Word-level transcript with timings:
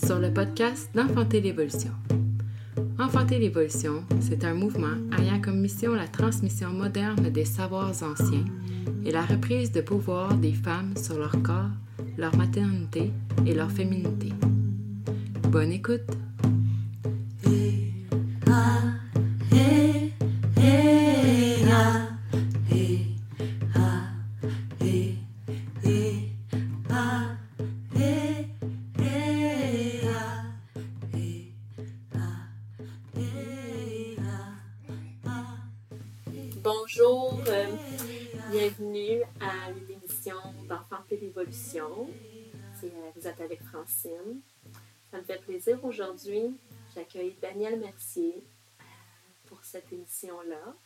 sur 0.00 0.18
le 0.18 0.32
podcast 0.32 0.88
d'Enfanter 0.94 1.40
l'évolution. 1.40 1.90
Enfanter 2.98 3.38
l'évolution, 3.38 4.04
c'est 4.20 4.44
un 4.44 4.54
mouvement 4.54 4.96
ayant 5.18 5.40
comme 5.40 5.60
mission 5.60 5.94
la 5.94 6.08
transmission 6.08 6.70
moderne 6.70 7.28
des 7.30 7.44
savoirs 7.44 7.90
anciens 8.02 8.44
et 9.04 9.10
la 9.10 9.22
reprise 9.22 9.70
de 9.70 9.80
pouvoir 9.80 10.34
des 10.34 10.52
femmes 10.52 10.96
sur 10.96 11.18
leur 11.18 11.42
corps, 11.42 11.70
leur 12.16 12.34
maternité 12.36 13.12
et 13.46 13.54
leur 13.54 13.70
féminité. 13.70 14.32
Bonne 15.50 15.72
écoute! 15.72 16.21
Daniel 47.72 47.90
Mercier 47.90 48.44
euh, 48.80 48.84
pour 49.46 49.64
cette 49.64 49.90
émission-là. 49.90 50.76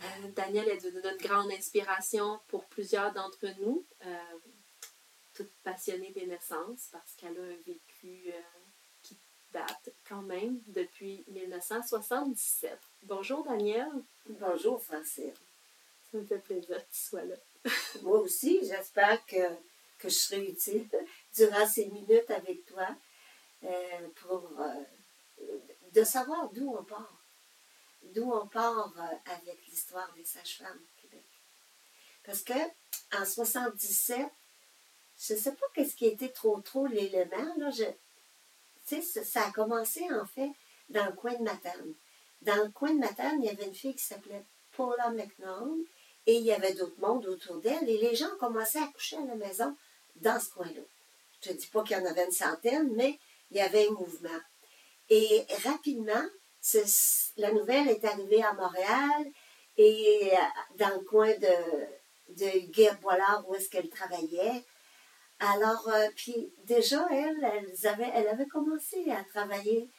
Euh, 0.00 0.28
Daniel 0.34 0.68
est 0.70 0.82
de 0.82 0.90
notre 1.02 1.18
grande 1.18 1.50
inspiration 1.52 2.40
pour 2.48 2.64
plusieurs 2.64 3.12
d'entre 3.12 3.46
nous, 3.60 3.84
euh, 4.06 4.38
toute 5.34 5.52
passionnée 5.62 6.12
des 6.12 6.26
naissances 6.26 6.88
parce 6.92 7.12
qu'elle 7.16 7.38
a 7.38 7.42
un 7.42 7.56
vécu 7.66 8.22
euh, 8.28 8.40
qui 9.02 9.18
date 9.52 9.90
quand 10.08 10.22
même 10.22 10.62
depuis 10.68 11.24
1977. 11.28 12.78
Bonjour 13.02 13.44
Daniel, 13.44 13.90
Bonjour, 14.30 14.82
Francine. 14.82 15.34
ça 16.10 16.16
me 16.16 16.24
fait 16.24 16.38
plaisir 16.38 16.78
que 16.78 16.90
tu 16.90 17.00
sois 17.02 17.24
là. 17.24 17.36
Moi 18.02 18.20
aussi, 18.20 18.60
j'espère 18.62 19.26
que, 19.26 19.46
que 19.98 20.08
je 20.08 20.14
serai 20.14 20.48
utile 20.48 20.88
durant 21.34 21.66
ces 21.66 21.86
minutes 21.88 22.30
avec 22.30 22.64
toi 22.64 22.88
euh, 23.64 24.08
pour 24.22 24.50
de 25.96 26.04
savoir 26.04 26.50
d'où 26.50 26.76
on 26.78 26.84
part. 26.84 27.16
D'où 28.14 28.30
on 28.30 28.46
part 28.46 28.94
euh, 28.98 29.32
avec 29.32 29.66
l'histoire 29.66 30.12
des 30.14 30.24
sages-femmes 30.24 30.78
au 30.78 31.00
Québec. 31.00 31.24
Parce 32.22 32.42
que 32.42 32.52
en 33.18 33.24
77, 33.24 34.26
je 35.18 35.32
ne 35.32 35.38
sais 35.38 35.52
pas 35.52 35.66
qu'est-ce 35.74 35.96
qui 35.96 36.06
était 36.06 36.28
trop 36.28 36.60
trop 36.60 36.86
l'élément. 36.86 37.54
Là, 37.56 37.70
je, 37.70 39.00
ça 39.24 39.46
a 39.46 39.50
commencé 39.52 40.06
en 40.12 40.26
fait 40.26 40.50
dans 40.90 41.06
le 41.06 41.12
coin 41.12 41.34
de 41.34 41.42
Matane. 41.42 41.94
Dans 42.42 42.62
le 42.62 42.70
coin 42.70 42.92
de 42.92 42.98
Matane, 42.98 43.42
il 43.42 43.46
y 43.46 43.50
avait 43.50 43.64
une 43.64 43.74
fille 43.74 43.94
qui 43.94 44.04
s'appelait 44.04 44.44
Paula 44.76 45.10
McNaughton 45.10 45.78
et 46.26 46.36
il 46.36 46.44
y 46.44 46.52
avait 46.52 46.74
d'autres 46.74 47.00
mondes 47.00 47.24
autour 47.26 47.56
d'elle 47.56 47.88
et 47.88 47.98
les 47.98 48.14
gens 48.14 48.36
commençaient 48.38 48.82
à 48.82 48.88
coucher 48.88 49.16
à 49.16 49.24
la 49.24 49.34
maison 49.34 49.74
dans 50.16 50.38
ce 50.38 50.50
coin-là. 50.50 50.82
Je 51.40 51.52
ne 51.52 51.56
dis 51.56 51.66
pas 51.68 51.82
qu'il 51.84 51.96
y 51.96 52.00
en 52.00 52.04
avait 52.04 52.26
une 52.26 52.32
centaine, 52.32 52.92
mais 52.94 53.18
il 53.50 53.56
y 53.56 53.60
avait 53.60 53.88
un 53.88 53.92
mouvement. 53.92 54.40
Et 55.08 55.46
rapidement, 55.64 56.24
la 57.36 57.52
nouvelle 57.52 57.88
est 57.88 58.04
arrivée 58.04 58.42
à 58.42 58.52
Montréal 58.54 59.26
et 59.76 60.30
euh, 60.32 60.36
dans 60.78 60.98
le 60.98 61.04
coin 61.04 61.30
de, 61.30 62.34
de 62.34 62.70
Guerre-Boilard 62.70 63.48
où 63.48 63.54
est-ce 63.54 63.68
qu'elle 63.68 63.88
travaillait. 63.88 64.64
Alors, 65.38 65.88
euh, 65.88 66.08
puis 66.16 66.52
déjà, 66.64 67.06
elle, 67.10 67.44
avait, 67.84 68.10
elle 68.14 68.28
avait 68.28 68.46
commencé 68.46 69.10
à 69.10 69.22
travailler 69.24 69.90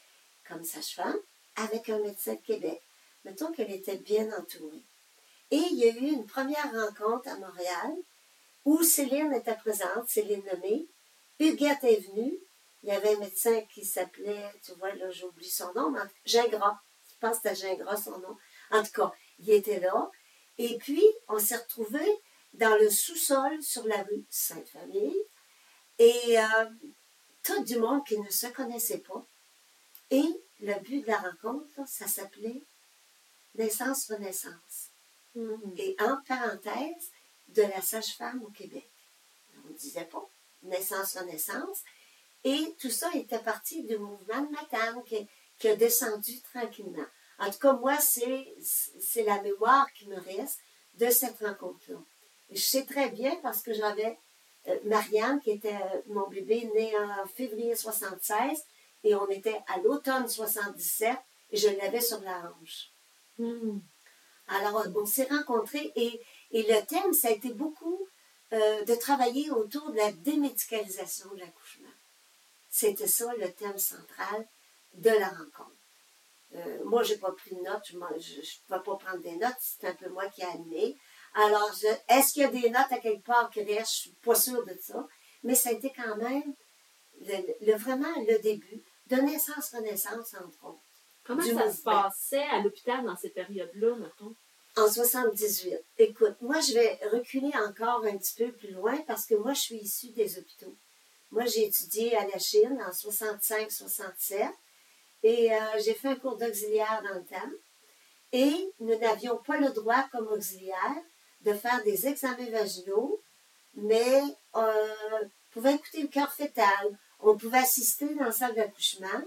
comme 0.48 0.64
sage-femme 0.64 1.20
avec 1.56 1.90
un 1.90 2.00
médecin 2.00 2.34
de 2.34 2.42
Québec. 2.42 2.82
Mettons 3.24 3.52
qu'elle 3.52 3.72
était 3.72 3.98
bien 3.98 4.28
entourée. 4.38 4.84
Et 5.52 5.58
il 5.58 5.78
y 5.78 5.90
a 5.90 5.94
eu 5.94 6.12
une 6.14 6.26
première 6.26 6.72
rencontre 6.72 7.30
à 7.30 7.38
Montréal 7.38 7.96
où 8.66 8.84
Céline 8.84 9.34
était 9.34 9.56
présente, 9.56 10.08
Céline 10.08 10.44
Lemay. 10.52 10.88
Huguette 11.40 11.84
est 11.84 12.08
venue. 12.08 12.38
Il 12.84 12.90
y 12.90 12.92
avait 12.92 13.16
un 13.16 13.20
médecin 13.20 13.62
qui 13.74 13.84
s'appelait, 13.84 14.52
tu 14.64 14.74
vois, 14.74 14.94
là, 14.96 15.10
j'oublie 15.10 15.50
son 15.50 15.74
nom, 15.74 15.92
mais 15.92 16.00
Gingras. 16.26 16.78
Je 17.10 17.16
pense 17.20 17.40
que 17.40 17.50
c'était 17.50 17.68
Gingras 17.68 17.98
son 17.98 18.20
nom. 18.20 18.38
En 18.72 18.84
tout 18.84 18.92
cas, 18.92 19.12
il 19.40 19.50
était 19.50 19.80
là. 19.80 20.12
Et 20.58 20.78
puis, 20.78 21.04
on 21.28 21.40
s'est 21.40 21.58
retrouvés 21.58 22.22
dans 22.54 22.76
le 22.80 22.90
sous-sol 22.90 23.62
sur 23.62 23.86
la 23.88 24.04
rue 24.04 24.26
Sainte-Famille. 24.30 25.18
Et 26.00 26.40
euh, 26.40 26.70
tout 27.44 27.64
du 27.64 27.78
monde 27.78 28.06
qui 28.06 28.20
ne 28.20 28.30
se 28.30 28.48
connaissait 28.48 29.00
pas. 29.00 29.26
Et 30.12 30.26
le 30.60 30.80
but 30.82 31.02
de 31.02 31.08
la 31.08 31.18
rencontre, 31.18 31.88
ça 31.88 32.08
s'appelait 32.08 32.64
Naissance-Renaissance. 33.56 34.92
Et 35.78 35.96
en 36.00 36.18
parenthèse, 36.28 37.12
de 37.50 37.62
la 37.62 37.82
sage-femme 37.82 38.44
au 38.44 38.50
Québec. 38.50 38.90
On 39.64 39.70
ne 39.70 39.74
disait 39.78 40.06
pas 40.06 40.30
Naissance-Renaissance. 40.64 41.84
Et 42.44 42.76
tout 42.80 42.90
ça 42.90 43.10
était 43.14 43.40
parti 43.40 43.84
du 43.84 43.98
mouvement 43.98 44.42
de 44.42 44.52
Matane 44.52 45.04
qui, 45.06 45.28
qui 45.58 45.68
a 45.68 45.76
descendu 45.76 46.42
tranquillement. 46.42 47.06
En 47.40 47.52
tout 47.52 47.60
cas, 47.60 47.74
moi, 47.74 47.98
c'est 48.00 49.24
la 49.24 49.42
mémoire 49.42 49.92
qui 49.94 50.08
me 50.08 50.20
reste 50.20 50.60
de 50.96 51.10
cette 51.10 51.40
rencontre-là. 51.40 52.00
Je 52.52 52.60
sais 52.60 52.86
très 52.86 53.10
bien 53.10 53.36
parce 53.44 53.62
que 53.62 53.74
j'avais 53.74 54.18
euh, 54.68 54.78
Marianne, 54.86 55.40
qui 55.42 55.52
était 55.52 55.76
euh, 55.76 56.02
mon 56.08 56.28
bébé, 56.28 56.70
né 56.74 56.94
en 56.98 57.28
février 57.28 57.76
76, 57.76 58.64
et 59.04 59.16
on 59.16 59.30
était 59.30 59.60
à 59.68 59.78
l'automne 59.80 60.28
77, 60.28 61.18
et 61.52 61.58
je 61.58 61.70
l'avais 61.70 62.02
sur 62.02 62.20
la 62.22 62.52
hanche. 62.62 62.92
Hmm. 63.38 63.80
Alors, 64.48 64.88
on 64.96 65.06
s'est 65.06 65.28
rencontrés 65.30 65.92
et, 65.96 66.22
et 66.52 66.64
le 66.64 66.86
thème, 66.86 67.14
ça 67.14 67.28
a 67.28 67.32
été 67.32 67.54
beaucoup 67.54 68.08
euh, 68.54 68.86
de 68.86 68.96
travailler 68.96 69.52
autour 69.52 69.92
de 69.92 69.98
la 69.98 70.12
démédicalisation 70.12 71.30
de 71.34 71.40
l'accouchement. 71.40 71.87
C'était 72.80 73.08
ça 73.08 73.34
le 73.36 73.52
thème 73.54 73.78
central 73.78 74.48
de 74.94 75.10
la 75.10 75.30
rencontre. 75.30 75.72
Euh, 76.56 76.84
moi, 76.86 77.02
je 77.04 77.14
n'ai 77.14 77.20
pas 77.20 77.32
pris 77.32 77.56
de 77.56 77.62
notes, 77.62 77.84
je 77.90 77.96
ne 77.98 78.00
pouvais 78.68 78.84
pas 78.86 78.96
prendre 79.06 79.22
des 79.24 79.36
notes, 79.36 79.56
c'est 79.60 79.88
un 79.88 79.96
peu 79.96 80.08
moi 80.10 80.28
qui 80.30 80.42
ai 80.42 80.46
animé. 80.46 80.96
Alors, 81.34 81.72
je- 81.82 81.88
est-ce 82.16 82.34
qu'il 82.34 82.44
y 82.44 82.46
a 82.46 82.50
des 82.52 82.70
notes 82.70 82.92
à 82.92 83.00
quelque 83.00 83.24
part 83.26 83.50
qui 83.50 83.62
restent? 83.64 83.76
Je 84.04 84.10
ne 84.10 84.14
suis 84.14 84.22
pas 84.24 84.36
sûre 84.36 84.64
de 84.66 84.76
ça. 84.82 85.06
Mais 85.44 85.56
ça 85.56 85.70
a 85.70 85.72
été 85.74 85.92
quand 85.96 86.16
même 86.18 86.54
le, 87.22 87.38
le- 87.66 87.76
vraiment 87.78 88.14
le 88.28 88.38
début 88.40 88.82
de 89.08 89.16
naissance-renaissance, 89.16 90.36
entre 90.36 90.64
autres. 90.66 90.80
Comment 91.24 91.42
ça 91.56 91.72
se 91.72 91.82
passait 92.04 92.44
à 92.44 92.62
l'hôpital 92.62 93.04
dans 93.06 93.18
ces 93.18 93.30
périodes-là, 93.32 93.96
mettons? 93.96 94.36
En 94.78 94.88
78. 94.88 95.76
Écoute, 95.98 96.36
moi, 96.42 96.60
je 96.62 96.74
vais 96.74 97.00
reculer 97.12 97.52
encore 97.58 98.06
un 98.06 98.18
petit 98.18 98.36
peu 98.36 98.52
plus 98.52 98.72
loin 98.72 98.96
parce 99.08 99.26
que 99.26 99.34
moi, 99.36 99.54
je 99.54 99.62
suis 99.62 99.78
issue 99.78 100.12
des 100.12 100.38
hôpitaux. 100.38 100.76
Moi, 101.32 101.46
j'ai 101.46 101.66
étudié 101.66 102.16
à 102.16 102.26
la 102.28 102.40
Chine 102.40 102.82
en 102.86 102.92
65-67 102.92 104.50
et 105.24 105.54
euh, 105.54 105.58
j'ai 105.84 105.94
fait 105.94 106.10
un 106.10 106.16
cours 106.16 106.38
d'auxiliaire 106.38 107.02
dans 107.04 107.16
le 107.16 107.26
temps. 107.26 107.52
Et 108.32 108.72
nous 108.80 108.98
n'avions 108.98 109.38
pas 109.38 109.58
le 109.58 109.70
droit, 109.70 110.08
comme 110.12 110.28
auxiliaire, 110.28 111.04
de 111.42 111.54
faire 111.54 111.84
des 111.84 112.08
examens 112.08 112.50
vaginaux, 112.50 113.22
mais 113.76 114.22
euh, 114.56 114.88
on 115.22 115.30
pouvait 115.52 115.76
écouter 115.76 116.02
le 116.02 116.08
cœur 116.08 116.32
fœtal, 116.34 116.98
on 117.20 117.38
pouvait 117.38 117.60
assister 117.60 118.14
dans 118.16 118.26
la 118.26 118.32
salle 118.32 118.56
d'accouchement, 118.56 119.22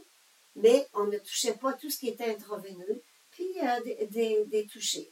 mais 0.56 0.86
on 0.94 1.06
ne 1.06 1.18
touchait 1.18 1.54
pas 1.54 1.72
tout 1.74 1.90
ce 1.90 1.98
qui 1.98 2.08
était 2.08 2.30
intraveineux, 2.30 3.02
puis 3.30 3.48
euh, 3.62 3.80
des, 3.82 4.06
des, 4.06 4.44
des 4.46 4.66
touchés. 4.66 5.10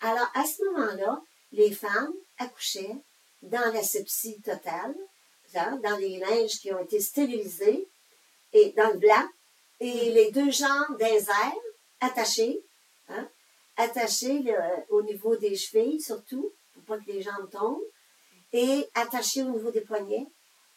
Alors, 0.00 0.28
à 0.34 0.44
ce 0.44 0.64
moment-là, 0.64 1.22
les 1.52 1.72
femmes 1.72 2.14
accouchaient 2.38 2.96
dans 3.42 3.72
l'asepsie 3.72 4.40
totale, 4.40 4.94
dans 5.82 5.96
les 5.98 6.18
linges 6.18 6.58
qui 6.60 6.72
ont 6.72 6.78
été 6.80 7.00
stérilisés, 7.00 7.88
et 8.52 8.70
dans 8.72 8.90
le 8.90 8.98
blanc, 8.98 9.26
et 9.80 10.10
les 10.10 10.30
deux 10.30 10.50
jambes 10.50 11.00
airs 11.00 11.52
attachées, 12.00 12.60
hein, 13.08 13.28
attachées 13.76 14.42
au 14.90 15.02
niveau 15.02 15.36
des 15.36 15.56
chevilles 15.56 16.00
surtout, 16.00 16.52
pour 16.74 16.82
pas 16.84 16.98
que 16.98 17.10
les 17.10 17.22
jambes 17.22 17.50
tombent, 17.50 17.82
et 18.52 18.86
attachées 18.94 19.42
au 19.42 19.50
niveau 19.50 19.70
des 19.70 19.80
poignets, 19.80 20.26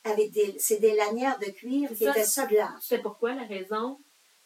avec 0.04 0.32
des, 0.32 0.56
c'est 0.60 0.78
des 0.78 0.96
lanières 0.96 1.38
de 1.40 1.46
cuir 1.52 1.90
qui 1.90 2.06
ça. 2.06 2.12
étaient 2.46 2.56
large. 2.56 2.82
C'est 2.82 3.00
pourquoi 3.00 3.34
la 3.34 3.44
raison 3.44 4.00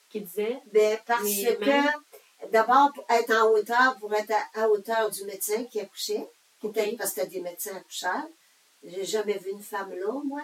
qu'il 0.09 0.23
disait? 0.23 0.57
Ben, 0.71 0.97
parce 1.05 1.21
que, 1.23 2.47
d'abord, 2.49 2.91
pour 2.93 3.05
être 3.09 3.31
en 3.31 3.51
hauteur, 3.51 3.97
pour 3.99 4.13
être 4.13 4.31
à, 4.31 4.63
à 4.63 4.69
hauteur 4.69 5.09
du 5.11 5.23
médecin 5.25 5.65
qui 5.65 5.79
accouchait, 5.81 6.27
qui 6.59 6.67
était, 6.67 6.89
Ok. 6.91 6.97
parce 6.97 7.13
que 7.13 7.21
c'était 7.21 7.35
des 7.37 7.41
médecins 7.41 7.75
accoucheurs. 7.75 8.27
J'ai 8.83 9.05
jamais 9.05 9.37
vu 9.37 9.51
une 9.51 9.63
femme 9.63 9.93
là, 9.93 10.11
moi. 10.23 10.43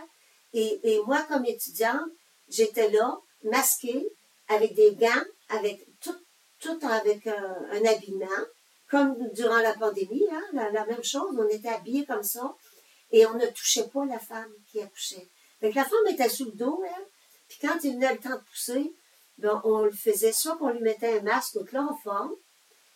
Et, 0.53 0.79
et 0.83 1.01
moi, 1.03 1.23
comme 1.23 1.45
étudiante, 1.45 2.09
j'étais 2.47 2.89
là, 2.89 3.17
masquée, 3.43 4.07
avec 4.47 4.73
des 4.75 4.95
gants, 4.95 5.25
avec 5.49 5.85
tout, 5.99 6.17
tout 6.59 6.79
avec 6.83 7.27
un, 7.27 7.55
un 7.71 7.85
habillement, 7.85 8.45
comme 8.89 9.15
durant 9.33 9.59
la 9.59 9.73
pandémie, 9.73 10.27
hein, 10.31 10.43
la, 10.53 10.85
même 10.85 11.03
chose, 11.03 11.35
on 11.37 11.47
était 11.49 11.69
habillés 11.69 12.05
comme 12.05 12.23
ça, 12.23 12.55
et 13.11 13.25
on 13.25 13.33
ne 13.35 13.45
touchait 13.47 13.87
pas 13.87 14.05
la 14.05 14.19
femme 14.19 14.51
qui 14.69 14.81
accouchait. 14.81 15.27
Fait 15.59 15.71
que 15.71 15.75
la 15.75 15.85
femme 15.85 16.07
était 16.09 16.29
sous 16.29 16.45
le 16.45 16.51
dos, 16.51 16.83
elle, 16.85 17.05
Puis 17.47 17.57
quand 17.61 17.77
il 17.83 17.93
venait 17.93 18.13
le 18.13 18.19
temps 18.19 18.35
de 18.35 18.43
pousser, 18.43 18.93
ben, 19.37 19.59
on 19.63 19.81
le 19.81 19.91
faisait 19.91 20.31
soit 20.31 20.57
qu'on 20.57 20.69
lui 20.69 20.81
mettait 20.81 21.19
un 21.19 21.23
masque 21.23 21.55
au 21.55 21.63
chloroforme, 21.63 22.35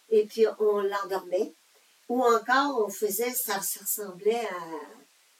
et 0.10 0.26
puis 0.26 0.46
on 0.60 0.82
l'endormait, 0.82 1.54
ou 2.08 2.24
encore 2.24 2.84
on 2.86 2.90
faisait, 2.90 3.32
ça 3.32 3.58
ressemblait 3.58 4.48
à, 4.48 4.66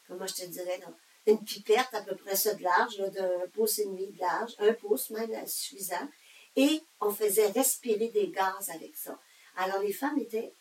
comment 0.10 0.28
je 0.28 0.36
te 0.36 0.46
dirais, 0.46 0.80
là, 0.80 0.92
une 1.28 1.44
pipette 1.44 1.94
à 1.94 2.02
peu 2.02 2.16
près 2.16 2.36
ça 2.36 2.54
de 2.54 2.64
large, 2.64 2.98
d'un 2.98 3.48
pouce 3.54 3.80
et 3.80 3.86
demi 3.86 4.08
de 4.08 4.20
large, 4.20 4.56
un 4.60 4.74
pouce 4.74 5.10
même 5.12 5.32
là, 5.32 5.46
suffisant, 5.46 6.10
et 6.56 6.82
on 7.00 7.12
faisait 7.12 7.48
respirer 7.52 8.10
des 8.10 8.30
gaz 8.30 8.70
avec 8.70 8.96
ça. 8.98 9.18
Alors 9.56 9.80
les 9.80 9.94
femmes 9.94 10.20
étaient, 10.20 10.54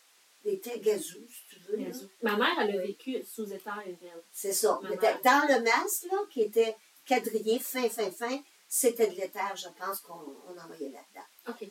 étaient 0.45 0.99
si 0.99 1.15
tu 1.49 1.59
veux. 1.67 1.77
Ma 2.21 2.37
mère, 2.37 2.55
elle 2.61 2.79
a 2.79 2.81
vécu 2.81 3.23
sous 3.23 3.51
étage. 3.51 3.83
elle. 3.87 4.23
C'est 4.31 4.53
ça. 4.53 4.79
Ma 4.83 4.89
Mais 4.89 4.95
mère. 4.97 5.21
Dans 5.23 5.47
le 5.47 5.63
masque, 5.63 6.05
là, 6.11 6.17
qui 6.29 6.41
était 6.41 6.75
quadrillé, 7.05 7.59
fin, 7.59 7.89
fin, 7.89 8.11
fin, 8.11 8.39
c'était 8.67 9.07
de 9.07 9.15
l'éther, 9.15 9.55
je 9.55 9.67
pense, 9.69 9.99
qu'on 10.01 10.35
on 10.47 10.57
envoyait 10.57 10.91
là-dedans. 10.91 11.27
OK. 11.49 11.67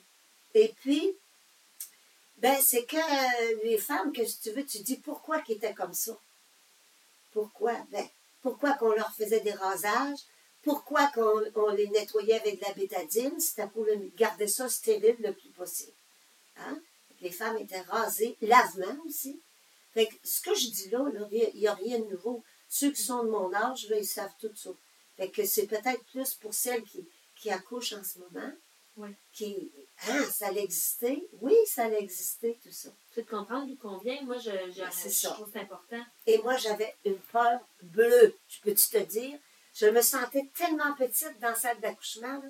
Et 0.54 0.74
puis, 0.80 1.16
ben, 2.38 2.56
c'est 2.60 2.84
que 2.84 2.96
euh, 2.96 3.60
les 3.64 3.78
femmes, 3.78 4.12
que 4.12 4.24
si 4.24 4.40
tu 4.40 4.50
veux, 4.50 4.64
tu 4.64 4.80
dis 4.80 4.96
pourquoi 4.96 5.40
qu'ils 5.40 5.56
étaient 5.56 5.74
comme 5.74 5.92
ça. 5.92 6.18
Pourquoi? 7.32 7.74
Ben, 7.90 8.06
pourquoi 8.42 8.72
qu'on 8.74 8.92
leur 8.92 9.12
faisait 9.14 9.40
des 9.40 9.52
rasages? 9.52 10.18
Pourquoi 10.62 11.06
qu'on 11.08 11.42
on 11.54 11.70
les 11.70 11.88
nettoyait 11.88 12.40
avec 12.40 12.58
de 12.60 12.64
la 12.64 12.72
bétadine? 12.74 13.38
C'était 13.40 13.68
pour 13.68 13.84
le- 13.84 14.10
garder 14.16 14.48
ça 14.48 14.68
stérile 14.68 15.16
le 15.20 15.32
plus 15.32 15.50
possible. 15.50 15.92
Hein? 16.56 16.78
Les 17.20 17.30
femmes 17.30 17.56
étaient 17.58 17.80
rasées, 17.80 18.36
lavement 18.42 18.96
aussi. 19.06 19.40
Fait 19.94 20.06
que 20.06 20.14
ce 20.24 20.40
que 20.40 20.54
je 20.54 20.68
dis 20.68 20.88
là, 20.90 21.04
il 21.32 21.50
n'y 21.54 21.66
a 21.66 21.74
rien 21.74 21.98
de 21.98 22.04
nouveau. 22.06 22.42
Ceux 22.68 22.90
qui 22.90 23.02
sont 23.02 23.24
de 23.24 23.30
mon 23.30 23.52
âge, 23.54 23.88
là, 23.88 23.98
ils 23.98 24.06
savent 24.06 24.34
tout 24.40 24.54
ça. 24.54 24.70
Fait 25.16 25.28
que 25.30 25.44
c'est 25.44 25.66
peut-être 25.66 26.04
plus 26.12 26.34
pour 26.34 26.52
celles 26.54 26.82
qui, 26.84 27.08
qui 27.36 27.50
accouchent 27.50 27.94
en 27.94 28.04
ce 28.04 28.18
moment. 28.18 28.52
Oui. 28.96 29.10
Qui, 29.32 29.70
hein, 30.08 30.24
ça 30.32 30.48
allait 30.48 30.64
exister? 30.64 31.28
Oui, 31.40 31.54
ça 31.66 31.84
allait 31.84 32.02
exister, 32.02 32.58
tout 32.64 32.72
ça. 32.72 32.88
Tu 32.90 33.14
peux 33.14 33.22
te 33.22 33.30
comprendre 33.30 33.66
d'où 33.66 33.76
qu'on 33.76 33.96
vient. 33.98 34.20
Moi, 34.22 34.38
je, 34.38 34.50
je, 34.50 34.80
Ben, 34.80 34.90
c'est 34.92 35.10
je 35.10 35.28
trouve 35.28 35.56
important. 35.56 36.02
Et 36.26 36.38
moi, 36.38 36.56
j'avais 36.56 36.94
une 37.04 37.17
peur 37.38 37.60
bleue, 37.82 38.34
je 38.48 38.60
peux-tu 38.60 38.88
te 38.88 38.98
dire? 38.98 39.38
Je 39.74 39.86
me 39.86 40.02
sentais 40.02 40.48
tellement 40.56 40.94
petite 40.94 41.38
dans 41.40 41.50
la 41.50 41.54
salle 41.54 41.80
d'accouchement. 41.80 42.42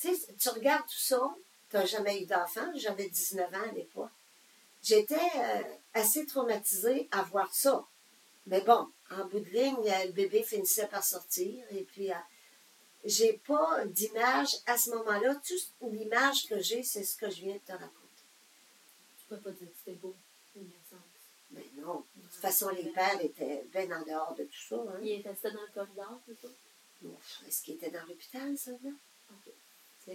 Tu 0.00 0.10
tu 0.38 0.48
regardes 0.50 0.86
tout 0.86 0.98
ça, 0.98 1.20
tu 1.70 1.76
n'as 1.76 1.84
jamais 1.84 2.22
eu 2.22 2.26
d'enfant, 2.26 2.70
j'avais 2.76 3.08
19 3.08 3.54
ans 3.54 3.68
à 3.68 3.72
l'époque. 3.72 4.10
J'étais 4.82 5.16
euh, 5.16 5.62
assez 5.94 6.24
traumatisée 6.26 7.08
à 7.10 7.22
voir 7.22 7.52
ça. 7.52 7.84
Mais 8.46 8.60
bon, 8.60 8.88
en 9.10 9.26
bout 9.26 9.40
de 9.40 9.50
ligne, 9.50 9.76
euh, 9.84 10.04
le 10.06 10.12
bébé 10.12 10.42
finissait 10.42 10.86
par 10.86 11.02
sortir. 11.04 11.64
Et 11.72 11.82
puis, 11.82 12.12
euh, 12.12 12.16
j'ai 13.04 13.34
pas 13.46 13.84
d'image 13.86 14.56
à 14.66 14.78
ce 14.78 14.90
moment-là. 14.90 15.34
Toute 15.46 15.90
l'image 15.90 16.46
que 16.46 16.60
j'ai, 16.60 16.82
c'est 16.82 17.04
ce 17.04 17.16
que 17.16 17.28
je 17.28 17.42
viens 17.42 17.54
de 17.54 17.60
te 17.60 17.72
raconter. 17.72 18.24
Tu 19.18 19.24
peux 19.28 19.38
pas 19.38 19.50
dire 19.50 19.68
que 19.68 19.76
c'était 19.78 19.98
beau, 19.98 20.14
une 20.54 20.68
naissance. 20.68 21.00
Mais 21.50 21.66
non, 21.76 22.04
de 22.16 22.27
toute 22.40 22.50
façon, 22.50 22.68
les 22.70 22.90
pères 22.90 23.20
étaient 23.20 23.64
bien 23.72 23.90
en 24.00 24.04
dehors 24.04 24.34
de 24.34 24.44
tout 24.44 24.62
ça. 24.68 24.76
Hein. 24.76 24.98
Il 25.02 25.12
était 25.20 25.30
resté 25.30 25.50
dans 25.50 25.62
le 25.62 25.68
corridor, 25.74 26.20
c'est 26.26 26.40
ça? 26.40 26.48
Est-ce 27.46 27.62
qu'il 27.62 27.74
était 27.74 27.90
dans 27.90 28.04
l'hôpital, 28.06 28.56
ça, 28.58 28.70
là? 28.70 28.90
OK. 29.30 29.52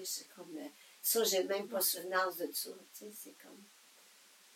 C'est 0.06 0.28
comme... 0.36 0.58
ça, 1.02 1.24
j'ai 1.24 1.44
même 1.44 1.68
pas 1.68 1.82
souvenance 1.82 2.38
de 2.38 2.52
ça. 2.52 2.72
Tu 2.94 3.06
sais, 3.06 3.12
c'est 3.24 3.36
comme... 3.44 3.62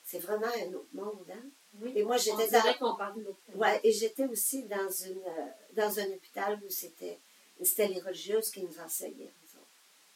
C'est 0.04 0.20
vraiment 0.20 0.48
un 0.48 0.74
autre 0.74 0.94
monde, 0.94 1.30
hein? 1.32 1.46
Oui. 1.80 1.92
Et 1.96 2.04
moi, 2.04 2.18
j'étais 2.18 2.50
dans... 2.50 2.74
qu'on 2.76 2.96
parle 2.96 3.24
de. 3.24 3.34
Ouais, 3.54 3.80
et 3.84 3.92
j'étais 3.92 4.26
aussi 4.26 4.64
dans, 4.64 4.90
une, 4.90 5.22
euh, 5.26 5.48
dans 5.74 6.00
un 6.00 6.08
hôpital 6.08 6.60
où 6.66 6.70
c'était... 6.70 7.20
C'était 7.62 7.88
les 7.88 8.00
religieuses 8.00 8.50
qui 8.52 8.62
nous 8.62 8.80
enseignaient, 8.80 9.32
nous 9.44 9.60
autres. 9.60 9.68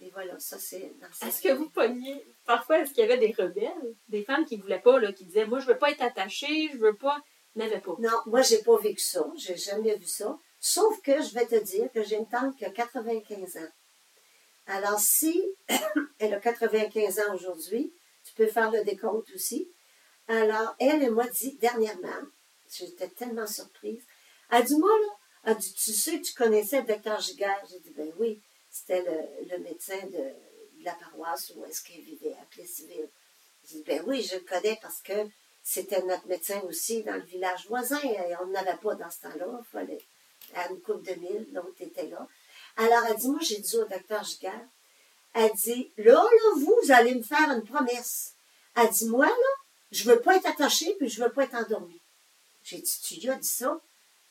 Et 0.00 0.10
voilà, 0.10 0.38
ça 0.38 0.58
c'est 0.58 0.92
Est-ce 1.22 1.40
que 1.40 1.52
vous 1.52 1.70
pogniez, 1.70 2.22
parfois, 2.44 2.80
est-ce 2.80 2.92
qu'il 2.92 3.02
y 3.02 3.10
avait 3.10 3.18
des 3.18 3.32
rebelles, 3.32 3.94
des 4.08 4.24
femmes 4.24 4.44
qui 4.44 4.56
voulaient 4.56 4.80
pas, 4.80 5.00
là, 5.00 5.12
qui 5.12 5.24
disaient, 5.24 5.46
moi, 5.46 5.58
je 5.58 5.66
veux 5.66 5.78
pas 5.78 5.90
être 5.90 6.02
attachée, 6.02 6.68
je 6.72 6.76
veux 6.76 6.96
pas, 6.96 7.18
n'avait 7.54 7.80
pas? 7.80 7.94
Non, 7.98 8.10
moi, 8.26 8.42
j'ai 8.42 8.62
pas 8.62 8.78
vécu 8.78 9.00
ça. 9.00 9.26
J'ai 9.36 9.56
jamais 9.56 9.96
vu 9.96 10.06
ça. 10.06 10.38
Sauf 10.60 11.00
que 11.00 11.22
je 11.22 11.32
vais 11.32 11.46
te 11.46 11.56
dire 11.56 11.90
que 11.92 12.02
j'ai 12.02 12.16
une 12.16 12.28
tante 12.28 12.56
qui 12.56 12.64
a 12.64 12.70
95 12.70 13.56
ans. 13.56 13.68
Alors, 14.66 15.00
si 15.00 15.42
elle 16.18 16.34
a 16.34 16.40
95 16.40 17.20
ans 17.20 17.34
aujourd'hui, 17.34 17.92
tu 18.24 18.34
peux 18.34 18.46
faire 18.46 18.70
le 18.70 18.84
décompte 18.84 19.30
aussi. 19.34 19.70
Alors, 20.28 20.74
elle, 20.80 21.02
elle 21.02 21.12
m'a 21.12 21.28
dit 21.28 21.56
dernièrement, 21.56 22.26
j'étais 22.68 23.08
tellement 23.08 23.46
surprise, 23.46 24.04
elle 24.50 24.64
dit, 24.64 24.76
moi, 24.76 24.90
là, 24.90 25.12
elle 25.44 25.56
dit, 25.56 25.72
tu 25.74 25.92
sais 25.92 26.20
tu 26.20 26.34
connaissais 26.34 26.80
le 26.80 26.86
docteur 26.86 27.20
Giguère? 27.20 27.62
J'ai 27.70 27.80
dit, 27.80 27.90
ben 27.96 28.12
oui, 28.18 28.40
c'était 28.70 29.02
le, 29.50 29.58
médecin 29.58 29.98
de, 30.06 30.32
la 30.82 30.94
paroisse 30.94 31.52
où 31.56 31.64
est-ce 31.64 31.82
qu'elle 31.82 32.02
vivait, 32.02 32.34
à 32.34 32.44
Plessisville. 32.50 33.08
J'ai 33.64 33.78
dit, 33.78 33.84
ben 33.84 34.02
oui, 34.06 34.22
je 34.22 34.36
le 34.36 34.42
connais 34.42 34.78
parce 34.80 35.00
que 35.02 35.28
c'était 35.62 36.02
notre 36.02 36.26
médecin 36.26 36.60
aussi 36.60 37.02
dans 37.02 37.14
le 37.14 37.22
village 37.22 37.66
voisin. 37.68 38.00
Et 38.02 38.36
on 38.40 38.46
n'avait 38.46 38.76
pas 38.76 38.94
dans 38.94 39.10
ce 39.10 39.22
temps-là. 39.22 39.46
Il 39.60 39.70
fallait 39.70 40.04
à 40.54 40.68
une 40.68 40.80
coupe 40.80 41.02
de 41.02 41.14
mille, 41.14 41.48
l'autre 41.52 41.80
était 41.80 42.06
là. 42.06 42.26
Alors, 42.76 43.04
elle 43.08 43.16
dit, 43.16 43.28
moi, 43.28 43.40
j'ai 43.40 43.58
dit 43.58 43.76
au 43.76 43.84
docteur 43.84 44.22
Giguère, 44.22 44.68
elle 45.32 45.52
dit, 45.52 45.92
là, 45.96 46.14
là, 46.14 46.54
vous, 46.56 46.76
vous 46.82 46.92
allez 46.92 47.14
me 47.14 47.22
faire 47.22 47.50
une 47.50 47.64
promesse. 47.64 48.34
Elle 48.74 48.90
dit, 48.90 49.08
moi, 49.08 49.26
là, 49.26 49.52
je 49.90 50.04
veux 50.04 50.20
pas 50.20 50.36
être 50.36 50.46
attachée, 50.46 50.94
puis 50.98 51.08
je 51.08 51.22
veux 51.22 51.32
pas 51.32 51.44
être 51.44 51.54
endormie. 51.54 52.00
J'ai 52.62 52.78
dit, 52.78 53.00
tu 53.02 53.14
lui 53.14 53.30
as 53.30 53.36
dit 53.36 53.48
ça? 53.48 53.80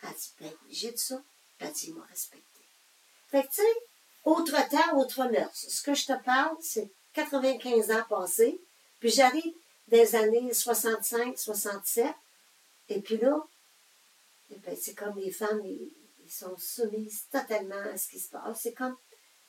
Elle 0.07 0.15
dit, 0.15 0.33
ben 0.39 0.53
j'ai 0.69 0.91
dit 0.91 0.97
ça. 0.97 1.21
Elle 1.59 1.71
dit, 1.71 1.87
il 1.87 1.95
m'a 1.95 2.05
respecté. 2.05 2.61
Fait 3.29 3.43
que, 3.43 3.47
tu 3.47 3.55
sais, 3.55 3.75
autre 4.23 4.69
temps, 4.69 4.97
autre 4.97 5.23
mœurs. 5.25 5.55
Ce 5.55 5.81
que 5.81 5.93
je 5.93 6.05
te 6.05 6.23
parle, 6.23 6.55
c'est 6.61 6.89
95 7.13 7.91
ans 7.91 8.03
passés, 8.09 8.59
puis 8.99 9.09
j'arrive 9.09 9.53
des 9.87 10.15
années 10.15 10.53
65, 10.53 11.37
67, 11.37 12.07
et 12.89 13.01
puis 13.01 13.17
là, 13.17 13.45
eh 14.51 14.57
ben, 14.57 14.77
c'est 14.79 14.93
comme 14.93 15.17
les 15.17 15.31
femmes, 15.31 15.61
ils, 15.65 15.91
ils 16.25 16.31
sont 16.31 16.57
soumises 16.57 17.25
totalement 17.31 17.75
à 17.93 17.97
ce 17.97 18.09
qui 18.09 18.19
se 18.19 18.29
passe. 18.29 18.61
C'est 18.61 18.73
comme, 18.73 18.97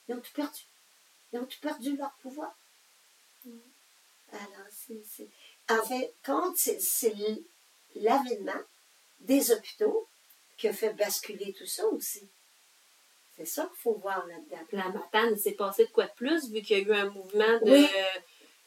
ils 0.08 0.14
ont 0.14 0.20
tout 0.20 0.32
perdu. 0.34 0.62
Ils 1.32 1.38
ont 1.40 1.46
tout 1.46 1.60
perdu 1.60 1.96
leur 1.96 2.12
pouvoir. 2.22 2.54
Alors, 4.32 4.66
c'est... 4.70 5.28
En 5.68 5.82
fait, 5.84 6.14
compte, 6.24 6.56
c'est 6.56 7.14
l'avènement 7.94 8.62
des 9.20 9.50
hôpitaux 9.50 10.08
qui 10.56 10.68
a 10.68 10.72
fait 10.72 10.92
basculer 10.94 11.52
tout 11.52 11.66
ça 11.66 11.86
aussi. 11.88 12.28
C'est 13.36 13.44
ça 13.46 13.64
qu'il 13.64 13.82
faut 13.82 13.94
voir 13.94 14.26
là-dedans. 14.26 14.64
La 14.72 14.88
matane, 14.88 15.32
il 15.32 15.38
s'est 15.38 15.52
passé 15.52 15.84
de 15.84 15.90
quoi 15.90 16.06
de 16.06 16.14
plus, 16.16 16.50
vu 16.50 16.62
qu'il 16.62 16.78
y 16.78 16.80
a 16.80 16.84
eu 16.84 16.92
un 16.92 17.10
mouvement 17.10 17.58
de, 17.64 17.70
Oui. 17.70 17.86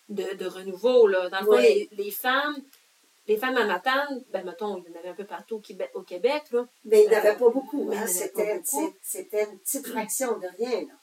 de, 0.09 0.35
de 0.35 0.45
renouveau, 0.45 1.07
là. 1.07 1.29
Dans 1.29 1.39
le 1.39 1.45
fond, 1.45 1.57
les, 1.57 1.89
les 1.91 2.11
femmes, 2.11 2.55
les 3.27 3.37
femmes 3.37 3.57
à 3.57 3.65
matane, 3.65 4.23
ben, 4.31 4.43
mettons, 4.45 4.77
il 4.77 4.91
y 4.91 4.95
en 4.95 4.99
avait 4.99 5.09
un 5.09 5.15
peu 5.15 5.25
partout 5.25 5.61
au 5.95 6.01
Québec, 6.03 6.43
là. 6.51 6.67
Mais 6.85 7.03
il 7.03 7.09
n'y 7.09 7.15
en 7.15 7.19
avait 7.19 7.35
pas 7.35 7.49
beaucoup. 7.49 7.89
Hein. 7.91 8.05
C'était 8.05 8.61
une 9.43 9.59
petite 9.59 9.87
fraction 9.87 10.37
de 10.37 10.47
rien. 10.57 10.81
Là. 10.81 10.93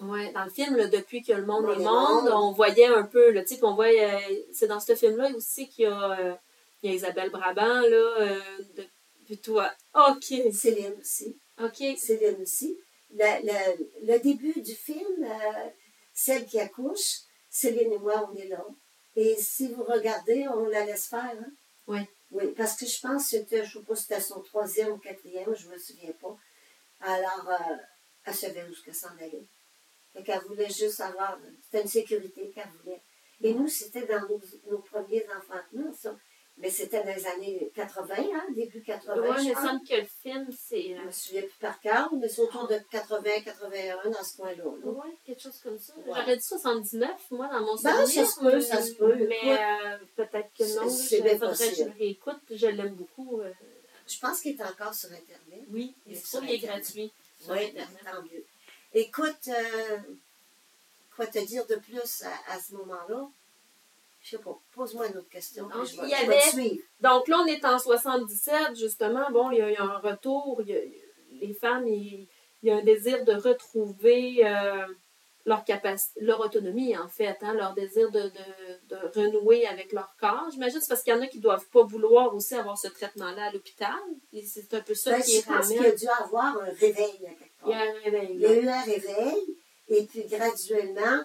Ouais, 0.00 0.32
dans 0.32 0.44
le 0.44 0.50
film, 0.50 0.76
là, 0.76 0.86
depuis 0.86 1.22
que 1.22 1.32
le 1.32 1.44
monde 1.44 1.68
est 1.70 1.82
monde, 1.82 2.30
on 2.32 2.52
voyait 2.52 2.86
un 2.86 3.02
peu, 3.02 3.34
sais, 3.44 3.56
puis 3.56 3.64
on 3.64 3.74
voit, 3.74 3.86
euh, 3.86 4.18
c'est 4.52 4.68
dans 4.68 4.78
ce 4.78 4.94
film-là 4.94 5.30
aussi 5.36 5.68
qu'il 5.68 5.84
y 5.84 5.86
a, 5.88 6.12
euh, 6.20 6.34
il 6.82 6.90
y 6.90 6.92
a 6.92 6.96
Isabelle 6.96 7.30
Brabant, 7.30 7.80
là, 7.80 8.20
euh, 8.20 8.40
de, 8.76 8.84
puis 9.28 9.38
toi, 9.42 9.70
ok, 9.94 10.24
Céline 10.54 10.94
aussi. 10.98 11.38
ok, 11.58 11.98
Céline 11.98 12.40
aussi. 12.40 12.78
Le, 13.10 14.18
début 14.20 14.58
du 14.62 14.74
film, 14.74 15.22
euh, 15.22 15.68
celle 16.14 16.46
qui 16.46 16.58
accouche, 16.58 17.24
Céline 17.50 17.92
et 17.92 17.98
moi, 17.98 18.26
on 18.32 18.34
est 18.36 18.48
là. 18.48 18.64
Et 19.16 19.36
si 19.36 19.68
vous 19.68 19.84
regardez, 19.84 20.48
on 20.48 20.64
la 20.64 20.86
laisse 20.86 21.08
faire. 21.08 21.36
Hein? 21.38 21.52
Oui. 21.86 21.98
Oui, 22.30 22.54
parce 22.56 22.74
que 22.78 22.86
je 22.86 22.98
pense 23.00 23.24
que 23.24 23.28
c'était, 23.36 23.66
je 23.66 23.76
ne 23.76 23.82
sais 23.82 23.86
pas 23.86 23.96
si 23.96 24.02
c'était 24.04 24.20
son 24.20 24.40
troisième 24.40 24.92
ou 24.92 24.98
quatrième, 24.98 25.54
je 25.54 25.66
ne 25.66 25.74
me 25.74 25.78
souviens 25.78 26.12
pas. 26.12 26.34
Alors, 27.00 27.50
euh, 27.50 27.76
elle 28.24 28.34
savait 28.34 28.64
où 28.64 28.72
ce 28.72 28.82
qu'elle 28.82 28.94
s'en 28.94 29.14
allait. 29.18 29.46
Fait 30.14 30.22
qu'elle 30.22 30.40
voulait 30.44 30.70
juste 30.70 31.02
avoir, 31.02 31.38
c'était 31.64 31.82
une 31.82 31.88
sécurité 31.88 32.50
qu'elle 32.54 32.70
voulait. 32.82 33.02
Et 33.42 33.52
nous, 33.52 33.68
c'était 33.68 34.06
dans 34.06 34.26
nos, 34.26 34.40
nos 34.70 34.78
premiers 34.78 35.26
enfantements, 35.36 35.92
ça. 35.92 36.16
Mais 36.60 36.70
c'était 36.70 37.04
dans 37.04 37.14
les 37.14 37.24
années 37.26 37.70
80, 37.76 38.14
hein, 38.18 38.44
début 38.54 38.82
80. 38.82 39.14
ouais, 39.20 39.28
je 39.44 39.48
me 39.50 39.54
semble 39.54 39.86
que 39.86 39.94
le 39.94 40.06
film, 40.22 40.48
c'est, 40.52 40.82
Je 40.82 40.92
euh, 40.94 41.04
me 41.06 41.10
souviens 41.12 41.42
plus 41.42 41.58
par 41.60 41.80
cœur, 41.80 42.12
mais 42.14 42.28
c'est 42.28 42.40
autour 42.42 42.66
de 42.66 42.74
80-81 42.92 44.10
dans 44.10 44.24
ce 44.24 44.36
coin-là. 44.36 44.64
là. 44.64 44.90
ouais, 44.90 45.16
quelque 45.24 45.40
chose 45.42 45.58
comme 45.62 45.78
ça. 45.78 45.94
Ouais. 45.98 46.02
J'aurais 46.06 46.36
dit 46.36 46.42
79, 46.42 47.10
moi, 47.30 47.46
dans 47.48 47.60
mon 47.60 47.76
Ben, 47.76 48.04
souvenir. 48.06 48.26
ça 48.26 48.32
se 48.32 48.40
peut, 48.40 48.60
ça 48.60 48.82
se 48.82 48.92
peut. 48.94 49.14
Mais 49.14 49.56
euh, 49.56 49.98
peut-être 50.16 50.50
que 50.58 50.80
non, 50.80 50.88
c'est- 50.90 51.20
bien 51.22 51.38
faudrait 51.38 51.52
que 51.52 51.62
je 51.62 51.68
possible. 51.68 51.92
le 51.94 51.98
réécoute, 51.98 52.40
je 52.50 52.66
l'aime 52.66 52.94
beaucoup. 52.94 53.40
euh, 53.40 53.52
Je 54.08 54.18
pense 54.18 54.40
qu'il 54.40 54.56
est 54.60 54.64
encore 54.64 54.94
sur 54.94 55.10
Internet. 55.10 55.64
oui, 55.70 55.94
Il 56.06 56.16
est 56.50 56.58
gratuit. 56.58 57.12
Oui, 57.48 57.72
tant 58.04 58.22
mieux. 58.22 58.44
Écoute, 58.94 59.48
euh, 59.48 59.98
quoi 61.14 61.26
te 61.26 61.38
dire 61.38 61.64
de 61.66 61.76
plus 61.76 62.22
à, 62.24 62.52
à 62.54 62.58
ce 62.60 62.74
moment-là? 62.74 63.28
Je 64.20 64.30
sais 64.36 64.42
pas. 64.42 64.58
Pose-moi 64.72 65.06
une 65.08 65.16
autre 65.18 65.28
question. 65.28 65.64
Donc, 65.68 65.84
je 65.86 65.96
vais, 66.00 66.08
il 66.08 66.10
y 66.10 66.14
je 66.14 66.26
vais 66.26 66.26
te 66.26 66.30
avait- 66.32 66.50
suivre. 66.50 66.82
Donc 67.00 67.28
là, 67.28 67.36
on 67.42 67.46
est 67.46 67.64
en 67.64 67.78
77, 67.78 68.76
justement. 68.76 69.30
Bon, 69.30 69.50
il 69.50 69.58
y 69.58 69.62
a, 69.62 69.70
il 69.70 69.74
y 69.74 69.76
a 69.76 69.82
un 69.84 69.98
retour. 69.98 70.60
il 70.62 70.68
y 70.68 70.76
a- 70.76 70.80
les 71.46 71.54
femmes, 71.54 71.86
il, 71.86 72.26
il 72.62 72.68
y 72.68 72.70
a 72.70 72.76
un 72.76 72.82
désir 72.82 73.24
de 73.24 73.32
retrouver 73.32 74.44
euh, 74.44 74.84
leur 75.46 75.64
capacité, 75.64 76.20
leur 76.20 76.40
autonomie, 76.40 76.96
en 76.96 77.06
fait, 77.08 77.36
hein, 77.42 77.54
leur 77.54 77.74
désir 77.74 78.10
de, 78.10 78.22
de, 78.22 78.88
de 78.88 78.96
renouer 79.20 79.66
avec 79.66 79.92
leur 79.92 80.14
corps. 80.20 80.48
J'imagine 80.52 80.78
que 80.78 80.84
c'est 80.84 80.88
parce 80.88 81.02
qu'il 81.02 81.14
y 81.14 81.16
en 81.16 81.22
a 81.22 81.26
qui 81.28 81.38
ne 81.38 81.42
doivent 81.42 81.68
pas 81.72 81.84
vouloir 81.84 82.34
aussi 82.34 82.54
avoir 82.56 82.76
ce 82.76 82.88
traitement-là 82.88 83.44
à 83.46 83.52
l'hôpital. 83.52 83.94
Et 84.32 84.44
c'est 84.44 84.74
un 84.74 84.80
peu 84.80 84.94
ça 84.94 85.12
Ben, 85.12 85.22
qui 85.22 85.40
je 85.40 85.46
pense 85.46 85.68
qu'il 85.68 85.80
y 85.80 85.86
a 85.86 85.92
dû 85.92 86.08
avoir 86.08 86.58
un 86.58 86.64
réveil 86.72 87.26
à 87.26 87.30
quelque 87.30 87.52
Il 87.66 87.70
y 87.70 87.72
a 87.72 87.76
part. 87.78 87.86
un 87.86 87.98
réveil. 88.04 88.28
Il 88.34 88.40
y 88.40 88.46
a 88.46 88.54
eu 88.54 88.68
un 88.68 88.82
réveil, 88.82 89.56
et 89.88 90.02
puis 90.04 90.24
graduellement, 90.24 91.22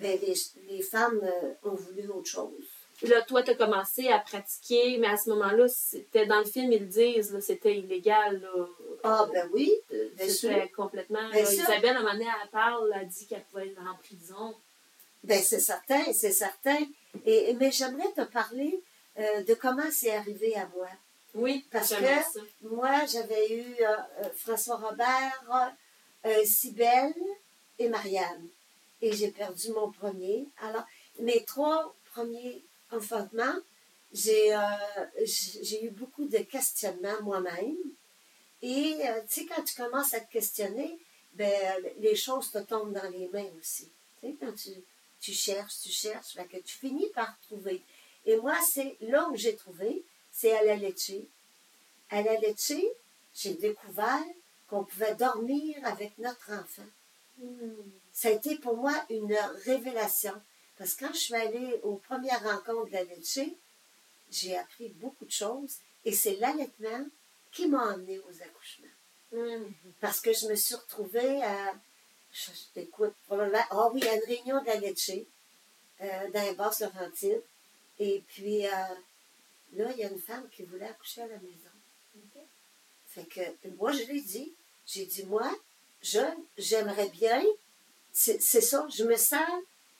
ben, 0.00 0.18
les, 0.20 0.34
les 0.68 0.82
femmes 0.82 1.20
euh, 1.22 1.54
ont 1.64 1.74
voulu 1.74 2.08
autre 2.08 2.28
chose. 2.30 2.64
Là, 3.02 3.22
toi, 3.22 3.42
tu 3.42 3.50
as 3.50 3.54
commencé 3.54 4.08
à 4.08 4.18
pratiquer, 4.20 4.98
mais 4.98 5.08
à 5.08 5.16
ce 5.16 5.28
moment-là, 5.30 5.66
c'était 5.68 6.26
dans 6.26 6.38
le 6.38 6.44
film, 6.44 6.72
ils 6.72 6.80
le 6.80 6.86
disent, 6.86 7.36
c'était 7.40 7.76
illégal. 7.76 8.40
Là. 8.40 8.66
Ah, 9.02 9.26
ben 9.32 9.48
oui, 9.52 9.70
euh, 9.92 10.08
bien 10.16 10.28
sûr. 10.28 10.50
C'était 10.50 10.68
complètement. 10.68 11.28
Bien 11.30 11.42
là, 11.42 11.46
sûr. 11.50 11.62
Isabelle, 11.64 11.96
à 11.96 11.98
un 11.98 12.02
moment 12.02 12.12
donné, 12.14 12.26
elle 12.42 12.50
parle, 12.50 12.92
elle 12.94 13.08
dit 13.08 13.26
qu'elle 13.26 13.44
pouvait 13.44 13.68
être 13.68 13.80
en 13.80 13.96
prison. 13.96 14.54
Ben, 15.24 15.42
c'est 15.42 15.60
certain, 15.60 16.12
c'est 16.12 16.32
certain. 16.32 16.78
Et, 17.26 17.54
mais 17.54 17.72
j'aimerais 17.72 18.12
te 18.14 18.22
parler 18.22 18.80
euh, 19.18 19.42
de 19.42 19.54
comment 19.54 19.90
c'est 19.90 20.14
arrivé 20.14 20.54
à 20.54 20.66
moi. 20.74 20.88
Oui, 21.34 21.66
Parce 21.72 21.90
que- 21.94 22.04
ça. 22.04 22.40
Moi, 22.62 23.06
j'avais 23.06 23.52
eu 23.54 23.74
euh, 23.80 24.28
François 24.36 24.76
Robert, 24.76 25.72
euh, 26.26 26.44
Cybèle 26.44 27.12
et 27.78 27.88
Marianne. 27.88 28.48
Et 29.04 29.12
j'ai 29.12 29.30
perdu 29.30 29.70
mon 29.72 29.90
premier. 29.90 30.48
Alors, 30.62 30.86
mes 31.20 31.44
trois 31.44 31.94
premiers 32.06 32.64
enfantements, 32.90 33.60
j'ai 34.12 34.54
euh, 34.54 35.82
eu 35.82 35.90
beaucoup 35.90 36.24
de 36.24 36.38
questionnements 36.38 37.20
moi-même. 37.20 37.76
Et 38.62 38.96
euh, 39.06 39.20
tu 39.28 39.40
sais, 39.40 39.46
quand 39.46 39.62
tu 39.62 39.74
commences 39.74 40.14
à 40.14 40.20
te 40.20 40.32
questionner, 40.32 40.98
ben, 41.34 41.84
les 41.98 42.16
choses 42.16 42.50
te 42.50 42.60
tombent 42.60 42.94
dans 42.94 43.10
les 43.10 43.28
mains 43.28 43.50
aussi. 43.60 43.92
Tu 44.22 44.28
sais, 44.28 44.36
quand 44.40 44.54
tu, 44.54 45.32
cherches, 45.34 45.80
tu 45.82 45.90
cherches, 45.90 46.36
que 46.36 46.56
tu 46.56 46.78
finis 46.78 47.10
par 47.14 47.38
trouver. 47.42 47.82
Et 48.24 48.36
moi, 48.36 48.56
c'est 48.66 48.96
là 49.02 49.28
où 49.28 49.36
j'ai 49.36 49.54
trouvé, 49.54 50.02
c'est 50.30 50.56
à 50.56 50.64
la 50.64 50.76
laitier. 50.76 51.28
À 52.08 52.22
la 52.22 52.40
laitier, 52.40 52.90
j'ai 53.34 53.52
découvert 53.52 54.24
qu'on 54.66 54.84
pouvait 54.84 55.14
dormir 55.14 55.76
avec 55.82 56.16
notre 56.16 56.52
enfant. 56.52 56.88
Ça 58.14 58.28
a 58.28 58.30
été 58.30 58.56
pour 58.56 58.76
moi 58.76 58.94
une 59.10 59.36
révélation. 59.66 60.32
Parce 60.78 60.94
que 60.94 61.04
quand 61.04 61.12
je 61.12 61.18
suis 61.18 61.34
allée 61.34 61.78
aux 61.82 61.96
premières 61.96 62.42
rencontres 62.42 62.86
de 62.86 62.92
la 62.92 63.04
j'ai 64.30 64.56
appris 64.56 64.88
beaucoup 64.88 65.26
de 65.26 65.30
choses. 65.30 65.78
Et 66.04 66.12
c'est 66.12 66.36
l'allaitement 66.36 67.06
qui 67.52 67.68
m'a 67.68 67.94
emmenée 67.94 68.18
aux 68.18 68.42
accouchements. 68.42 68.86
Hum. 69.32 69.72
Parce 70.00 70.20
que 70.20 70.32
je 70.32 70.46
me 70.46 70.54
suis 70.54 70.74
retrouvée 70.74 71.42
à. 71.42 71.74
Je, 72.32 72.50
je 72.50 72.72
t'écoute 72.74 73.14
probablement. 73.26 73.64
Ah 73.70 73.88
oui, 73.92 74.02
à 74.08 74.14
une 74.14 74.24
réunion 74.24 74.60
de 74.60 74.66
la 74.66 74.76
laitier, 74.76 75.26
euh, 76.00 76.30
dans 76.32 76.42
les 76.42 76.54
basses 76.54 76.80
Laurentides. 76.80 77.42
Et 77.98 78.24
puis, 78.26 78.66
euh, 78.66 78.70
là, 79.74 79.90
il 79.92 79.98
y 79.98 80.04
a 80.04 80.10
une 80.10 80.18
femme 80.18 80.48
qui 80.50 80.64
voulait 80.64 80.88
accoucher 80.88 81.22
à 81.22 81.26
la 81.28 81.38
maison. 81.38 81.70
Fait 83.06 83.24
que 83.26 83.68
moi, 83.78 83.92
je 83.92 84.02
l'ai 84.04 84.20
dit. 84.20 84.52
J'ai 84.86 85.06
dit, 85.06 85.24
moi, 85.24 85.48
je, 86.02 86.18
j'aimerais 86.58 87.08
bien, 87.08 87.42
c'est, 88.14 88.40
ça, 88.40 88.86
je 88.96 89.04
me 89.04 89.16
sens, 89.16 89.46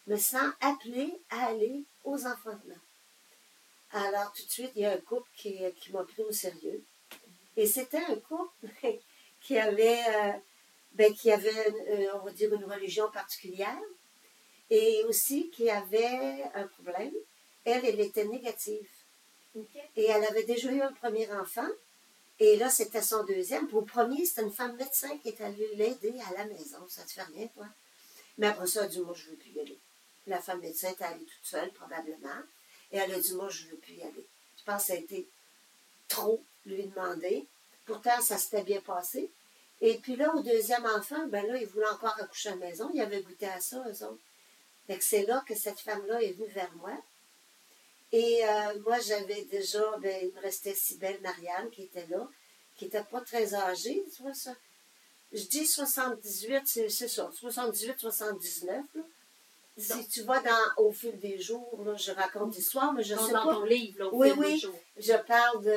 me 0.06 0.16
sens 0.16 0.52
appelée 0.60 1.12
à 1.30 1.46
aller 1.46 1.84
aux 2.04 2.24
enfantements. 2.24 2.80
Alors, 3.90 4.32
tout 4.32 4.44
de 4.44 4.50
suite, 4.50 4.70
il 4.76 4.82
y 4.82 4.86
a 4.86 4.92
un 4.92 4.98
couple 4.98 5.28
qui, 5.36 5.58
qui 5.76 5.92
m'a 5.92 6.04
pris 6.04 6.22
au 6.22 6.32
sérieux. 6.32 6.82
Et 7.56 7.66
c'était 7.66 8.04
un 8.04 8.16
couple 8.16 8.68
qui 9.40 9.58
avait, 9.58 10.00
euh, 10.08 10.32
ben, 10.92 11.12
qui 11.12 11.30
avait, 11.30 11.68
euh, 11.88 12.12
on 12.14 12.24
va 12.24 12.30
dire, 12.30 12.54
une 12.54 12.64
religion 12.64 13.10
particulière 13.10 13.80
et 14.70 15.04
aussi 15.08 15.50
qui 15.50 15.68
avait 15.68 16.44
un 16.54 16.66
problème. 16.68 17.12
Elle, 17.64 17.84
elle 17.84 18.00
était 18.00 18.24
négative. 18.24 18.88
Et 19.96 20.04
elle 20.04 20.24
avait 20.24 20.44
déjà 20.44 20.70
eu 20.70 20.80
un 20.80 20.92
premier 20.92 21.30
enfant. 21.32 21.68
Et 22.40 22.56
là, 22.56 22.70
c'était 22.70 23.02
son 23.02 23.24
deuxième. 23.24 23.68
Pour 23.68 23.80
le 23.80 23.86
premier, 23.86 24.24
c'était 24.24 24.42
une 24.42 24.52
femme 24.52 24.76
médecin 24.76 25.16
qui 25.18 25.28
est 25.28 25.40
allée 25.40 25.74
l'aider 25.74 26.14
à 26.28 26.38
la 26.38 26.44
maison. 26.46 26.78
Ça 26.88 27.02
te 27.04 27.12
fait 27.12 27.22
rien, 27.22 27.46
toi? 27.48 27.66
Mais 28.38 28.48
après 28.48 28.66
ça, 28.66 28.80
elle 28.80 28.86
a 28.86 28.88
dit, 28.88 29.00
moi, 29.00 29.14
je 29.14 29.26
ne 29.26 29.30
veux 29.30 29.36
plus 29.36 29.50
y 29.50 29.60
aller. 29.60 29.78
La 30.26 30.40
femme 30.40 30.60
médecin 30.60 30.88
est 30.88 31.02
allée 31.02 31.24
toute 31.24 31.44
seule, 31.44 31.70
probablement. 31.72 32.42
Et 32.92 32.96
elle 32.96 33.12
a 33.12 33.18
dit, 33.18 33.34
moi, 33.34 33.48
je 33.48 33.64
ne 33.64 33.70
veux 33.70 33.76
plus 33.76 33.94
y 33.94 34.02
aller. 34.02 34.26
Je 34.58 34.64
pense 34.64 34.82
que 34.82 34.88
ça 34.88 34.92
a 34.94 34.96
été 34.96 35.28
trop 36.08 36.42
lui 36.66 36.84
demander. 36.84 37.46
Pourtant, 37.86 38.20
ça 38.20 38.38
s'était 38.38 38.62
bien 38.62 38.80
passé. 38.80 39.30
Et 39.80 39.98
puis 39.98 40.16
là, 40.16 40.34
au 40.34 40.40
deuxième 40.40 40.86
enfant, 40.86 41.26
ben 41.26 41.46
là, 41.46 41.56
il 41.58 41.66
voulait 41.66 41.88
encore 41.88 42.16
accoucher 42.18 42.50
à 42.50 42.52
la 42.52 42.66
maison. 42.66 42.90
Il 42.94 43.00
avait 43.00 43.22
goûté 43.22 43.46
à 43.46 43.60
ça, 43.60 43.84
eux 43.86 44.04
autres. 44.04 44.20
C'est 45.00 45.26
là 45.26 45.42
que 45.46 45.54
cette 45.54 45.80
femme-là 45.80 46.22
est 46.22 46.32
venue 46.32 46.48
vers 46.48 46.72
moi. 46.76 46.92
Et 48.12 48.44
euh, 48.44 48.80
moi, 48.80 48.98
j'avais 49.00 49.42
déjà, 49.44 49.82
ben, 49.98 50.16
il 50.22 50.32
me 50.34 50.40
restait 50.40 50.74
Cybelle 50.74 51.20
Marianne 51.20 51.70
qui 51.70 51.82
était 51.82 52.06
là, 52.06 52.28
qui 52.76 52.84
n'était 52.84 53.02
pas 53.02 53.20
très 53.20 53.54
âgée, 53.54 54.04
tu 54.14 54.22
vois 54.22 54.34
ça. 54.34 54.54
Je 55.34 55.44
dis 55.46 55.66
78, 55.66 56.62
c'est 56.64 56.88
ça, 57.08 57.28
78, 57.32 57.98
79. 57.98 58.84
Là. 58.94 59.02
Si 59.76 60.06
tu 60.08 60.22
vois 60.22 60.40
dans, 60.40 60.84
au 60.84 60.92
fil 60.92 61.18
des 61.18 61.40
jours, 61.40 61.82
là, 61.84 61.96
je 61.96 62.12
raconte 62.12 62.54
l'histoire, 62.54 62.92
mais 62.92 63.02
je 63.02 63.16
sais 63.16 63.32
dans 63.32 63.44
pas. 63.44 63.54
ton 63.54 63.64
livre, 63.64 63.98
là, 63.98 64.06
au 64.06 64.16
Oui, 64.18 64.30
fil 64.30 64.38
des 64.40 64.46
oui. 64.46 64.58
jours. 64.60 64.78
Je 64.96 65.12
parle 65.26 65.64
de. 65.64 65.76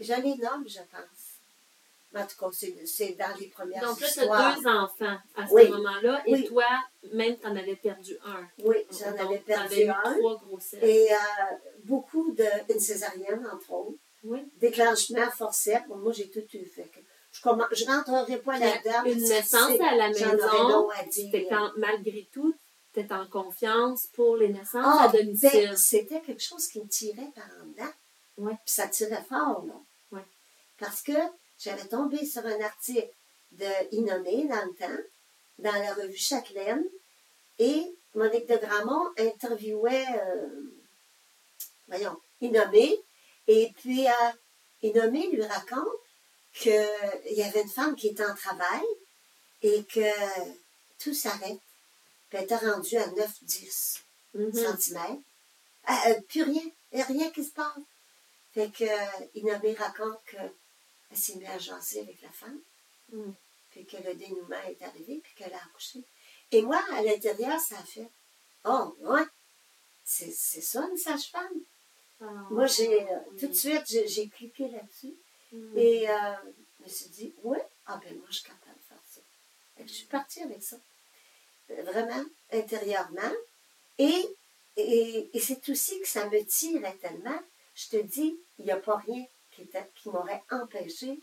Je 0.00 0.14
les 0.14 0.34
nomme, 0.36 0.66
je 0.66 0.78
pense. 0.78 1.26
En 2.16 2.26
tout 2.26 2.36
cas, 2.40 2.66
c'est 2.86 3.12
dans 3.12 3.36
les 3.38 3.46
premières 3.48 3.82
Donc 3.82 4.00
là, 4.00 4.08
tu 4.10 4.20
as 4.20 4.54
deux 4.56 4.66
enfants 4.66 5.18
à 5.36 5.46
ce 5.46 5.52
Oui. 5.52 5.68
moment-là, 5.68 6.22
et 6.26 6.32
Oui. 6.32 6.44
toi, 6.48 6.64
même, 7.12 7.38
tu 7.38 7.46
en 7.46 7.54
avais 7.54 7.76
perdu 7.76 8.16
un. 8.24 8.48
Oui, 8.64 8.78
j'en 8.90 9.14
avais 9.16 9.38
perdu 9.38 9.88
un. 9.88 10.14
trois 10.18 10.38
grossesses. 10.38 10.82
Et 10.82 11.12
euh, 11.12 11.16
beaucoup 11.84 12.32
de 12.32 12.46
une 12.72 12.80
césarienne, 12.80 13.46
entre 13.52 13.70
autres. 13.72 13.98
Oui. 14.24 14.40
Déclenchement 14.56 15.30
forceps. 15.30 15.86
Bon, 15.86 15.96
moi, 15.96 16.12
j'ai 16.12 16.28
tout 16.30 16.40
eu. 16.54 16.64
Fait 16.64 16.90
je 17.32 17.48
ne 17.48 17.96
rentrerai 17.96 18.38
pas 18.38 18.58
là-dedans. 18.58 19.04
Une 19.04 19.20
naissance 19.22 19.80
à 19.80 19.94
la 19.94 20.08
maison. 20.08 20.88
Fait 21.30 21.46
quand, 21.48 21.70
malgré 21.76 22.28
tout, 22.32 22.54
tu 22.92 23.00
es 23.00 23.12
en 23.12 23.26
confiance 23.26 24.08
pour 24.08 24.36
les 24.36 24.48
naissances 24.48 24.84
Ah, 24.84 25.08
à 25.08 25.08
domicile. 25.16 25.50
ben, 25.52 25.76
c'était 25.76 26.20
quelque 26.20 26.42
chose 26.42 26.66
qui 26.66 26.80
me 26.80 26.88
tirait 26.88 27.30
par 27.34 27.44
en 27.62 27.66
dedans. 27.66 27.92
Ouais. 28.38 28.52
Puis 28.64 28.74
ça 28.74 28.88
tirait 28.88 29.24
fort, 29.28 29.64
là. 29.66 29.74
Ouais. 30.12 30.24
Parce 30.78 31.02
que 31.02 31.12
j'avais 31.58 31.86
tombé 31.86 32.24
sur 32.26 32.44
un 32.44 32.60
article 32.60 33.10
de 33.52 33.66
Innomé 33.92 34.48
dans 34.48 34.64
le 34.64 34.74
temps, 34.74 35.02
dans 35.58 35.72
la 35.72 35.94
revue 35.94 36.16
Châtelaine, 36.16 36.84
et 37.58 37.94
Monique 38.14 38.48
de 38.48 38.56
Gramont 38.56 39.08
interviewait, 39.18 40.06
euh, 40.20 40.48
voyons, 41.86 42.16
Innomé, 42.40 42.96
et 43.46 43.70
puis 43.76 44.06
euh, 44.06 44.30
Innomé 44.82 45.28
lui 45.30 45.42
raconte 45.44 45.86
qu'il 46.52 46.72
y 47.30 47.42
avait 47.42 47.62
une 47.62 47.68
femme 47.68 47.96
qui 47.96 48.08
était 48.08 48.24
en 48.24 48.34
travail 48.34 48.84
et 49.62 49.84
que 49.84 50.10
tout 50.98 51.14
s'arrête. 51.14 51.58
Puis 52.28 52.38
elle 52.38 52.44
était 52.44 52.56
rendue 52.56 52.96
à 52.96 53.06
9-10 53.08 54.00
Mhm. 54.34 54.52
centimètres. 54.52 55.22
Ah, 55.84 56.02
euh, 56.10 56.20
plus 56.28 56.42
rien. 56.44 56.62
Il 56.92 56.96
n'y 56.96 57.02
a 57.02 57.06
rien 57.06 57.30
qui 57.30 57.42
se 57.44 57.50
passe. 57.52 57.76
Fait 58.52 58.70
que 58.70 58.84
euh, 58.84 59.26
Innomé 59.34 59.74
raconte 59.74 60.18
qu'elle 60.30 60.52
s'est 61.12 61.34
mise 61.36 61.48
à 61.48 61.58
jaser 61.58 62.00
avec 62.00 62.20
la 62.22 62.30
femme, 62.30 62.60
Mm. 63.12 63.32
puis 63.70 63.84
que 63.86 63.96
le 63.96 64.14
dénouement 64.14 64.60
est 64.68 64.80
arrivé, 64.82 65.20
puis 65.22 65.32
qu'elle 65.36 65.52
a 65.52 65.56
accouché. 65.64 66.04
Et 66.52 66.62
moi, 66.62 66.80
à 66.92 67.02
l'intérieur, 67.02 67.58
ça 67.60 67.78
a 67.78 67.82
fait 67.84 68.08
Oh, 68.64 68.94
ouais, 69.00 69.24
c'est 70.04 70.30
c'est 70.32 70.60
ça 70.60 70.86
une 70.88 70.96
sage-femme. 70.96 71.60
Ah, 72.20 72.24
Moi, 72.50 72.66
j'ai 72.66 73.02
euh, 73.02 73.18
oui. 73.32 73.40
tout 73.40 73.46
de 73.48 73.54
suite, 73.54 73.82
j'ai 73.88 74.06
j'ai 74.06 74.28
cliqué 74.28 74.68
là-dessus. 74.68 75.14
Et 75.76 76.08
euh, 76.08 76.14
je 76.78 76.84
me 76.84 76.88
suis 76.88 77.10
dit, 77.10 77.34
ouais, 77.42 77.64
ah 77.86 78.00
ben 78.02 78.14
moi, 78.16 78.26
je 78.30 78.36
suis 78.36 78.44
capable 78.44 78.78
de 78.78 78.84
faire 78.84 79.02
ça. 79.04 79.20
Que 79.76 79.86
je 79.86 79.92
suis 79.92 80.06
partie 80.06 80.42
avec 80.42 80.62
ça. 80.62 80.76
Euh, 81.70 81.82
Vraiment, 81.82 82.24
intérieurement. 82.52 83.32
Et, 83.98 84.24
et, 84.76 85.30
et 85.32 85.40
c'est 85.40 85.68
aussi 85.68 86.00
que 86.00 86.08
ça 86.08 86.28
me 86.28 86.44
tirait 86.44 86.96
tellement. 86.96 87.40
Je 87.74 87.88
te 87.88 87.96
dis, 87.96 88.38
il 88.58 88.64
n'y 88.64 88.70
a 88.70 88.76
pas 88.76 88.96
rien 88.96 89.24
qui, 89.50 89.68
qui 89.94 90.08
m'aurait 90.08 90.42
empêché. 90.50 91.20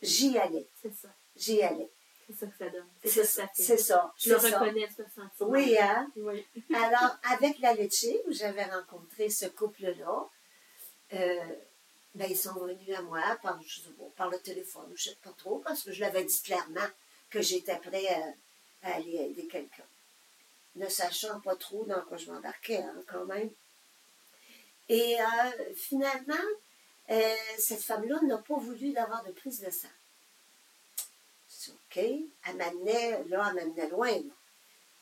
J'y 0.00 0.36
allais. 0.38 0.68
C'est 0.80 0.94
ça. 0.94 1.08
J'y 1.36 1.62
allais. 1.62 1.90
C'est 2.26 2.34
ça 2.36 2.46
que 2.46 2.56
ça 2.56 2.68
donne. 2.70 2.86
C'est 3.04 3.24
ça 3.24 3.48
c'est 3.54 3.76
ça. 3.76 4.12
Je 4.16 4.32
le 4.32 4.38
ça. 4.38 4.58
reconnais, 4.58 4.88
ce 4.88 5.02
sentiment. 5.04 5.50
Oui, 5.50 5.76
hein? 5.78 6.10
Oui. 6.16 6.46
Alors, 6.74 7.16
avec 7.24 7.58
la 7.58 7.74
laitier, 7.74 8.20
où 8.26 8.32
j'avais 8.32 8.64
rencontré 8.64 9.28
ce 9.28 9.46
couple-là, 9.46 10.28
euh, 11.14 11.54
ben, 12.14 12.30
ils 12.30 12.36
sont 12.36 12.54
venus 12.54 12.96
à 12.96 13.02
moi 13.02 13.22
par, 13.42 13.58
le 13.58 14.38
téléphone, 14.38 14.92
je 14.94 15.10
ne 15.10 15.14
sais 15.14 15.20
pas 15.22 15.32
trop, 15.38 15.58
parce 15.60 15.82
que 15.82 15.92
je 15.92 16.00
l'avais 16.00 16.24
dit 16.24 16.42
clairement 16.42 16.88
que 17.30 17.40
j'étais 17.40 17.76
prêt 17.76 18.06
à, 18.08 18.88
à 18.88 18.94
aller 18.96 19.16
aider 19.16 19.46
quelqu'un. 19.46 19.86
ne 20.76 20.88
sachant 20.88 21.40
pas 21.40 21.56
trop 21.56 21.84
dans 21.84 22.02
quoi 22.02 22.18
je 22.18 22.30
m'embarquais, 22.30 22.82
hein, 22.82 23.02
quand 23.06 23.24
même. 23.24 23.50
Et 24.88 25.16
euh, 25.20 25.74
finalement, 25.74 26.34
euh, 27.10 27.34
cette 27.58 27.82
femme-là 27.82 28.20
n'a 28.22 28.38
pas 28.38 28.58
voulu 28.58 28.92
d'avoir 28.92 29.24
de 29.24 29.32
prise 29.32 29.60
de 29.60 29.70
sang. 29.70 29.88
C'est 31.48 31.72
OK. 31.72 31.96
Elle 31.96 32.56
m'amenait, 32.56 33.24
là, 33.24 33.48
elle 33.48 33.54
m'amenait 33.54 33.88
loin. 33.88 34.20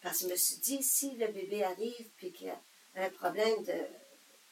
Parce 0.02 0.18
que 0.18 0.24
je 0.26 0.30
me 0.30 0.36
suis 0.36 0.56
dit, 0.56 0.82
si 0.82 1.16
le 1.16 1.26
bébé 1.28 1.64
arrive 1.64 2.08
puis 2.16 2.32
qu'il 2.32 2.46
y 2.46 2.50
a 2.50 2.60
un 2.96 3.10
problème 3.10 3.62
de, 3.64 3.74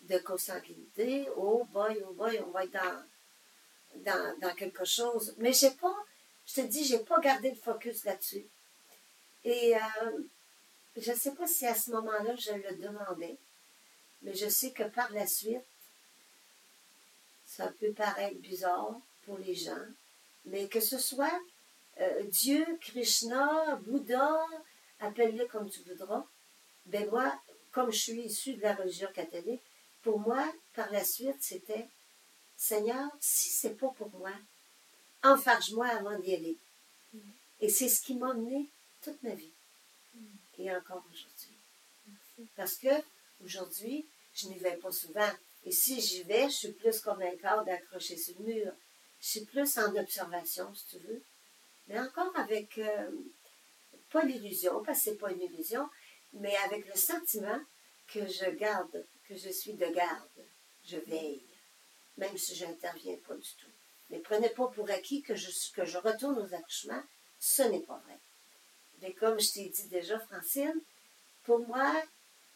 de 0.02 0.18
consanguinité, 0.18 1.28
oh 1.36 1.64
boy, 1.72 2.02
oh 2.08 2.12
boy, 2.12 2.40
on 2.46 2.50
va 2.50 2.64
être 2.64 2.78
dans, 3.96 4.54
quelque 4.56 4.84
chose. 4.84 5.34
Mais 5.38 5.52
j'ai 5.52 5.70
pas, 5.70 5.96
je 6.46 6.54
te 6.54 6.60
dis, 6.62 6.84
j'ai 6.84 7.00
pas 7.00 7.20
gardé 7.20 7.50
le 7.50 7.56
focus 7.56 8.04
là-dessus. 8.04 8.46
Et 9.44 9.76
euh, 9.76 10.20
je 10.96 11.12
sais 11.12 11.32
pas 11.32 11.46
si 11.46 11.66
à 11.66 11.74
ce 11.74 11.90
moment-là, 11.90 12.34
je 12.36 12.52
le 12.52 12.76
demandais, 12.76 13.36
mais 14.22 14.34
je 14.34 14.48
sais 14.48 14.70
que 14.72 14.84
par 14.84 15.10
la 15.12 15.26
suite, 15.26 15.62
ça 17.46 17.68
peut 17.80 17.92
paraître 17.92 18.38
bizarre 18.38 19.00
pour 19.24 19.38
les 19.38 19.54
gens, 19.54 19.86
mais 20.44 20.68
que 20.68 20.80
ce 20.80 20.98
soit 20.98 21.38
euh, 22.00 22.22
Dieu, 22.24 22.64
Krishna, 22.80 23.76
Bouddha, 23.76 24.38
appelle-le 25.00 25.46
comme 25.46 25.68
tu 25.68 25.80
voudras, 25.80 26.24
ben 26.86 27.08
moi, 27.10 27.32
comme 27.72 27.90
je 27.90 27.98
suis 27.98 28.20
issue 28.20 28.54
de 28.54 28.62
la 28.62 28.74
religion 28.74 29.08
catholique, 29.14 29.62
pour 30.02 30.18
moi, 30.20 30.52
par 30.74 30.90
la 30.90 31.04
suite, 31.04 31.36
c'était 31.40 31.88
Seigneur, 32.56 33.10
si 33.20 33.50
c'est 33.50 33.76
pas 33.76 33.88
pour 33.96 34.10
moi, 34.10 34.32
enfarge-moi 35.22 35.86
avant 35.86 36.18
d'y 36.18 36.34
aller. 36.34 36.56
Mm. 37.12 37.18
Et 37.60 37.68
c'est 37.68 37.88
ce 37.88 38.02
qui 38.02 38.14
m'a 38.14 38.34
mené 38.34 38.68
toute 39.02 39.22
ma 39.22 39.34
vie. 39.34 39.52
Mm. 40.14 40.20
Et 40.58 40.74
encore 40.74 41.04
aujourd'hui. 41.12 42.48
Parce 42.56 42.76
que 42.76 42.88
aujourd'hui, 43.44 44.06
je 44.34 44.48
n'y 44.48 44.58
vais 44.58 44.76
pas 44.76 44.92
souvent. 44.92 45.30
Et 45.64 45.72
si 45.72 46.00
j'y 46.00 46.22
vais, 46.22 46.48
je 46.48 46.56
suis 46.56 46.72
plus 46.72 47.00
comme 47.00 47.22
un 47.22 47.36
cadre 47.36 47.70
accroché 47.70 48.16
sur 48.16 48.34
le 48.40 48.46
mur. 48.46 48.72
Je 49.20 49.26
suis 49.26 49.44
plus 49.44 49.78
en 49.78 49.94
observation, 49.96 50.72
si 50.74 50.86
tu 50.86 50.98
veux. 50.98 51.22
Mais 51.88 51.98
encore 51.98 52.36
avec, 52.36 52.78
euh, 52.78 53.10
pas 54.10 54.24
l'illusion, 54.24 54.82
parce 54.84 54.98
que 54.98 55.04
c'est 55.04 55.16
pas 55.16 55.32
une 55.32 55.42
illusion, 55.42 55.88
mais 56.34 56.56
avec 56.66 56.86
le 56.86 56.94
sentiment 56.94 57.58
que 58.06 58.26
je 58.26 58.50
garde, 58.50 59.04
que 59.28 59.36
je 59.36 59.50
suis 59.50 59.74
de 59.74 59.86
garde. 59.86 60.46
Je 60.84 60.96
veille, 60.96 61.44
même 62.16 62.36
si 62.36 62.54
je 62.54 62.64
n'interviens 62.64 63.16
pas 63.26 63.34
du 63.34 63.50
tout. 63.58 63.70
Mais 64.10 64.18
prenez 64.20 64.48
pas 64.48 64.68
pour 64.68 64.90
acquis 64.90 65.22
que 65.22 65.34
je, 65.34 65.50
que 65.74 65.84
je 65.84 65.98
retourne 65.98 66.38
aux 66.38 66.54
accouchements. 66.54 67.02
Ce 67.38 67.62
n'est 67.62 67.82
pas 67.82 68.00
vrai. 68.06 68.18
Mais 69.02 69.12
comme 69.12 69.38
je 69.38 69.52
t'ai 69.52 69.68
dit 69.68 69.88
déjà, 69.88 70.18
Francine, 70.18 70.80
pour 71.44 71.60
moi, 71.66 72.02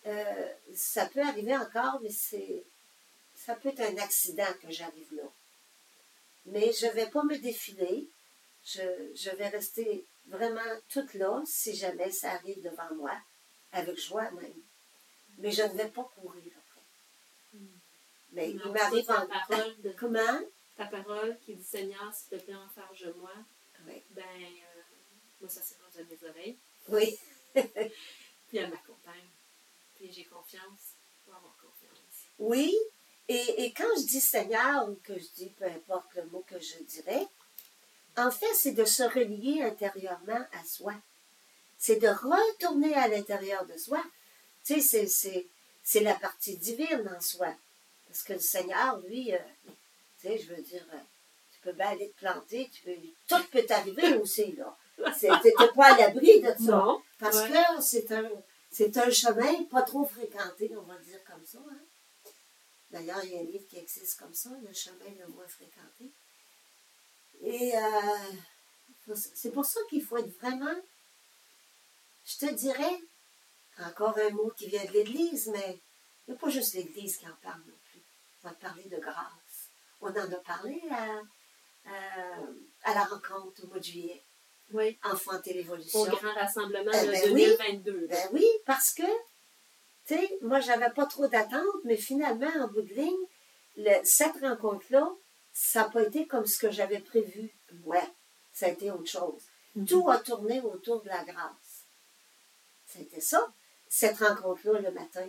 euh, 0.06 0.52
ça 0.74 1.06
peut 1.06 1.22
arriver 1.22 1.56
encore, 1.56 2.00
mais 2.02 2.10
c'est 2.10 2.64
ça 3.34 3.54
peut 3.54 3.70
être 3.70 3.80
un 3.80 3.96
accident 3.98 4.52
que 4.60 4.70
j'arrive 4.70 5.14
là. 5.14 5.28
Mais 6.46 6.72
je 6.72 6.86
ne 6.86 6.92
vais 6.92 7.08
pas 7.08 7.22
me 7.24 7.36
défiler. 7.38 8.08
Je, 8.64 8.82
je 9.14 9.30
vais 9.30 9.48
rester 9.48 10.04
vraiment 10.26 10.60
toute 10.88 11.14
là 11.14 11.42
si 11.44 11.74
jamais 11.74 12.12
ça 12.12 12.32
arrive 12.32 12.62
devant 12.62 12.94
moi, 12.94 13.16
avec 13.72 13.98
joie 13.98 14.30
même. 14.32 14.62
Mais 15.38 15.50
je 15.50 15.62
ne 15.62 15.76
vais 15.76 15.88
pas 15.88 16.08
courir. 16.14 16.52
Mais 18.32 18.50
il 18.50 18.56
m'arrive 18.70 19.10
en... 19.10 19.26
parole 19.26 19.80
de- 19.82 19.92
Comment? 19.98 20.40
Ta 20.76 20.86
parole 20.86 21.38
qui 21.44 21.54
dit 21.54 21.64
Seigneur, 21.64 22.12
s'il 22.14 22.38
te 22.38 22.44
plaît, 22.44 22.54
enfarge-moi, 22.54 23.30
Oui. 23.86 24.02
ben, 24.10 24.22
euh, 24.22 24.82
moi, 25.40 25.50
ça 25.50 25.60
s'est 25.60 25.76
rendu 25.84 25.98
à 26.00 26.04
mes 26.14 26.28
oreilles. 26.30 26.58
Oui. 26.88 27.18
Puis 28.48 28.58
elle 28.58 28.70
m'accompagne. 28.70 29.28
Puis 29.96 30.10
j'ai 30.12 30.24
confiance 30.24 30.94
pour 31.24 31.34
avoir 31.34 31.54
confiance. 31.56 32.26
Oui, 32.38 32.74
et, 33.28 33.64
et 33.64 33.72
quand 33.72 33.88
je 33.98 34.06
dis 34.06 34.20
Seigneur 34.20 34.88
ou 34.88 34.94
que 35.04 35.18
je 35.18 35.26
dis 35.36 35.50
peu 35.58 35.64
importe 35.66 36.14
le 36.14 36.24
mot 36.26 36.44
que 36.46 36.58
je 36.58 36.78
dirais, 36.84 37.26
en 38.16 38.30
fait, 38.30 38.52
c'est 38.54 38.72
de 38.72 38.84
se 38.84 39.02
relier 39.04 39.62
intérieurement 39.62 40.44
à 40.52 40.64
soi. 40.66 40.94
C'est 41.78 41.96
de 41.96 42.08
retourner 42.08 42.94
à 42.94 43.08
l'intérieur 43.08 43.64
de 43.66 43.76
soi. 43.76 44.02
Tu 44.64 44.80
sais, 44.80 45.06
c'est 45.06 46.00
la 46.00 46.14
partie 46.14 46.56
divine 46.56 47.10
en 47.16 47.20
soi. 47.20 47.54
Parce 48.12 48.24
que 48.24 48.32
le 48.34 48.40
Seigneur, 48.40 48.98
lui, 49.06 49.32
euh, 49.32 49.38
tu 50.20 50.28
sais, 50.28 50.36
je 50.38 50.52
veux 50.54 50.60
dire, 50.62 50.84
euh, 50.92 50.98
tu 51.50 51.60
peux 51.62 51.72
bien 51.72 51.88
aller 51.88 52.10
te 52.10 52.18
planter, 52.18 52.68
tu 52.70 52.82
peux, 52.82 52.94
tout 53.26 53.42
peut 53.50 53.64
t'arriver 53.64 54.14
aussi, 54.16 54.52
là. 54.52 54.76
C'est- 55.18 55.30
T'étais 55.42 55.72
pas 55.74 55.94
à 55.94 55.96
l'abri 55.96 56.42
de 56.42 56.48
ça. 56.48 56.72
Non. 56.76 57.02
Parce 57.18 57.38
Ouais. 57.38 57.48
que 57.50 57.80
c'est 57.82 58.12
un, 58.12 58.30
c'est 58.70 58.94
un 58.98 59.10
chemin 59.10 59.64
pas 59.64 59.80
trop 59.80 60.04
fréquenté, 60.04 60.70
on 60.76 60.82
va 60.82 60.98
le 60.98 61.04
dire 61.04 61.24
comme 61.24 61.44
ça. 61.46 61.58
hein. 61.70 61.80
D'ailleurs, 62.90 63.24
il 63.24 63.32
y 63.32 63.36
a 63.38 63.40
un 63.40 63.44
livre 63.44 63.66
qui 63.66 63.78
existe 63.78 64.18
comme 64.18 64.34
ça, 64.34 64.50
Le 64.62 64.72
chemin 64.74 65.08
le 65.18 65.26
moins 65.28 65.48
fréquenté. 65.48 66.12
Et 67.40 67.74
euh, 67.74 69.14
c'est 69.34 69.52
pour 69.52 69.64
ça 69.64 69.80
qu'il 69.88 70.02
faut 70.04 70.18
être 70.18 70.36
vraiment, 70.38 70.76
je 72.26 72.36
te 72.46 72.52
dirais, 72.54 72.98
encore 73.78 74.18
un 74.18 74.30
mot 74.30 74.50
qui 74.50 74.66
vient 74.68 74.84
de 74.84 74.90
l'Église, 74.92 75.46
mais 75.48 75.80
il 76.28 76.32
n'y 76.32 76.36
a 76.36 76.38
pas 76.38 76.50
juste 76.50 76.74
l'Église 76.74 77.16
qui 77.16 77.26
en 77.26 77.34
parle. 77.42 77.62
On 78.44 78.48
va 78.48 78.54
parler 78.54 78.84
de 78.84 78.98
grâce. 78.98 79.68
On 80.00 80.08
en 80.10 80.32
a 80.32 80.36
parlé 80.44 80.82
à, 80.90 81.20
à, 81.86 82.90
à 82.90 82.94
la 82.94 83.04
rencontre 83.04 83.62
au 83.64 83.66
mois 83.68 83.78
de 83.78 83.84
juillet, 83.84 84.22
Oui. 84.72 84.98
Enfanter 85.04 85.52
l'évolution. 85.54 86.00
Au 86.00 86.06
grand 86.06 86.34
rassemblement 86.34 86.90
de 86.90 87.10
ben 87.10 87.32
oui. 87.34 87.44
2022. 87.58 88.00
là. 88.00 88.06
Ben 88.08 88.28
oui, 88.32 88.46
parce 88.66 88.92
que, 88.92 89.02
tu 90.06 90.14
sais, 90.16 90.38
moi, 90.42 90.60
j'avais 90.60 90.90
pas 90.90 91.06
trop 91.06 91.28
d'attentes, 91.28 91.84
mais 91.84 91.96
finalement, 91.96 92.50
en 92.60 92.68
bout 92.68 92.82
de 92.82 92.94
ligne, 92.94 93.26
le- 93.76 94.04
cette 94.04 94.40
rencontre-là, 94.40 95.08
ça 95.52 95.82
n'a 95.84 95.90
pas 95.90 96.02
été 96.02 96.26
comme 96.26 96.46
ce 96.46 96.58
que 96.58 96.70
j'avais 96.70 96.98
prévu. 97.00 97.50
Ouais, 97.84 98.08
ça 98.52 98.66
a 98.66 98.70
été 98.70 98.90
autre 98.90 99.08
chose. 99.10 99.42
Mhm. 99.76 99.86
Tout 99.86 100.10
a 100.10 100.18
tourné 100.18 100.60
autour 100.62 101.02
de 101.02 101.08
la 101.08 101.22
grâce. 101.24 101.84
C'était 102.86 103.20
ça, 103.20 103.52
cette 103.88 104.18
rencontre-là 104.18 104.80
le 104.80 104.90
matin. 104.90 105.28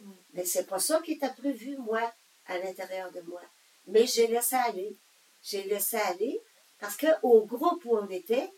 Mhm. 0.00 0.14
Mais 0.32 0.44
c'est 0.46 0.64
pas 0.66 0.78
ça 0.78 1.00
qui 1.02 1.12
était 1.12 1.32
prévu, 1.32 1.76
moi, 1.76 2.00
à 2.46 2.58
l'intérieur 2.58 3.10
de 3.12 3.20
moi. 3.22 3.40
Mais 3.86 4.06
j'ai 4.06 4.26
laissé 4.26 4.56
aller. 4.56 4.96
J'ai 5.42 5.62
laissé 5.64 5.96
aller 5.96 6.40
parce 6.80 6.96
qu'au 6.96 7.42
groupe 7.42 7.84
où 7.84 7.96
on 7.96 8.08
était, 8.08 8.50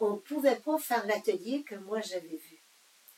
on 0.00 0.10
ne 0.12 0.18
pouvait 0.18 0.56
pas 0.56 0.78
faire 0.78 1.06
l'atelier 1.06 1.62
que 1.62 1.74
moi 1.74 2.00
j'avais 2.00 2.28
vu. 2.28 2.58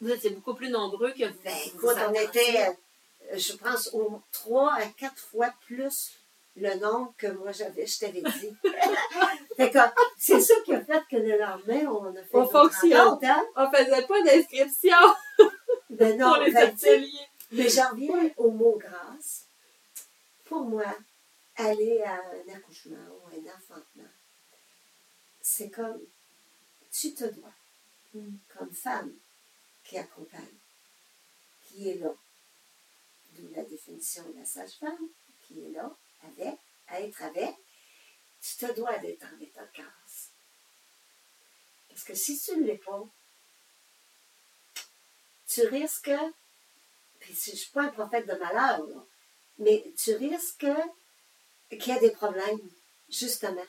Vous 0.01 0.11
étiez 0.11 0.31
beaucoup 0.31 0.55
plus 0.55 0.69
nombreux 0.71 1.13
que 1.13 1.25
vous. 1.25 1.41
Ben, 1.45 1.55
écoute, 1.67 1.97
on 2.09 2.13
était, 2.15 2.67
euh, 2.69 3.37
je 3.39 3.53
pense, 3.55 3.93
au 3.95 4.21
trois 4.33 4.75
à 4.75 4.87
quatre 4.87 5.17
fois 5.19 5.53
plus 5.67 6.13
le 6.57 6.75
nombre 6.75 7.15
que 7.17 7.29
moi 7.29 7.53
j'avais, 7.53 7.87
je 7.87 7.99
t'avais 8.01 8.21
dit. 8.23 8.55
C'est 10.19 10.41
ça 10.41 10.55
qui 10.65 10.75
a 10.75 10.81
fait 10.85 11.03
que 11.11 11.17
le 11.17 11.39
lendemain, 11.39 11.87
on 11.91 12.11
a 12.17 12.23
fait 12.23 12.29
On 12.37 12.49
fonctionne. 12.49 13.19
hein? 13.23 13.45
On 13.57 13.71
faisait 13.71 14.03
pas 14.07 14.23
d'inscription 14.23 14.97
Ben 15.91 16.19
non, 16.19 16.35
pour 16.35 16.43
les 16.45 16.57
ateliers. 16.57 17.11
mais 17.53 17.69
j'en 17.69 17.91
reviens 17.91 18.31
au 18.37 18.51
mot 18.51 18.77
grâce. 18.79 19.12
Pour 20.53 20.67
moi, 20.67 20.95
aller 21.57 22.03
à 22.03 22.21
un 22.21 22.55
accouchement 22.55 23.09
ou 23.09 23.27
un 23.29 23.55
enfantement, 23.57 24.11
c'est 25.41 25.71
comme 25.71 25.99
tu 26.91 27.15
te 27.15 27.25
dois, 27.25 27.55
Mm. 28.13 28.37
comme 28.49 28.75
femme 28.75 29.15
qui 29.83 29.97
accompagne, 29.97 30.59
qui 31.63 31.89
est 31.89 31.95
là. 31.95 32.15
D'où 33.31 33.49
la 33.49 33.65
définition 33.65 34.29
de 34.29 34.41
la 34.41 34.45
sage-femme, 34.45 35.09
qui 35.41 35.65
est 35.65 35.71
là, 35.71 35.97
avec, 36.21 36.59
à 36.89 37.01
être 37.01 37.23
avec. 37.23 37.57
Tu 38.43 38.57
te 38.59 38.73
dois 38.75 38.99
d'être 38.99 39.25
en 39.25 39.41
état 39.41 39.65
de 39.65 39.73
grâce. 39.73 40.33
Parce 41.89 42.05
que 42.05 42.15
si 42.15 42.39
tu 42.39 42.59
ne 42.59 42.67
l'es 42.67 42.77
pas, 42.77 43.09
tu 45.49 45.63
risques, 45.63 46.13
puis 47.21 47.33
je 47.35 47.53
ne 47.53 47.57
suis 47.57 47.71
pas 47.71 47.85
un 47.85 47.89
prophète 47.89 48.27
de 48.27 48.35
malheur, 48.35 48.87
là, 48.87 49.07
mais 49.63 49.85
tu 49.97 50.15
risques 50.15 50.67
qu'il 51.71 51.93
y 51.93 51.97
ait 51.97 52.01
des 52.01 52.11
problèmes, 52.11 52.61
justement, 53.09 53.65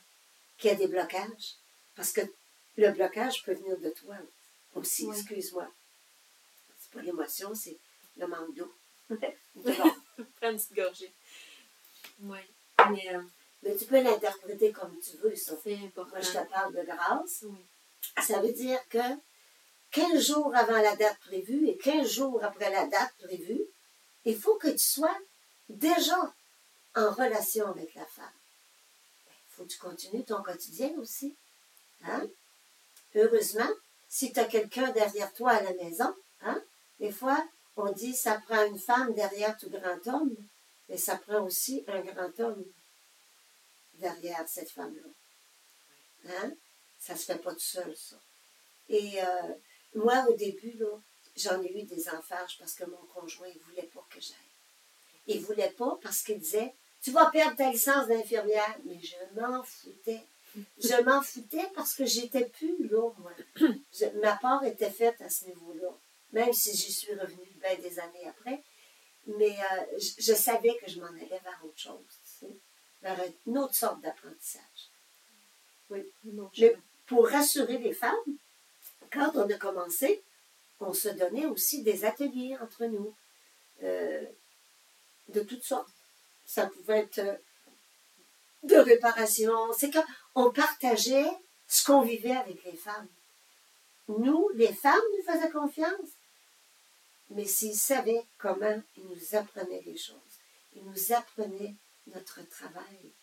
qu'il 0.57 0.71
y 0.71 0.73
ait 0.73 0.77
des 0.77 0.87
blocages. 0.87 1.55
Parce 1.95 2.11
que 2.11 2.21
le 2.77 2.91
blocage 2.91 3.43
peut 3.43 3.53
venir 3.53 3.77
de 3.77 3.89
toi 3.89 4.15
aussi, 4.75 5.07
excuse-moi. 5.09 5.67
C'est 6.79 6.91
pas 6.91 7.01
l'émotion, 7.01 7.53
c'est 7.53 7.77
le 8.17 8.27
manque 8.27 8.55
d'eau. 8.55 8.73
Prends 9.55 10.49
une 10.49 10.57
petite 10.57 10.75
gorgée. 10.75 11.13
Oui. 12.21 12.39
Mais 12.89 13.13
euh, 13.13 13.21
Mais 13.61 13.75
tu 13.75 13.85
peux 13.85 14.01
l'interpréter 14.01 14.71
comme 14.71 14.99
tu 14.99 15.17
veux, 15.17 15.35
ça. 15.35 15.55
c'est 15.63 15.75
important. 15.75 16.15
Moi, 16.15 16.21
je 16.21 16.31
te 16.31 16.49
parle 16.49 16.73
de 16.73 16.83
grâce. 16.83 17.43
Oui. 17.43 17.59
Ça 18.21 18.41
veut 18.41 18.51
dire 18.51 18.79
que 18.89 18.97
15 19.91 20.19
jours 20.19 20.55
avant 20.55 20.81
la 20.81 20.95
date 20.95 21.19
prévue 21.19 21.67
et 21.67 21.77
15 21.77 22.09
jours 22.09 22.43
après 22.43 22.71
la 22.71 22.87
date 22.87 23.13
prévue, 23.19 23.61
il 24.25 24.35
faut 24.35 24.55
que 24.55 24.69
tu 24.69 24.79
sois 24.79 25.17
déjà 25.69 26.33
en 26.95 27.11
relation 27.11 27.67
avec 27.67 27.93
la 27.95 28.05
femme. 28.05 28.31
Il 29.27 29.55
faut 29.55 29.63
que 29.63 29.69
tu 29.69 29.79
continues 29.79 30.23
ton 30.23 30.41
quotidien 30.41 30.91
aussi. 30.97 31.35
Hein? 32.03 32.27
Heureusement, 33.15 33.69
si 34.09 34.31
tu 34.31 34.39
as 34.39 34.45
quelqu'un 34.45 34.91
derrière 34.91 35.33
toi 35.33 35.51
à 35.51 35.63
la 35.63 35.73
maison, 35.73 36.15
hein, 36.41 36.61
Des 36.99 37.11
fois, 37.11 37.43
on 37.75 37.91
dit 37.91 38.15
ça 38.15 38.39
prend 38.45 38.63
une 38.65 38.79
femme 38.79 39.13
derrière 39.13 39.57
tout 39.57 39.69
grand 39.69 40.07
homme, 40.07 40.35
mais 40.87 40.97
ça 40.97 41.17
prend 41.17 41.41
aussi 41.41 41.83
un 41.87 42.01
grand 42.01 42.39
homme 42.39 42.63
derrière 43.95 44.47
cette 44.47 44.71
femme-là. 44.71 45.09
Hein? 46.29 46.51
Ça 46.99 47.15
se 47.15 47.25
fait 47.25 47.39
pas 47.39 47.53
tout 47.53 47.59
seul, 47.59 47.95
ça. 47.95 48.15
Et 48.89 49.21
euh, 49.21 49.53
moi, 49.95 50.25
au 50.29 50.33
début, 50.33 50.77
j'en 51.35 51.61
ai 51.61 51.81
eu 51.81 51.83
des 51.83 52.09
enfarges 52.09 52.57
parce 52.59 52.73
que 52.73 52.85
mon 52.85 53.05
conjoint, 53.13 53.47
il 53.47 53.59
voulait 53.61 53.89
pas 53.93 54.05
que 54.09 54.21
j'aille. 54.21 54.52
Il 55.27 55.41
voulait 55.41 55.71
pas 55.71 55.97
parce 56.01 56.21
qu'il 56.21 56.39
disait, 56.39 56.73
tu 57.01 57.11
vas 57.11 57.27
perdre 57.31 57.55
ta 57.57 57.71
licence 57.71 58.07
d'infirmière. 58.07 58.77
Mais 58.85 58.99
je 59.01 59.39
m'en 59.39 59.63
foutais. 59.63 60.23
Je 60.77 61.01
m'en 61.03 61.21
foutais 61.21 61.65
parce 61.75 61.95
que 61.95 62.05
j'étais 62.05 62.45
plus 62.45 62.87
là, 62.87 63.09
moi. 63.17 63.31
Je- 63.91 64.19
ma 64.21 64.35
part 64.35 64.63
était 64.63 64.91
faite 64.91 65.19
à 65.21 65.29
ce 65.29 65.45
niveau-là, 65.45 65.89
même 66.31 66.53
si 66.53 66.75
j'y 66.75 66.91
suis 66.93 67.13
revenue 67.15 67.51
bien 67.61 67.75
des 67.77 67.99
années 67.99 68.27
après. 68.27 68.61
Mais 69.25 69.51
euh, 69.57 69.97
je, 69.99 70.11
je 70.21 70.33
savais 70.33 70.75
que 70.77 70.91
je 70.91 70.99
m'en 70.99 71.07
allais 71.07 71.27
vers 71.43 71.59
autre 71.63 71.77
chose, 71.79 72.05
tu 72.09 72.45
sais, 72.45 72.53
vers 73.01 73.17
une 73.47 73.57
autre 73.57 73.73
sorte 73.73 74.01
d'apprentissage. 74.01 74.89
Oui, 75.89 76.03
non, 76.25 76.51
Mais 76.59 76.75
pour 77.07 77.27
rassurer 77.29 77.77
les 77.77 77.93
femmes, 77.93 78.37
quand 79.11 79.31
on 79.35 79.49
a 79.49 79.57
commencé, 79.57 80.21
on 80.79 80.93
se 80.93 81.09
donnait 81.09 81.45
aussi 81.45 81.83
des 81.83 82.03
ateliers 82.05 82.57
entre 82.61 82.85
nous, 82.85 83.15
euh, 83.83 84.25
de 85.29 85.41
toutes 85.41 85.63
sortes. 85.63 85.89
Ça 86.45 86.67
pouvait 86.67 86.99
être 86.99 87.19
euh, 87.19 87.37
de 88.63 88.75
réparation. 88.75 89.73
C'est 89.73 89.91
quand 89.91 90.05
on 90.35 90.51
partageait 90.51 91.29
ce 91.67 91.83
qu'on 91.85 92.01
vivait 92.01 92.35
avec 92.35 92.63
les 92.65 92.77
femmes. 92.77 93.07
Nous, 94.07 94.49
les 94.55 94.73
femmes, 94.73 95.01
nous 95.17 95.33
faisaient 95.33 95.51
confiance. 95.51 96.09
Mais 97.29 97.45
s'ils 97.45 97.75
savaient 97.75 98.25
comment 98.37 98.81
ils 98.97 99.05
nous 99.05 99.35
apprenaient 99.35 99.81
les 99.85 99.97
choses, 99.97 100.39
ils 100.73 100.83
nous 100.83 101.13
apprenaient 101.13 101.75
notre 102.07 102.47
travail. 102.49 103.13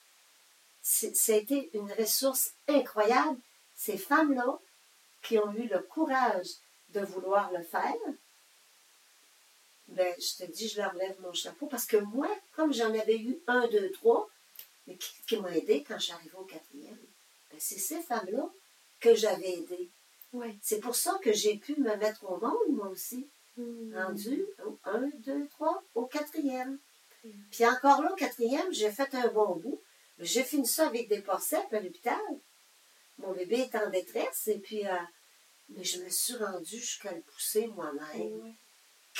Ça 0.82 1.32
a 1.32 1.36
été 1.36 1.70
une 1.74 1.92
ressource 1.92 2.52
incroyable. 2.66 3.38
Ces 3.76 3.98
femmes-là 3.98 4.58
qui 5.22 5.38
ont 5.38 5.52
eu 5.52 5.68
le 5.68 5.80
courage 5.80 6.48
de 6.88 7.00
vouloir 7.00 7.52
le 7.52 7.62
faire, 7.62 7.94
ben, 9.90 10.14
je 10.18 10.44
te 10.44 10.50
dis, 10.50 10.68
je 10.68 10.78
leur 10.78 10.94
lève 10.94 11.20
mon 11.20 11.32
chapeau 11.32 11.66
parce 11.66 11.86
que 11.86 11.96
moi, 11.96 12.28
comme 12.52 12.72
j'en 12.72 12.92
avais 12.98 13.18
eu 13.18 13.38
un, 13.46 13.66
deux, 13.68 13.90
trois, 13.90 14.28
mais 14.86 14.96
qui, 14.96 15.10
qui 15.28 15.36
m'ont 15.36 15.48
aidé 15.48 15.84
quand 15.86 15.98
je 15.98 16.04
suis 16.04 16.12
arrivée 16.12 16.36
au 16.36 16.44
quatrième, 16.44 16.98
ben, 17.50 17.58
c'est 17.58 17.78
ces 17.78 18.00
femmes-là 18.02 18.48
que 19.00 19.14
j'avais 19.14 19.52
aidées. 19.58 19.90
Ouais. 20.32 20.56
C'est 20.62 20.80
pour 20.80 20.94
ça 20.94 21.18
que 21.22 21.32
j'ai 21.32 21.56
pu 21.56 21.74
me 21.80 21.96
mettre 21.96 22.24
au 22.30 22.38
monde, 22.38 22.68
moi 22.76 22.88
aussi, 22.88 23.28
Mm. 23.56 23.94
rendu 23.94 24.46
au 24.64 24.78
un, 24.84 25.10
deux, 25.18 25.46
trois, 25.48 25.82
au 25.94 26.06
quatrième. 26.06 26.78
Puis 27.50 27.66
encore 27.66 28.02
là, 28.02 28.12
au 28.12 28.16
quatrième, 28.16 28.72
j'ai 28.72 28.90
fait 28.90 29.14
un 29.14 29.28
bon 29.28 29.56
bout. 29.56 29.82
J'ai 30.18 30.42
fini 30.42 30.66
ça 30.66 30.86
avec 30.86 31.08
des 31.08 31.20
porceps 31.20 31.72
à 31.72 31.80
l'hôpital. 31.80 32.18
Mon 33.18 33.32
bébé 33.32 33.56
est 33.60 33.74
en 33.76 33.90
détresse 33.90 34.48
et 34.48 34.58
puis, 34.58 34.86
euh, 34.86 34.96
mais 35.68 35.84
je 35.84 36.02
me 36.02 36.08
suis 36.08 36.36
rendue 36.36 36.78
jusqu'à 36.78 37.12
le 37.12 37.20
pousser 37.20 37.66
moi-même. 37.66 38.54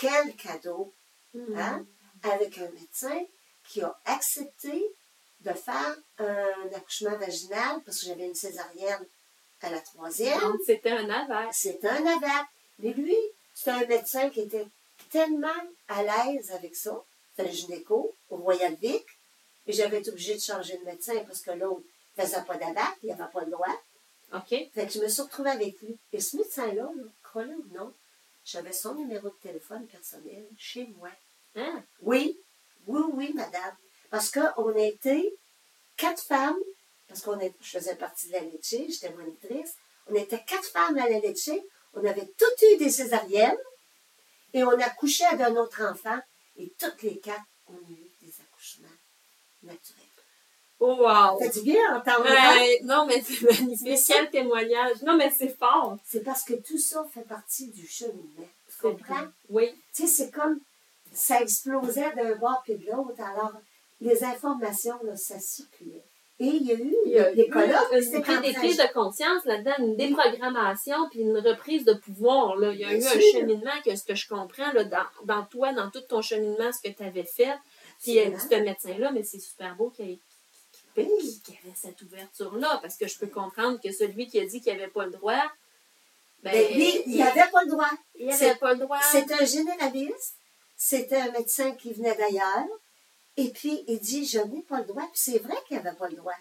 Quel 0.00 0.34
cadeau, 0.36 0.92
Mm. 1.34 1.56
hein? 1.58 1.86
Avec 2.22 2.58
un 2.58 2.68
médecin 2.70 3.20
qui 3.68 3.82
a 3.82 3.96
accepté 4.04 4.82
de 5.40 5.52
faire 5.52 5.96
un 6.18 6.68
accouchement 6.76 7.16
vaginal 7.16 7.80
parce 7.84 8.00
que 8.00 8.06
j'avais 8.06 8.26
une 8.26 8.34
césarienne 8.34 9.06
à 9.62 9.70
la 9.70 9.80
troisième. 9.80 10.40
Donc, 10.40 10.60
c'était 10.66 10.90
un 10.90 11.08
avare. 11.08 11.50
C'est 11.52 11.82
un 11.84 12.06
AVAC. 12.06 12.46
Mais 12.80 12.92
lui, 12.92 13.16
c'est 13.54 13.70
un 13.70 13.86
médecin 13.86 14.28
qui 14.30 14.40
était 14.40 14.66
tellement 15.10 15.48
à 15.88 16.02
l'aise 16.02 16.50
avec 16.50 16.74
ça. 16.76 17.00
C'était 17.36 17.48
un 17.48 17.52
gynéco 17.52 18.14
au 18.30 18.36
Royal 18.36 18.74
Vic. 18.82 19.04
Et 19.66 19.72
j'avais 19.72 20.00
été 20.00 20.10
obligée 20.10 20.34
de 20.34 20.40
changer 20.40 20.76
de 20.78 20.84
médecin 20.84 21.22
parce 21.26 21.40
que 21.42 21.52
l'autre 21.52 21.82
ne 22.18 22.22
faisait 22.24 22.42
pas 22.42 22.56
d'AVAC, 22.56 22.96
il 23.02 23.08
n'avait 23.10 23.30
pas 23.32 23.44
le 23.44 23.50
droit. 23.50 23.80
OK. 24.34 24.48
Fait 24.48 24.86
que 24.86 24.92
je 24.92 25.00
me 25.00 25.08
suis 25.08 25.22
retrouvée 25.22 25.50
avec 25.50 25.80
lui. 25.80 25.96
Et 26.12 26.20
ce 26.20 26.36
médecin-là, 26.36 26.82
là, 26.82 27.02
crois-le 27.22 27.54
ou 27.54 27.66
non, 27.74 27.92
j'avais 28.50 28.72
son 28.72 28.94
numéro 28.94 29.28
de 29.28 29.36
téléphone 29.40 29.86
personnel 29.86 30.46
chez 30.58 30.86
moi. 30.96 31.10
Hein? 31.54 31.84
Oui, 32.00 32.40
oui, 32.86 33.02
oui, 33.12 33.32
madame. 33.34 33.76
Parce 34.10 34.30
qu'on 34.30 34.74
été 34.74 35.38
quatre 35.96 36.22
femmes, 36.22 36.58
parce 37.06 37.22
qu'on 37.22 37.38
je 37.38 37.70
faisais 37.78 37.94
partie 37.94 38.28
de 38.28 38.32
la 38.32 38.40
Lecce, 38.40 38.74
j'étais 38.88 39.12
monitrice. 39.12 39.74
On 40.08 40.14
était 40.14 40.42
quatre 40.44 40.64
femmes 40.64 40.98
à 40.98 41.08
la 41.08 41.20
Lecce. 41.20 41.50
On 41.94 42.04
avait 42.04 42.26
toutes 42.36 42.62
eu 42.62 42.76
des 42.78 42.90
césariennes 42.90 43.58
et 44.52 44.64
on 44.64 44.78
a 44.78 44.90
couché 44.90 45.24
d'un 45.36 45.54
autre 45.56 45.82
enfant. 45.82 46.18
Et 46.56 46.72
toutes 46.78 47.02
les 47.02 47.20
quatre, 47.20 47.44
on 47.68 47.74
a 47.74 47.90
eu 47.90 48.10
des 48.20 48.34
accouchements 48.40 48.88
naturels. 49.62 49.99
Oh, 50.82 50.96
wow! 50.98 51.38
Ça 51.38 51.48
dit 51.48 51.62
bien? 51.62 52.02
Ouais, 52.06 52.80
non, 52.84 53.04
mais 53.06 53.20
c'est 53.20 53.42
magnifique. 53.42 53.98
Quel 54.06 54.30
témoignage. 54.30 55.02
Non, 55.02 55.14
mais 55.16 55.30
c'est 55.30 55.54
fort. 55.58 55.98
C'est 56.06 56.24
parce 56.24 56.42
que 56.42 56.54
tout 56.54 56.78
ça 56.78 57.04
fait 57.12 57.28
partie 57.28 57.68
du 57.70 57.86
cheminement. 57.86 58.48
Tu 58.70 58.78
comprends? 58.80 59.26
Oui. 59.50 59.70
Tu 59.94 60.02
sais, 60.02 60.08
c'est 60.08 60.30
comme 60.30 60.58
ça 61.12 61.42
explosait 61.42 62.14
d'un 62.16 62.34
bord 62.36 62.62
puis 62.64 62.76
de 62.76 62.86
l'autre. 62.90 63.20
Alors, 63.20 63.52
les 64.00 64.24
informations, 64.24 64.98
là, 65.04 65.16
ça 65.16 65.38
circulait. 65.38 66.02
Et 66.38 66.46
il 66.46 66.62
y 66.62 66.72
a 66.72 66.76
eu 66.76 66.94
Il 67.04 67.12
y 67.12 67.18
a 67.18 67.30
des 67.34 67.42
eu 67.42 67.50
colloques. 67.50 67.92
une, 67.92 68.40
des 68.40 68.52
prises 68.54 68.78
de 68.78 68.90
conscience 68.94 69.44
là-dedans, 69.44 69.74
une 69.80 69.96
déprogrammation, 69.96 70.96
puis 71.10 71.20
une 71.20 71.36
reprise 71.36 71.84
de 71.84 71.92
pouvoir. 71.92 72.56
Là. 72.56 72.72
Il 72.72 72.80
y 72.80 72.84
a 72.84 72.88
Bien 72.88 72.96
eu 72.96 73.02
sûr. 73.02 73.16
un 73.16 73.38
cheminement 73.40 73.82
que 73.84 73.94
ce 73.94 74.04
que 74.04 74.14
je 74.14 74.26
comprends 74.26 74.72
là, 74.72 74.84
dans, 74.84 75.04
dans 75.26 75.44
toi, 75.44 75.74
dans 75.74 75.90
tout 75.90 76.00
ton 76.00 76.22
cheminement, 76.22 76.70
ce 76.72 76.88
que 76.88 76.94
tu 76.96 77.02
avais 77.02 77.24
fait. 77.24 77.52
Puis 78.02 78.18
euh, 78.18 78.30
ce 78.38 78.54
médecin-là, 78.54 79.12
mais 79.12 79.22
c'est 79.22 79.38
super 79.40 79.76
beau 79.76 79.90
qu'il 79.90 80.18
qu'il 80.94 81.54
y 81.54 81.58
avait 81.58 81.74
cette 81.76 82.00
ouverture-là, 82.02 82.78
parce 82.82 82.96
que 82.96 83.06
je 83.06 83.18
peux 83.18 83.26
comprendre 83.26 83.80
que 83.80 83.92
celui 83.92 84.26
qui 84.28 84.38
a 84.40 84.46
dit 84.46 84.60
qu'il 84.60 84.72
n'avait 84.72 84.88
pas 84.88 85.04
le 85.06 85.12
droit, 85.12 85.42
ben, 86.42 86.52
lui, 86.74 87.02
il 87.06 87.18
n'avait 87.18 87.50
pas 87.50 87.62
le 87.64 87.70
droit. 87.70 87.90
il 88.14 88.26
n'avait 88.26 88.54
pas 88.56 88.72
le 88.72 88.80
droit. 88.80 88.98
C'est 89.12 89.30
un 89.32 89.44
généraliste. 89.44 90.34
C'était 90.76 91.16
un 91.16 91.30
médecin 91.32 91.72
qui 91.72 91.92
venait 91.92 92.14
d'ailleurs. 92.16 92.66
Et 93.36 93.50
puis, 93.50 93.84
il 93.86 93.98
dit, 94.00 94.24
je 94.26 94.38
n'ai 94.38 94.62
pas 94.62 94.80
le 94.80 94.86
droit. 94.86 95.02
Puis 95.12 95.20
c'est 95.32 95.38
vrai 95.38 95.54
qu'il 95.68 95.76
n'avait 95.76 95.96
pas 95.96 96.08
le 96.08 96.16
droit. 96.16 96.32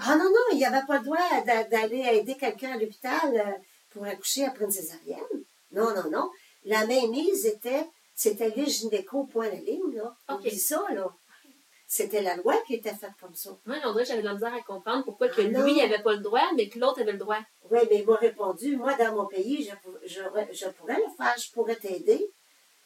Ah 0.00 0.16
non, 0.16 0.24
non, 0.24 0.44
il 0.52 0.58
n'avait 0.58 0.84
pas 0.86 0.98
le 0.98 1.04
droit 1.04 1.40
d'a- 1.46 1.64
d'aller 1.64 2.00
aider 2.12 2.36
quelqu'un 2.36 2.72
à 2.72 2.76
l'hôpital 2.76 3.34
euh, 3.34 3.52
pour 3.90 4.04
accoucher 4.04 4.44
après 4.44 4.64
une 4.66 4.70
césarienne. 4.70 5.44
Non, 5.70 5.94
non, 5.94 6.10
non. 6.10 6.30
La 6.64 6.86
mainmise 6.86 7.46
était, 7.46 7.86
c'était 8.14 8.50
les 8.54 8.66
gynéco 8.66 9.24
point 9.24 9.48
la 9.48 9.56
ligne, 9.56 9.94
là. 9.94 10.14
Ok. 10.28 10.40
Oublie 10.40 10.58
ça, 10.58 10.84
là. 10.90 11.08
C'était 11.94 12.22
la 12.22 12.36
loi 12.36 12.54
qui 12.66 12.76
était 12.76 12.94
faite 12.94 13.10
comme 13.20 13.34
ça. 13.34 13.50
Moi, 13.66 13.76
on 13.84 13.92
dirait 13.92 14.04
que 14.04 14.08
j'avais 14.08 14.22
de 14.22 14.26
la 14.26 14.32
misère 14.32 14.54
à 14.54 14.62
comprendre 14.62 15.04
pourquoi 15.04 15.28
que 15.28 15.42
Ah 15.42 15.62
lui, 15.62 15.76
n'avait 15.76 16.02
pas 16.02 16.12
le 16.14 16.20
droit, 16.20 16.48
mais 16.56 16.70
que 16.70 16.78
l'autre 16.78 17.02
avait 17.02 17.12
le 17.12 17.18
droit. 17.18 17.40
Oui, 17.70 17.80
mais 17.90 17.98
il 17.98 18.06
m'a 18.06 18.16
répondu, 18.16 18.78
moi, 18.78 18.94
dans 18.94 19.14
mon 19.14 19.26
pays, 19.26 19.62
je, 19.68 20.08
j'aurais- 20.08 20.48
je 20.54 20.68
pourrais 20.70 20.96
le 20.96 21.10
faire, 21.18 21.34
je 21.38 21.52
pourrais 21.52 21.76
t'aider. 21.76 22.30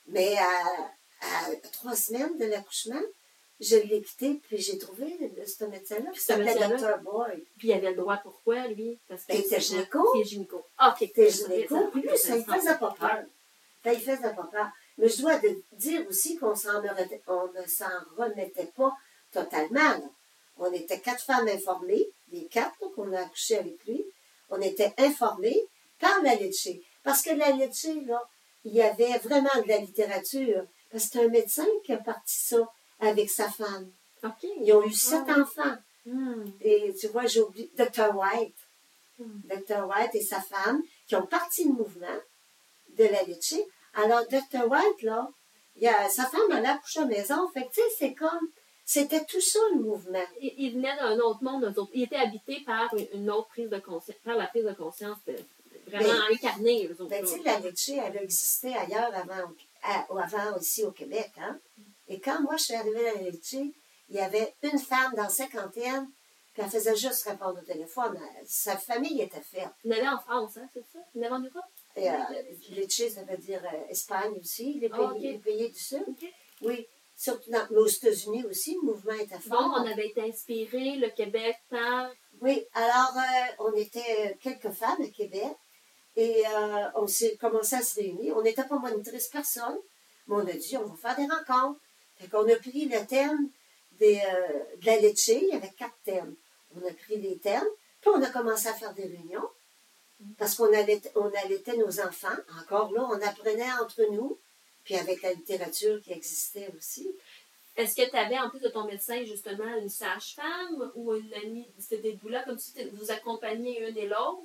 Mais 0.09 0.37
à, 0.39 0.91
à 1.23 1.55
trois 1.73 1.95
semaines 1.95 2.37
de 2.37 2.47
l'accouchement, 2.47 3.01
je 3.61 3.77
l'ai 3.77 4.03
quitté, 4.03 4.41
puis 4.49 4.59
j'ai 4.59 4.77
trouvé 4.77 5.07
ce 5.47 5.65
médecin-là 5.67 6.11
qui 6.11 6.19
s'appelait? 6.19 6.55
Dr. 6.57 6.99
Boy. 7.05 7.45
Puis 7.59 7.69
il 7.69 7.73
avait 7.75 7.91
le 7.91 7.97
droit 7.99 8.17
pourquoi, 8.17 8.67
lui? 8.67 8.99
Parce 9.09 9.23
Il 9.29 9.37
était 9.37 9.61
gynéco? 9.61 10.01
Il 10.17 10.23
est 10.23 10.25
gynéco. 10.25 10.67
Ah, 10.79 10.97
OK. 11.01 11.13
T'es 11.15 11.31
gynéco, 11.31 11.79
puis 11.93 12.03
lui, 12.03 12.19
ça 12.19 12.35
ne 12.37 12.43
faisait 12.43 12.77
pas 12.77 12.93
peur. 12.99 13.23
Ça 13.85 13.93
ne 13.93 13.99
faisait 13.99 14.35
pas 14.35 14.49
peur. 14.51 14.69
Mais 14.99 15.09
je 15.09 15.21
dois 15.21 15.39
de- 15.39 15.63
dire 15.73 16.07
aussi 16.09 16.37
qu'on 16.39 16.55
s'en 16.55 16.81
remettait- 16.81 17.23
on 17.27 17.49
ne 17.53 17.67
s'en 17.67 17.85
remettait 18.17 18.73
pas 18.77 18.93
totalement. 19.33 19.81
là. 19.81 20.01
On 20.59 20.73
était 20.73 21.01
quatre 21.01 21.23
femmes 21.23 21.49
informées, 21.49 22.07
les 22.33 22.47
quatre 22.47 22.79
qu'on 22.95 23.13
a 23.13 23.21
accouché 23.21 23.59
avec 23.59 23.85
lui. 23.87 24.03
On 24.49 24.61
était 24.61 24.95
informées 24.99 25.61
par 26.01 26.23
la 26.23 26.35
Lecce. 26.35 26.69
Parce 27.03 27.21
que 27.23 27.31
la 27.35 27.51
Lecce, 27.51 27.89
là, 28.07 28.23
il 28.65 28.73
y 28.73 28.81
avait 28.83 29.19
vraiment 29.19 29.51
de 29.63 29.69
la 29.69 29.79
littérature. 29.79 30.65
Parce 30.91 31.05
que 31.07 31.11
c'est 31.13 31.25
un 31.25 31.29
médecin 31.29 31.67
qui 31.85 31.93
a 31.93 31.99
parti 31.99 32.35
ça 32.39 32.73
avec 33.01 33.29
sa 33.29 33.51
femme. 33.51 33.91
Ils 34.63 34.73
ont 34.73 34.83
eu 34.85 34.93
sept 34.93 35.25
Ah. 35.29 35.41
enfants. 35.43 35.77
Hmm. 36.07 36.45
Et 36.63 36.95
tu 36.99 37.09
vois, 37.09 37.27
j'ai 37.27 37.41
oublié 37.43 37.71
Dr. 37.77 38.15
White. 38.17 38.57
Hmm. 39.19 39.41
Dr. 39.45 39.87
White 39.89 40.15
et 40.15 40.23
sa 40.23 40.41
femme 40.41 40.83
qui 41.07 41.17
ont 41.17 41.27
parti 41.27 41.65
le 41.65 41.73
mouvement 41.75 42.19
de 42.97 43.05
la 43.05 43.23
Lecce. 43.25 43.57
Alors, 43.97 44.23
Dr. 44.29 44.69
White, 44.71 45.03
là, 45.03 45.29
il 45.77 45.87
a, 45.89 46.09
sa 46.09 46.27
femme 46.27 46.51
allait 46.53 46.69
accoucher 46.69 47.01
à 47.01 47.03
la 47.03 47.09
maison. 47.09 47.49
Fait 47.53 47.63
que, 47.67 47.69
tu 47.69 47.81
sais, 47.81 47.89
c'est 47.99 48.15
comme, 48.15 48.49
c'était 48.85 49.25
tout 49.25 49.41
ça 49.41 49.59
le 49.75 49.81
mouvement. 49.81 50.25
Il, 50.41 50.55
il 50.59 50.73
venait 50.75 50.97
d'un 50.97 51.19
autre 51.19 51.43
monde, 51.43 51.65
eux 51.65 51.81
autres. 51.81 51.91
Il 51.95 52.03
était 52.05 52.17
habité 52.17 52.61
par 52.65 52.89
une- 53.13 53.31
autre 53.31 53.49
prise 53.49 53.69
de 53.71 53.79
conscience, 53.79 54.17
par 54.25 54.37
la 54.37 54.47
prise 54.47 54.65
de 54.65 54.73
conscience 54.73 55.19
de- 55.27 55.37
vraiment 55.91 56.09
Ben, 56.29 56.35
incarnée, 56.35 56.89
autres. 56.91 57.05
Ben, 57.09 57.23
tu 57.25 57.31
sais, 57.31 57.43
la 57.45 57.59
Lecce, 57.61 57.89
elle 57.91 58.19
a 58.19 58.23
existé 58.23 58.75
ailleurs 58.75 59.15
avant, 59.15 59.51
à- 59.83 60.07
avant 60.23 60.57
ici 60.59 60.85
au 60.85 60.91
Québec. 60.93 61.31
Hein? 61.39 61.59
Et 62.09 62.21
quand 62.21 62.41
moi, 62.43 62.57
je 62.57 62.65
suis 62.65 62.75
arrivée 62.75 63.09
à 63.09 63.15
la 63.15 63.21
Lecce, 63.23 63.53
il 63.53 63.75
y 64.15 64.19
avait 64.21 64.55
une 64.63 64.79
femme 64.79 65.13
dans 65.17 65.25
la 65.25 65.29
cinquantaine, 65.29 66.09
puis 66.55 66.63
elle 66.63 66.71
faisait 66.71 66.97
juste 66.97 67.25
répondre 67.29 67.59
au 67.61 67.65
téléphone. 67.65 68.19
Elle- 68.39 68.47
Sa 68.49 68.77
famille 68.77 69.21
était 69.21 69.41
ferme. 69.41 69.73
Il 69.85 69.93
venait 69.93 70.09
en 70.09 70.19
France, 70.19 70.57
hein, 70.57 70.69
c'est 70.73 70.85
ça? 70.93 70.99
Il 71.15 71.19
venait 71.21 71.31
en 71.33 71.41
Europe? 71.41 71.65
Et, 71.97 72.11
euh, 72.11 72.15
Lecce, 72.71 73.09
ça 73.15 73.23
veut 73.25 73.37
dire 73.39 73.63
euh, 73.65 73.89
Espagne 73.91 74.35
aussi, 74.41 74.75
les 74.75 74.89
pays, 74.89 74.99
Ah, 75.01 75.13
les 75.19 75.39
pays 75.39 75.71
du 75.71 75.79
Sud. 75.79 76.05
Oui, 76.63 76.87
surtout 77.17 77.51
dans, 77.51 77.67
mais 77.71 77.79
aux 77.79 77.87
États-Unis 77.87 78.45
aussi, 78.45 78.75
le 78.75 78.93
mouvement 78.93 79.15
était 79.15 79.39
fort. 79.39 79.63
Donc, 79.63 79.73
on 79.79 79.91
avait 79.91 80.09
été 80.09 80.23
inspiré, 80.23 80.97
le 80.97 81.09
Québec, 81.11 81.57
par. 81.71 82.11
Oui, 82.43 82.67
alors 82.75 83.15
euh, 83.17 83.65
on 83.71 83.73
était 83.73 84.37
quelques 84.43 84.71
femmes 84.71 85.01
à 85.03 85.09
Québec 85.09 85.57
et 86.17 86.45
euh, 86.47 86.89
on 86.95 87.07
s'est 87.07 87.37
commencé 87.37 87.77
à 87.77 87.83
se 87.83 88.01
réunir. 88.01 88.37
On 88.37 88.43
n'était 88.43 88.65
pas 88.65 88.79
monitrice 88.79 89.29
personne, 89.29 89.79
mais 90.27 90.35
on 90.37 90.47
a 90.47 90.53
dit 90.53 90.77
on 90.77 90.85
va 90.85 90.97
faire 90.97 91.17
des 91.17 91.33
rencontres. 91.33 91.81
Fait 92.19 92.29
qu'on 92.29 92.49
a 92.49 92.57
pris 92.57 92.87
le 92.87 93.07
thème 93.07 93.51
des, 93.99 94.17
euh, 94.19 94.77
de 94.81 94.87
la 94.87 94.99
Lecce, 94.99 95.29
il 95.29 95.49
y 95.49 95.53
avait 95.53 95.73
quatre 95.79 95.97
thèmes. 96.05 96.35
On 96.75 96.87
a 96.87 96.93
pris 96.93 97.19
les 97.19 97.39
thèmes, 97.39 97.67
puis 98.01 98.11
on 98.15 98.23
a 98.23 98.31
commencé 98.31 98.69
à 98.69 98.75
faire 98.75 98.95
des 98.95 99.05
réunions 99.05 99.49
parce 100.39 100.55
qu'on 100.55 100.73
allait- 100.73 101.01
on 101.15 101.31
allaitait 101.45 101.77
nos 101.77 102.01
enfants. 102.01 102.37
Encore 102.61 102.93
là, 102.93 103.07
on 103.11 103.21
apprenait 103.21 103.73
entre 103.83 104.03
nous, 104.13 104.39
puis 104.85 104.97
avec 104.97 105.23
la 105.23 105.33
littérature 105.33 106.01
qui 106.03 106.13
existait 106.13 106.69
aussi. 106.77 107.09
Est-ce 107.77 107.95
que 107.95 108.09
tu 108.09 108.17
avais, 108.17 108.39
en 108.39 108.49
plus 108.49 108.61
de 108.61 108.69
ton 108.69 108.85
médecin, 108.87 109.23
justement, 109.25 109.77
une 109.77 109.91
sage-femme 109.91 110.91
ou 110.95 111.15
une 111.15 111.35
amie, 111.35 111.69
c'était 111.79 111.99
des 111.99 112.13
doulas, 112.15 112.43
comme 112.45 112.57
tu 112.57 112.71
dis, 112.71 112.89
vous 112.95 113.11
accompagnez 113.11 113.87
une 113.87 113.97
et 113.99 114.07
l'autre? 114.07 114.41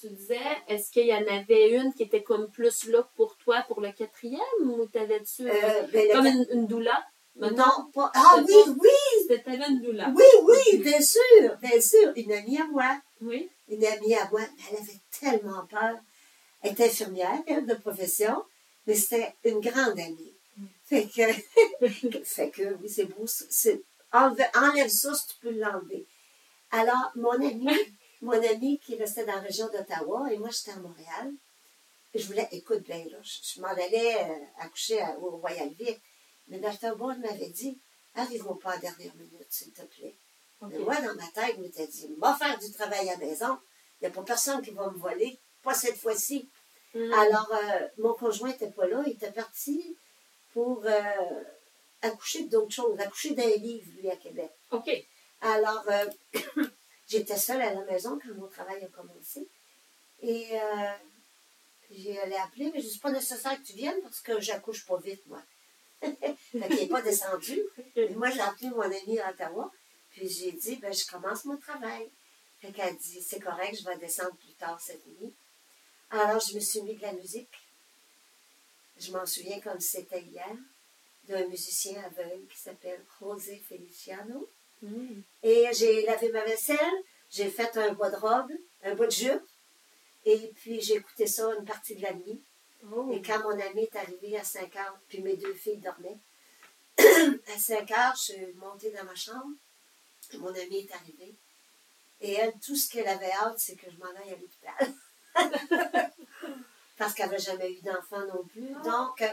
Tu 0.00 0.08
disais, 0.10 0.38
est-ce 0.68 0.90
qu'il 0.92 1.06
y 1.06 1.14
en 1.14 1.26
avait 1.26 1.70
une 1.70 1.92
qui 1.94 2.02
était 2.04 2.22
comme 2.22 2.50
plus 2.50 2.86
là 2.88 3.02
pour 3.16 3.36
toi 3.38 3.64
pour 3.66 3.80
le 3.80 3.90
quatrième 3.92 4.40
ou 4.60 4.84
t'avais-tu 4.86 5.50
euh, 5.50 5.82
ben, 5.92 6.12
comme 6.12 6.26
une, 6.26 6.46
une 6.52 6.66
doula? 6.66 7.02
Non, 7.34 7.90
pas. 7.94 8.10
Ah 8.14 8.42
oui, 8.46 8.54
oui, 8.78 8.88
C'était 9.22 9.42
t'avais 9.42 9.66
une 9.68 9.80
doula. 9.82 10.12
oui, 10.14 10.24
oui, 10.44 10.78
bien 10.78 11.00
sûr, 11.00 11.56
bien 11.60 11.80
sûr. 11.80 12.12
Une 12.14 12.32
amie 12.32 12.58
à 12.58 12.66
moi. 12.66 12.98
Oui. 13.22 13.48
une 13.68 13.84
amie 13.84 14.14
à 14.14 14.28
moi, 14.30 14.40
mais 14.42 14.62
elle 14.70 14.76
avait 14.76 15.00
tellement 15.20 15.66
peur. 15.66 15.96
Elle 16.62 16.72
était 16.72 16.86
infirmière, 16.86 17.42
elle, 17.46 17.66
de 17.66 17.74
profession, 17.74 18.44
mais 18.86 18.94
c'était 18.94 19.34
une 19.44 19.60
grande 19.60 19.98
amie. 19.98 20.32
Fait 20.84 21.06
que, 21.06 21.32
fait 22.24 22.50
que 22.50 22.74
oui, 22.80 22.88
c'est 22.88 23.04
beau. 23.04 23.26
c'est- 23.26 23.82
enlève, 24.12 24.50
enlève 24.54 24.88
ça 24.88 25.14
si 25.14 25.26
tu 25.28 25.34
peux 25.40 25.50
l'enlever. 25.50 26.06
Alors, 26.70 27.10
mon 27.16 27.32
ami, 27.32 27.68
mon 28.22 28.32
ami 28.32 28.78
qui 28.78 28.96
restait 28.96 29.24
dans 29.26 29.34
la 29.34 29.40
région 29.40 29.66
d'Ottawa, 29.68 30.32
et 30.32 30.38
moi, 30.38 30.48
j'étais 30.50 30.72
à 30.72 30.76
Montréal, 30.80 31.32
je 32.14 32.24
voulais, 32.26 32.48
écoute 32.52 32.82
bien, 32.84 33.04
là, 33.10 33.18
je, 33.22 33.38
je 33.54 33.60
m'en 33.60 33.68
allais 33.68 34.14
euh, 34.24 34.34
accoucher 34.60 35.00
à- 35.00 35.18
au 35.18 35.36
Royal 35.36 35.68
Vic, 35.78 36.00
mais 36.48 36.58
Dr. 36.58 36.96
Bond 36.96 37.16
m'avait 37.18 37.50
dit, 37.50 37.78
arrivons 38.14 38.54
pas 38.56 38.70
à 38.70 38.74
la 38.76 38.80
dernière 38.82 39.14
minute, 39.16 39.46
s'il 39.50 39.72
te 39.72 39.82
plaît. 39.82 40.14
Mais 40.62 40.78
moi, 40.78 40.94
dans 41.02 41.14
ma 41.14 41.26
tête, 41.26 41.56
je 41.56 41.60
m'étais 41.60 41.86
dit, 41.86 42.08
va 42.18 42.34
faire 42.34 42.58
du 42.58 42.72
travail 42.72 43.10
à 43.10 43.12
la 43.12 43.26
maison. 43.26 43.58
Il 44.00 44.04
n'y 44.04 44.08
a 44.08 44.10
pas 44.10 44.22
personne 44.22 44.62
qui 44.62 44.70
va 44.70 44.90
me 44.90 44.98
voler. 44.98 45.38
Pas 45.62 45.74
cette 45.74 45.96
fois-ci. 45.96 46.48
Hmm. 46.94 47.12
Alors, 47.12 47.52
euh, 47.52 47.88
mon 47.98 48.14
conjoint 48.14 48.50
n'était 48.50 48.70
pas 48.70 48.86
là. 48.86 49.02
Il 49.06 49.12
était 49.12 49.32
parti 49.32 49.96
pour 50.52 50.84
euh, 50.84 51.42
accoucher 52.02 52.44
d'autres 52.44 52.74
choses. 52.74 52.98
Accoucher 52.98 53.34
d'un 53.34 53.48
livre, 53.48 53.90
lui, 53.98 54.10
à 54.10 54.16
Québec. 54.16 54.50
OK. 54.70 54.90
Alors, 55.40 55.84
euh, 55.88 56.06
j'étais 57.08 57.36
seule 57.36 57.62
à 57.62 57.74
la 57.74 57.84
maison 57.84 58.18
quand 58.22 58.34
mon 58.34 58.48
travail 58.48 58.84
a 58.84 58.88
commencé. 58.88 59.48
Et 60.22 60.48
j'ai 61.90 62.18
allé 62.18 62.36
appeler, 62.36 62.70
mais 62.72 62.80
je 62.80 62.88
suis 62.88 62.98
pas 62.98 63.10
nécessaire 63.10 63.56
que 63.60 63.66
tu 63.66 63.74
viennes 63.74 64.00
parce 64.02 64.20
que 64.20 64.40
j'accouche 64.40 64.86
pas 64.86 64.98
vite, 64.98 65.24
moi. 65.26 65.42
fait 66.00 66.16
qu'il 66.52 66.76
n'est 66.76 66.86
pas 66.88 67.02
descendu. 67.02 67.60
Et 67.96 68.08
moi, 68.14 68.30
j'ai 68.30 68.40
appelé 68.40 68.70
mon 68.70 68.80
amie 68.82 69.18
à 69.20 69.30
Ottawa, 69.30 69.70
puis 70.10 70.28
j'ai 70.28 70.52
dit, 70.52 70.76
ben, 70.76 70.92
je 70.92 71.06
commence 71.06 71.44
mon 71.44 71.56
travail. 71.56 72.10
Fait 72.60 72.72
qu'elle 72.72 72.96
dit, 72.96 73.22
c'est 73.22 73.40
correct, 73.40 73.78
je 73.78 73.84
vais 73.84 73.96
descendre 73.98 74.36
plus 74.36 74.54
tard 74.54 74.80
cette 74.80 75.06
nuit. 75.06 75.32
Alors, 76.10 76.40
je 76.40 76.54
me 76.54 76.60
suis 76.60 76.82
mis 76.82 76.94
de 76.94 77.02
la 77.02 77.12
musique. 77.12 77.50
Je 78.98 79.12
m'en 79.12 79.26
souviens 79.26 79.60
comme 79.60 79.80
c'était 79.80 80.22
hier, 80.22 80.56
d'un 81.24 81.46
musicien 81.48 82.02
aveugle 82.02 82.46
qui 82.48 82.58
s'appelle 82.58 83.04
José 83.20 83.62
Feliciano. 83.68 84.48
Hmm. 84.80 85.20
Et 85.42 85.66
j'ai 85.74 86.04
lavé 86.06 86.30
ma 86.30 86.44
vaisselle, 86.44 87.02
j'ai 87.30 87.50
fait 87.50 87.76
un 87.76 87.92
bois 87.92 88.10
de 88.10 88.16
robe, 88.16 88.52
un 88.84 88.94
bois 88.94 89.06
de 89.06 89.12
jupe, 89.12 89.42
et 90.24 90.52
puis 90.56 90.80
j'ai 90.80 90.94
écouté 90.94 91.26
ça 91.26 91.54
une 91.58 91.64
partie 91.64 91.94
de 91.94 92.02
la 92.02 92.14
nuit. 92.14 92.40
Oh. 92.92 93.10
Et 93.12 93.20
quand 93.22 93.42
mon 93.42 93.58
ami 93.60 93.82
est 93.82 93.96
arrivé 93.96 94.36
à 94.38 94.44
5 94.44 94.74
heures, 94.76 94.98
puis 95.08 95.20
mes 95.20 95.36
deux 95.36 95.54
filles 95.54 95.78
dormaient, 95.78 96.18
à 96.98 97.58
5 97.58 97.90
heures, 97.90 98.14
je 98.16 98.32
suis 98.32 98.52
montée 98.54 98.90
dans 98.90 99.04
ma 99.04 99.14
chambre. 99.14 99.54
Mon 100.34 100.48
ami 100.48 100.78
est 100.78 100.92
arrivé. 100.92 101.34
Et 102.20 102.32
elle, 102.34 102.54
tout 102.60 102.74
ce 102.76 102.88
qu'elle 102.90 103.08
avait 103.08 103.30
hâte, 103.32 103.58
c'est 103.58 103.76
que 103.76 103.90
je 103.90 103.96
m'en 103.98 104.06
aille 104.06 104.32
à 104.32 104.36
l'hôpital. 104.36 104.94
Parce 106.96 107.12
qu'elle 107.14 107.26
n'avait 107.26 107.38
jamais 107.38 107.70
eu 107.72 107.80
d'enfant 107.82 108.24
non 108.26 108.44
plus. 108.44 108.68
Ah. 108.74 108.82
Donc, 108.82 109.20
euh, 109.22 109.28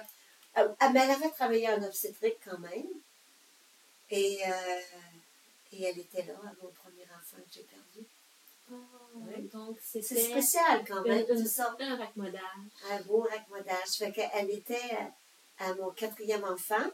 euh, 0.57 0.89
mais 0.93 0.99
elle 1.01 1.11
avait 1.11 1.29
travaillé 1.31 1.69
en 1.69 1.81
obstétrique 1.81 2.39
quand 2.43 2.59
même. 2.59 2.87
Et, 4.09 4.39
euh, 4.45 4.81
et 5.71 5.83
elle 5.85 5.99
était 5.99 6.23
là, 6.25 6.33
à 6.43 6.51
mon 6.61 6.69
premier 6.71 7.05
enfant 7.05 7.37
que 7.37 7.51
j'ai 7.53 7.63
perdu. 7.63 8.05
Oh, 8.71 8.75
Oui. 9.15 9.49
Donc, 9.51 9.77
C'est 9.81 10.01
spécial 10.01 10.83
quand 10.87 11.01
même, 11.03 11.25
une- 11.29 11.41
tout 11.43 11.47
ça. 11.47 11.75
un 11.79 11.95
raccommodage. 11.95 12.41
un 12.91 13.01
beau 13.03 13.21
raccommodage. 13.21 13.89
Fait 13.97 14.11
qu'elle 14.11 14.51
était 14.51 14.97
à 15.59 15.73
mon 15.75 15.89
quatrième 15.91 16.43
enfant 16.43 16.91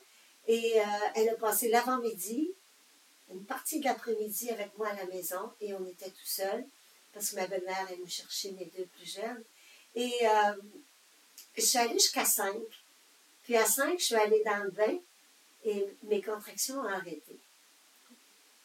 et 0.48 0.80
euh, 0.80 0.84
elle 1.16 1.30
a 1.30 1.36
passé 1.36 1.70
l'avant-midi, 1.70 2.52
une 3.30 3.46
partie 3.46 3.80
de 3.80 3.86
l'après-midi 3.86 4.50
avec 4.50 4.78
moi 4.78 4.90
à 4.90 4.96
la 4.96 5.06
maison 5.06 5.52
et 5.62 5.74
on 5.74 5.86
était 5.88 6.10
tout 6.10 6.26
seuls 6.26 6.66
parce 7.14 7.32
que 7.32 7.36
ma 7.36 7.48
belle-mère 7.48 7.90
est 7.92 7.96
venue 7.96 8.10
chercher 8.10 8.52
mes 8.52 8.66
deux 8.66 8.86
plus 8.86 9.12
jeunes. 9.12 9.44
Et 9.96 10.14
euh, 10.28 10.54
je 11.56 11.62
suis 11.62 11.78
allée 11.78 11.94
jusqu'à 11.94 12.26
5. 12.26 12.56
Puis 13.44 13.56
à 13.58 13.66
5, 13.66 14.00
je 14.00 14.04
suis 14.06 14.16
allée 14.16 14.44
dans 14.44 14.64
le 14.64 14.72
bain 14.72 15.00
et 15.64 15.88
mes 16.04 16.22
contractions 16.22 16.80
ont 16.80 16.88
arrêté. 16.88 17.38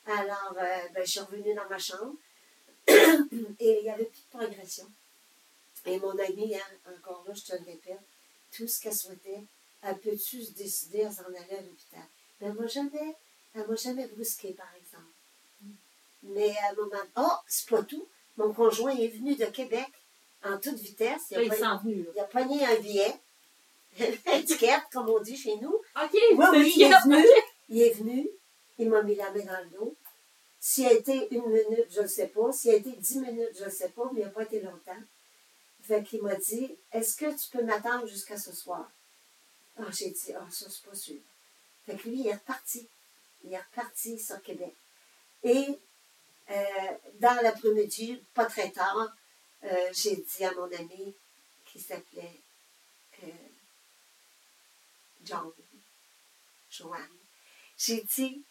Alors, 0.06 0.54
euh, 0.58 0.88
ben, 0.94 1.04
je 1.04 1.10
suis 1.10 1.20
revenue 1.20 1.54
dans 1.54 1.68
ma 1.68 1.78
chambre 1.78 2.14
et 2.86 3.78
il 3.78 3.82
n'y 3.82 3.90
avait 3.90 4.04
plus 4.04 4.20
de 4.20 4.38
progression. 4.38 4.90
Et 5.86 5.98
mon 5.98 6.18
amie, 6.18 6.54
hein, 6.54 6.92
encore 6.94 7.24
là, 7.26 7.34
je 7.34 7.42
te 7.42 7.52
le 7.52 7.64
répète, 7.64 8.00
tout 8.52 8.66
ce 8.66 8.80
qu'elle 8.80 8.94
souhaitait, 8.94 9.44
elle 9.82 9.98
peut-tu 9.98 10.42
se 10.42 10.52
décider 10.52 11.04
à 11.04 11.12
s'en 11.12 11.24
aller 11.24 11.56
à 11.58 11.60
l'hôpital? 11.60 12.04
Mais 12.40 12.48
elle 12.48 12.54
m'a 12.54 12.66
jamais, 12.66 13.16
elle 13.54 13.66
m'a 13.66 13.76
jamais 13.76 14.06
brusqué, 14.08 14.52
par 14.52 14.68
exemple. 14.76 15.04
Mais 16.22 16.54
à 16.58 16.70
un 16.70 16.74
moment, 16.74 17.02
oh, 17.16 17.36
c'est 17.46 17.68
pas 17.68 17.82
tout. 17.82 18.06
Mon 18.36 18.52
conjoint 18.52 18.96
est 18.96 19.08
venu 19.08 19.36
de 19.36 19.44
Québec 19.46 19.88
en 20.42 20.58
toute 20.58 20.78
vitesse. 20.78 21.22
Il 21.30 21.36
a, 21.36 21.56
pogné, 22.24 22.56
il 22.56 22.64
a 22.64 22.70
un 22.70 22.80
billet, 22.80 23.14
une 23.98 24.44
ticket, 24.44 24.76
comme 24.92 25.08
on 25.08 25.20
dit 25.20 25.36
chez 25.36 25.56
nous. 25.56 25.74
OK. 25.74 26.12
Oui, 26.12 26.44
oui, 26.52 26.72
il 26.76 26.82
est 26.82 27.00
venu. 27.04 27.24
Il 27.68 27.82
est 27.82 27.92
venu, 27.92 28.28
il 28.78 28.90
m'a 28.90 29.02
mis 29.02 29.14
la 29.14 29.30
main 29.30 29.44
dans 29.44 29.64
le 29.64 29.70
dos. 29.70 29.96
S'il 30.60 30.86
a 30.86 30.92
été 30.92 31.28
une 31.30 31.46
minute, 31.46 31.86
je 31.90 32.00
ne 32.00 32.06
sais 32.06 32.28
pas. 32.28 32.52
S'il 32.52 32.70
a 32.70 32.74
été 32.74 32.90
dix 32.92 33.18
minutes, 33.18 33.56
je 33.58 33.64
ne 33.64 33.70
sais 33.70 33.90
pas, 33.90 34.10
mais 34.12 34.22
il 34.22 34.24
n'a 34.24 34.30
pas 34.30 34.42
été 34.42 34.60
longtemps. 34.60 35.02
Fait 35.82 36.02
qu'il 36.02 36.22
m'a 36.22 36.34
dit 36.34 36.74
Est-ce 36.92 37.16
que 37.16 37.26
tu 37.26 37.50
peux 37.50 37.62
m'attendre 37.62 38.06
jusqu'à 38.06 38.38
ce 38.38 38.52
soir? 38.52 38.90
Ah, 39.76 39.90
j'ai 39.92 40.10
dit 40.10 40.32
Ah, 40.34 40.46
ça, 40.50 40.66
c'est 40.70 40.88
pas 40.88 40.96
sûr. 40.96 41.20
Fait 41.84 41.96
que 41.96 42.08
lui, 42.08 42.20
il 42.20 42.26
est 42.28 42.34
reparti. 42.34 42.88
Il 43.44 43.52
est 43.52 43.58
reparti 43.58 44.18
sur 44.18 44.40
Québec. 44.42 44.74
Et 45.42 45.78
euh, 46.50 46.54
dans 47.20 47.40
l'après-midi, 47.42 48.22
pas 48.34 48.46
très 48.46 48.70
tard, 48.70 49.08
euh, 49.64 49.88
j'ai 49.92 50.16
dit 50.16 50.44
à 50.44 50.52
mon 50.54 50.70
ami 50.72 51.14
qui 51.64 51.80
s'appelait 51.80 52.40
euh, 53.22 53.26
John, 55.22 55.52
Joanne, 56.70 57.18
j'ai 57.76 58.02
dit, 58.02 58.44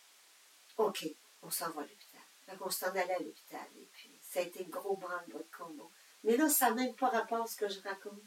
OK, 0.78 1.06
on 1.42 1.50
s'en 1.50 1.70
va 1.72 1.82
à 1.82 1.86
l'hôpital. 1.86 2.22
Fait 2.46 2.56
qu'on 2.58 2.70
s'en 2.70 2.90
allait 2.90 3.14
à 3.14 3.20
l'hôpital. 3.20 3.68
Et 3.78 3.88
puis, 3.94 4.10
ça 4.22 4.40
a 4.40 4.44
été 4.44 4.64
gros 4.66 4.96
branle-bas 4.98 5.40
de 5.40 5.58
combat. 5.58 5.90
Mais 6.24 6.38
là, 6.38 6.50
ça 6.50 6.70
n'a 6.70 6.84
même 6.84 6.96
pas 6.96 7.10
rapport 7.10 7.44
à 7.44 7.48
ce 7.48 7.56
que 7.56 7.68
je 7.68 7.80
raconte. 7.82 8.22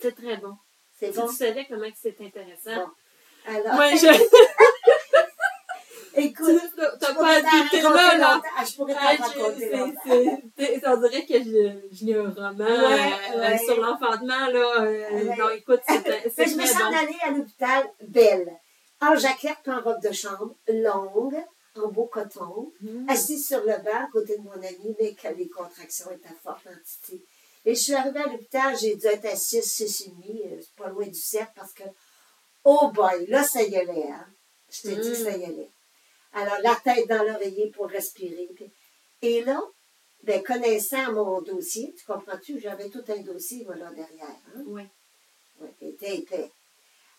C'est 0.00 0.14
très 0.14 0.36
bon. 0.38 0.56
C'est 0.98 1.12
bon? 1.12 1.28
tu 1.28 1.36
savais 1.36 1.66
comment 1.66 1.88
c'est 1.94 2.20
intéressant? 2.20 2.76
Bon. 2.76 2.92
Alors, 3.46 3.74
Moi, 3.74 3.94
je. 3.96 4.06
écoute, 6.16 6.60
T'as 7.00 7.14
pas 7.14 7.40
raconter 7.40 7.80
là. 7.82 8.40
Ah, 8.56 8.64
Je 8.64 8.76
pourrais 8.76 8.94
t'en 8.94 9.00
Ah, 9.02 9.16
raconter 9.26 9.70
c'est- 10.56 10.86
On 10.88 10.96
dirait 11.00 11.26
que 11.26 11.34
je, 11.42 12.04
lis 12.04 12.14
un 12.14 12.30
roman 12.30 12.64
Ouais, 12.64 13.12
euh, 13.34 13.40
ouais. 13.40 13.58
sur 13.58 13.80
l'enfantement, 13.80 14.46
là. 14.46 14.82
euh, 14.82 15.10
Ouais. 15.10 15.36
Non, 15.36 15.50
écoute, 15.50 15.80
c'est 15.88 16.04
je 16.48 16.56
me 16.56 16.66
suis 16.66 16.82
en 16.82 16.92
allée 16.92 17.16
à 17.22 17.30
l'hôpital 17.30 17.84
belle, 18.02 18.52
en 19.00 19.14
jaquette 19.16 19.66
en 19.68 19.80
robe 19.80 20.02
de 20.02 20.12
chambre, 20.12 20.54
longue, 20.68 21.36
en 21.76 21.88
beau 21.88 22.06
coton, 22.06 22.72
Mm. 22.80 23.10
assise 23.10 23.46
sur 23.46 23.60
le 23.60 23.76
banc 23.84 24.04
à 24.04 24.08
côté 24.12 24.36
de 24.38 24.42
mon 24.42 24.52
ami, 24.52 24.96
mais 25.00 25.12
que 25.12 25.28
les 25.36 25.48
contractions 25.48 26.10
étaient 26.10 26.28
fortes 26.42 26.66
en 26.66 26.78
titi. 26.84 27.22
Et 27.64 27.74
je 27.74 27.80
suis 27.80 27.94
arrivée 27.94 28.20
à 28.20 28.26
l'hôpital, 28.28 28.76
j'ai 28.78 28.94
dû 28.94 29.06
être 29.06 29.26
à 29.26 29.36
6, 29.36 29.62
6 29.62 30.08
et 30.28 30.46
euh, 30.52 30.60
pas 30.76 30.88
loin 30.88 31.06
du 31.06 31.14
7, 31.14 31.48
parce 31.54 31.72
que, 31.72 31.82
oh 32.64 32.90
boy, 32.94 33.26
là, 33.26 33.42
ça 33.42 33.62
y 33.62 33.76
allait, 33.76 34.08
hein. 34.10 34.24
Je 34.70 34.82
t'ai 34.82 34.96
dit 34.96 35.10
que 35.10 35.16
ça 35.16 35.30
y 35.36 35.44
allait. 35.44 35.68
Alors, 36.36 36.58
la 36.62 36.74
tête 36.74 37.08
dans 37.08 37.22
l'oreiller 37.22 37.70
pour 37.70 37.88
respirer. 37.88 38.46
Et 39.22 39.42
là, 39.42 39.58
ben, 40.22 40.42
connaissant 40.42 41.10
mon 41.12 41.40
dossier, 41.40 41.94
tu 41.96 42.04
comprends-tu, 42.04 42.60
j'avais 42.60 42.90
tout 42.90 43.04
un 43.08 43.22
dossier, 43.22 43.64
moi, 43.64 43.74
là, 43.74 43.90
derrière. 43.90 44.36
Hein? 44.54 44.62
Oui. 44.66 44.82
Oui, 45.60 45.68
était 45.80 46.18
épais. 46.18 46.50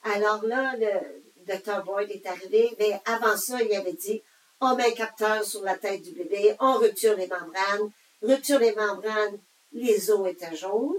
Alors 0.04 0.46
là, 0.46 0.76
le 0.78 1.24
docteur 1.48 1.84
Boyd 1.84 2.12
est 2.12 2.28
arrivé, 2.28 2.70
mais 2.78 3.02
avant 3.06 3.36
ça, 3.36 3.60
il 3.64 3.74
avait 3.74 3.94
dit, 3.94 4.22
on 4.62 4.76
met 4.76 4.86
un 4.86 4.92
capteur 4.92 5.44
sur 5.44 5.64
la 5.64 5.76
tête 5.76 6.04
du 6.04 6.12
bébé, 6.12 6.56
on 6.60 6.78
rupture 6.78 7.16
les 7.16 7.26
membranes, 7.26 7.90
rupture 8.22 8.60
les 8.60 8.76
membranes, 8.76 9.40
les 9.72 10.12
os 10.12 10.30
étaient 10.30 10.56
jaunes, 10.56 10.96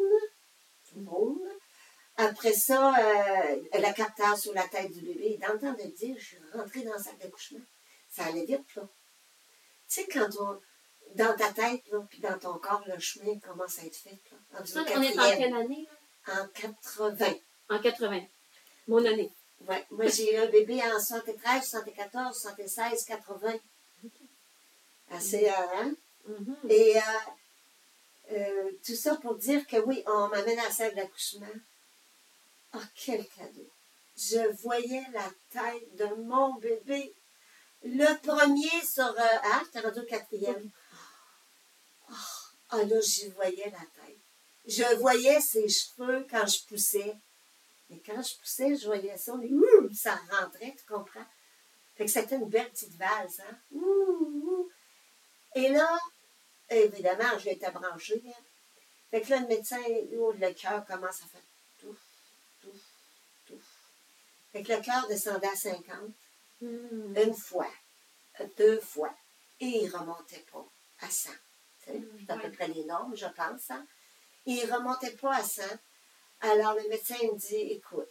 jaunes. 0.92 1.38
Après 2.16 2.52
ça, 2.52 2.92
euh, 2.98 3.62
le 3.74 3.94
capteur 3.94 4.36
sur 4.36 4.52
la 4.54 4.66
tête 4.66 4.90
du 4.90 5.02
bébé, 5.02 5.38
dans 5.40 5.52
le 5.52 5.60
temps 5.60 5.72
de 5.72 5.88
dire, 5.88 6.16
je 6.18 6.24
suis 6.24 6.38
rentrée 6.52 6.82
dans 6.82 6.94
le 6.94 6.98
sac 6.98 7.16
d'accouchement. 7.20 7.60
Ça 8.18 8.26
allait 8.26 8.44
vite, 8.44 8.74
là. 8.74 8.82
Tu 8.82 9.94
sais, 9.94 10.06
quand 10.12 10.28
on, 10.40 10.60
dans 11.14 11.36
ta 11.36 11.52
tête, 11.52 11.82
là, 11.92 12.00
puis 12.10 12.18
dans 12.18 12.38
ton 12.38 12.58
corps, 12.58 12.82
le 12.86 12.98
chemin 12.98 13.38
commence 13.38 13.78
à 13.78 13.84
être 13.84 13.96
fait, 13.96 14.18
là. 14.32 14.66
Ça, 14.66 14.82
on 14.82 15.02
est 15.02 15.18
en 15.18 15.36
quelle 15.36 15.54
année, 15.54 15.88
là? 16.26 16.42
En 16.42 16.48
80. 16.48 17.34
En 17.70 17.78
80. 17.78 18.20
Mon 18.88 19.04
année. 19.04 19.30
Ouais. 19.66 19.86
Moi, 19.90 20.08
j'ai 20.08 20.34
eu 20.34 20.36
un 20.36 20.46
bébé 20.46 20.82
en 20.82 21.00
73, 21.00 21.64
74, 21.64 22.36
76, 22.36 23.04
80. 23.04 23.54
Assez, 25.10 25.48
euh, 25.48 25.52
hein? 25.74 25.94
Mhm. 26.26 26.56
Et 26.68 26.96
euh, 26.96 27.00
euh, 28.32 28.70
tout 28.84 28.94
ça 28.94 29.16
pour 29.16 29.36
dire 29.36 29.66
que 29.66 29.76
oui, 29.78 30.02
on 30.06 30.28
m'amène 30.28 30.58
à 30.58 30.64
la 30.64 30.70
salle 30.70 30.94
d'accouchement. 30.94 31.46
Oh, 32.74 32.82
quel 32.94 33.24
cadeau! 33.28 33.70
Je 34.16 34.52
voyais 34.62 35.04
la 35.12 35.30
tête 35.50 35.96
de 35.96 36.22
mon 36.22 36.54
bébé. 36.56 37.14
Le 37.82 38.20
premier 38.20 38.84
sur... 38.84 39.04
Euh, 39.04 39.38
ah, 39.42 39.62
j'étais 39.64 39.80
rendu 39.80 40.00
au 40.00 40.04
quatrième. 40.04 40.70
Ah, 42.70 42.82
là, 42.82 43.00
j'y 43.00 43.28
voyais 43.30 43.70
la 43.70 43.78
tête. 43.78 44.18
Je 44.66 44.96
voyais 44.96 45.40
ses 45.40 45.68
cheveux 45.68 46.26
quand 46.30 46.46
je 46.46 46.66
poussais. 46.66 47.16
Mais 47.88 48.00
quand 48.04 48.22
je 48.22 48.36
poussais, 48.36 48.76
je 48.76 48.86
voyais 48.86 49.16
ça, 49.16 49.32
ça 49.94 50.20
rentrait, 50.30 50.74
tu 50.76 50.84
comprends? 50.86 51.24
Fait 51.96 52.04
que 52.04 52.10
c'était 52.10 52.36
une 52.36 52.48
belle 52.48 52.70
petite 52.70 52.94
valse, 52.96 53.40
hein? 53.40 53.56
Ouh. 53.72 54.70
Et 55.54 55.68
là, 55.70 55.98
évidemment, 56.68 57.38
je 57.38 57.48
été 57.48 57.70
branchée. 57.70 58.22
Hein? 58.26 58.42
Fait 59.10 59.22
que 59.22 59.30
là, 59.30 59.40
le 59.40 59.48
médecin, 59.48 59.78
le 59.88 60.52
cœur 60.52 60.84
commence 60.84 61.22
à 61.22 61.26
faire 61.26 61.40
tout, 61.80 61.96
tout, 62.60 62.80
tout. 63.46 63.60
Fait 64.52 64.62
que 64.62 64.72
le 64.72 64.80
cœur 64.80 65.08
descendait 65.08 65.48
à 65.48 65.56
50, 65.56 65.84
Mhm. 66.60 67.16
une 67.16 67.34
fois, 67.34 67.70
deux 68.56 68.80
fois, 68.80 69.14
et 69.60 69.66
il 69.66 69.88
remontait 69.88 70.44
pas 70.52 70.66
à 71.00 71.10
100. 71.10 71.30
Tu 71.84 71.92
sais, 71.92 72.02
C'est 72.20 72.30
à 72.30 72.36
peu 72.36 72.50
près 72.50 72.68
les 72.68 72.84
normes, 72.84 73.16
je 73.16 73.26
pense. 73.26 73.70
Hein? 73.70 73.86
Et 74.46 74.52
il 74.52 74.72
remontait 74.72 75.12
pas 75.12 75.36
à 75.36 75.42
100. 75.42 75.62
Alors 76.40 76.74
le 76.74 76.88
médecin 76.88 77.16
il 77.22 77.32
me 77.32 77.38
dit, 77.38 77.56
écoute, 77.56 78.10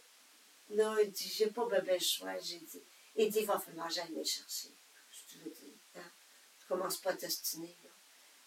là, 0.70 0.96
il 1.02 1.10
dit, 1.10 1.28
j'ai 1.28 1.48
pas 1.48 1.66
bébé 1.66 1.94
le 1.94 2.04
choix. 2.04 2.38
J'ai 2.38 2.58
dit, 2.58 2.82
il 3.16 3.30
dit, 3.30 3.40
il 3.40 3.46
va 3.46 3.58
falloir 3.58 3.88
j'aille 3.90 4.12
le 4.14 4.24
chercher. 4.24 4.68
Je 5.10 5.34
te 5.34 5.44
le 5.44 5.50
dis, 5.50 5.72
hein? 5.96 6.10
Je 6.60 6.66
commence 6.68 6.98
pas 6.98 7.10
à 7.10 7.16
t'ostiner. 7.16 7.74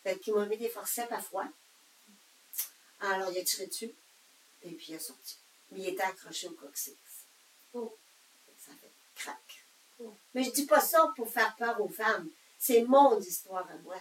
Fait 0.04 0.18
qu'il 0.20 0.34
m'a 0.34 0.46
mis 0.46 0.58
des 0.58 0.70
forceps 0.70 1.12
à 1.12 1.20
froid. 1.20 1.46
Alors 3.00 3.32
il 3.32 3.38
a 3.40 3.44
tiré 3.44 3.66
dessus, 3.68 3.92
et 4.62 4.72
puis 4.72 4.88
il 4.90 4.96
a 4.96 5.00
sorti. 5.00 5.38
Mais 5.72 5.80
il 5.80 5.88
était 5.90 6.04
accroché 6.04 6.48
au 6.48 6.52
coccyx. 6.52 6.98
Oh. 7.74 7.98
Ça 8.58 8.72
fait 8.80 8.92
crac. 9.16 9.61
Mais 10.34 10.44
je 10.44 10.52
dis 10.52 10.66
pas 10.66 10.80
ça 10.82 11.12
pour 11.16 11.30
faire 11.30 11.56
peur 11.58 11.80
aux 11.82 11.90
femmes. 11.90 12.28
C'est 12.58 12.84
mon 12.84 13.20
histoire 13.20 13.68
à 13.70 13.78
moi. 13.84 13.96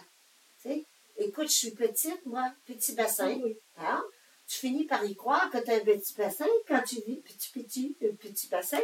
Écoute, 1.17 1.47
je 1.49 1.53
suis 1.53 1.71
petite, 1.71 2.25
moi, 2.25 2.51
petit 2.65 2.93
bassin. 2.93 3.39
Oui. 3.43 3.57
Hein? 3.77 4.03
Tu 4.47 4.57
finis 4.59 4.85
par 4.85 5.03
y 5.05 5.15
croire 5.15 5.49
que 5.49 5.57
tu 5.59 5.69
as 5.71 5.75
un 5.75 5.79
petit 5.79 6.13
bassin 6.15 6.47
quand 6.67 6.81
tu 6.83 6.95
vis, 7.07 7.17
petit, 7.17 7.49
petit, 7.53 7.95
un 8.03 8.15
petit 8.15 8.47
bassin, 8.47 8.81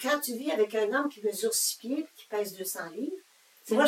quand 0.00 0.18
tu 0.20 0.34
vis 0.34 0.50
avec 0.52 0.74
un 0.74 0.92
homme 0.92 1.08
qui 1.08 1.20
mesure 1.22 1.52
6 1.52 1.76
pieds 1.76 1.98
et 2.00 2.06
qui 2.16 2.26
pèse 2.26 2.56
200 2.56 2.80
livres. 2.94 3.16
C'est 3.64 3.74
vrai? 3.76 3.84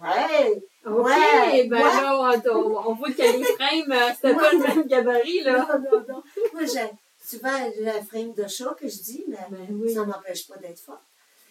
Ouais. 0.00 0.62
OK, 0.86 1.04
Ouais, 1.06 1.64
ben 1.64 1.76
ouais. 1.76 1.82
là, 1.82 2.42
on, 2.54 2.90
on- 2.90 2.94
voit 2.94 3.10
que 3.12 3.20
les 3.22 3.44
frames, 3.44 3.92
euh, 3.92 4.10
c'était 4.14 4.34
pas 4.34 4.52
le 4.52 4.58
même 4.58 4.86
gabarit, 4.86 5.40
là. 5.42 5.66
Non, 5.70 5.90
non, 5.90 6.04
non. 6.08 6.22
Moi, 6.54 6.64
j'ai 6.64 6.88
souvent 7.22 7.50
un 7.52 8.02
frame 8.04 8.32
de 8.34 8.46
chat 8.46 8.74
que 8.80 8.88
je 8.88 8.96
dis, 9.02 9.24
mais 9.28 9.36
Ben 9.50 9.66
oui. 9.70 9.92
ça 9.94 10.06
n'empêche 10.06 10.46
pas 10.46 10.56
d'être 10.56 10.80
fort. 10.80 11.02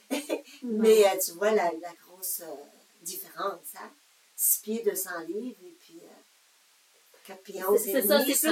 Non. 0.63 0.79
Mais 0.83 1.05
euh, 1.05 1.17
tu 1.23 1.31
vois 1.33 1.51
la, 1.51 1.71
la 1.81 1.93
grosse 2.03 2.41
euh, 2.41 2.53
différence, 3.01 3.75
hein? 3.75 3.91
6 4.35 4.61
pieds, 4.61 4.83
200 4.83 5.09
livres, 5.27 5.57
et 5.63 5.75
puis 5.79 5.99
euh, 6.03 7.27
4 7.27 7.41
pieds 7.43 7.63
11 7.63 7.79
C'est 7.79 8.01
ça, 8.01 8.19
c'est 8.19 8.25
plus 8.25 8.35
100 8.35 8.49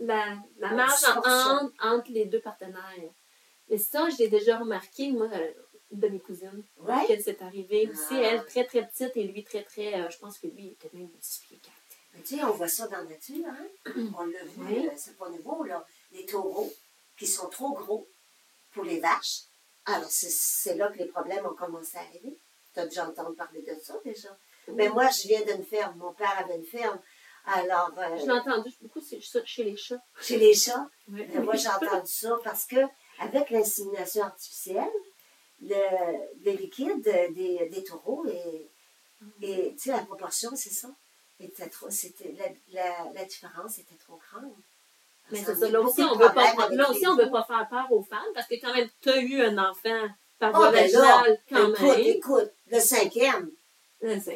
la, 0.00 0.36
la, 0.58 0.70
marge 0.72 1.04
entre, 1.04 1.72
entre 1.82 2.10
les 2.10 2.26
deux 2.26 2.40
partenaires. 2.40 2.82
Mais 3.70 3.78
ça, 3.78 4.08
je 4.10 4.18
l'ai 4.18 4.28
déjà 4.28 4.58
remarqué, 4.58 5.10
moi, 5.10 5.28
euh, 5.32 5.52
de 5.90 6.08
mes 6.08 6.20
cousines, 6.20 6.62
qu'elle 7.06 7.22
s'est 7.22 7.42
arrivée 7.42 7.88
aussi, 7.90 8.14
Ah. 8.14 8.22
elle, 8.32 8.44
très, 8.46 8.64
très 8.64 8.86
petite, 8.86 9.16
et 9.16 9.24
lui, 9.24 9.42
très, 9.44 9.62
très, 9.62 10.10
je 10.10 10.18
pense 10.18 10.38
que 10.38 10.46
lui, 10.48 10.64
il 10.66 10.72
était 10.72 10.90
même 10.92 11.08
6 11.20 11.40
pieds 11.46 11.58
4. 11.62 11.72
Mais 12.14 12.22
tu 12.22 12.36
sais, 12.36 12.44
on 12.44 12.52
voit 12.52 12.68
ça 12.68 12.86
dans 12.88 12.98
la 12.98 13.04
nature, 13.04 13.46
hein? 13.48 13.66
On 14.18 14.24
l'a 14.26 14.44
vu, 14.44 14.50
Oui. 14.58 14.88
c'est 14.96 15.16
pas 15.16 15.28
nouveau, 15.30 15.64
là. 15.64 15.86
Les 16.12 16.24
taureaux 16.26 16.72
qui 17.18 17.26
sont 17.26 17.48
trop 17.48 17.72
gros 17.72 18.06
pour 18.72 18.84
les 18.84 19.00
vaches. 19.00 19.42
Alors, 19.86 20.10
c'est- 20.10 20.74
là 20.74 20.88
que 20.88 20.98
les 20.98 21.06
problèmes 21.06 21.46
ont 21.46 21.54
commencé 21.54 21.96
à 21.96 22.00
arriver. 22.00 22.38
Tu 22.74 22.80
as 22.80 22.86
déjà 22.86 23.08
entendu 23.08 23.34
parler 23.36 23.62
de 23.62 23.74
ça, 23.82 23.94
déjà. 24.04 24.36
Mais 24.68 24.88
moi, 24.88 25.08
je 25.10 25.28
viens 25.28 25.42
d'une 25.42 25.64
ferme. 25.64 25.96
Mon 25.98 26.12
père 26.12 26.36
avait 26.38 26.56
une 26.56 26.64
ferme. 26.64 27.00
Alors, 27.46 27.92
euh, 27.98 28.16
Je 28.18 28.24
l'ai 28.26 28.32
entendu 28.32 28.70
beaucoup 28.82 29.00
c'est 29.00 29.20
ça, 29.22 29.38
chez 29.44 29.62
les 29.62 29.76
chats. 29.76 30.02
chez 30.20 30.36
les 30.38 30.52
chats. 30.54 30.88
Mais 31.06 31.26
moi, 31.38 31.54
j'ai 31.54 31.68
entendu 31.68 32.10
ça 32.10 32.36
parce 32.42 32.64
que 32.66 32.78
avec 33.20 33.50
l'insémination 33.50 34.24
artificielle, 34.24 34.90
le, 35.60 36.44
le 36.44 36.50
liquide 36.52 37.00
des, 37.02 37.68
des 37.68 37.84
taureaux 37.84 38.26
et, 38.26 38.68
et 39.40 39.72
tu 39.76 39.78
sais, 39.78 39.90
la 39.92 40.04
proportion, 40.04 40.50
c'est 40.56 40.70
ça? 40.70 40.88
Trop, 41.70 41.90
c'était, 41.90 42.32
la, 42.32 42.46
la, 42.72 43.12
la 43.12 43.24
différence 43.24 43.78
était 43.78 43.94
trop 43.96 44.18
grande. 44.30 44.52
Mais 45.30 45.38
c'est 45.44 45.54
ça. 45.56 45.68
Là 45.68 45.80
aussi, 45.80 46.02
on 46.02 46.14
veut 46.16 46.32
pas, 46.32 46.52
là 46.70 46.90
aussi, 46.90 47.06
on 47.06 47.16
veut 47.16 47.30
pas 47.30 47.44
faire 47.44 47.66
peur 47.68 47.90
aux 47.90 48.02
femmes 48.02 48.32
parce 48.34 48.46
que 48.46 48.54
quand 48.60 48.72
même, 48.74 48.88
tu 49.00 49.08
as 49.10 49.18
eu 49.18 49.42
un 49.42 49.58
enfant 49.58 50.08
par 50.38 50.50
Ah, 50.54 50.58
voie 50.58 50.70
ben 50.70 50.90
là, 50.92 51.00
vaginale 51.00 51.40
quand 51.48 51.68
écoute, 51.68 51.80
même. 51.80 52.00
écoute, 52.00 52.52
le 52.70 52.80
cinquième, 52.80 53.50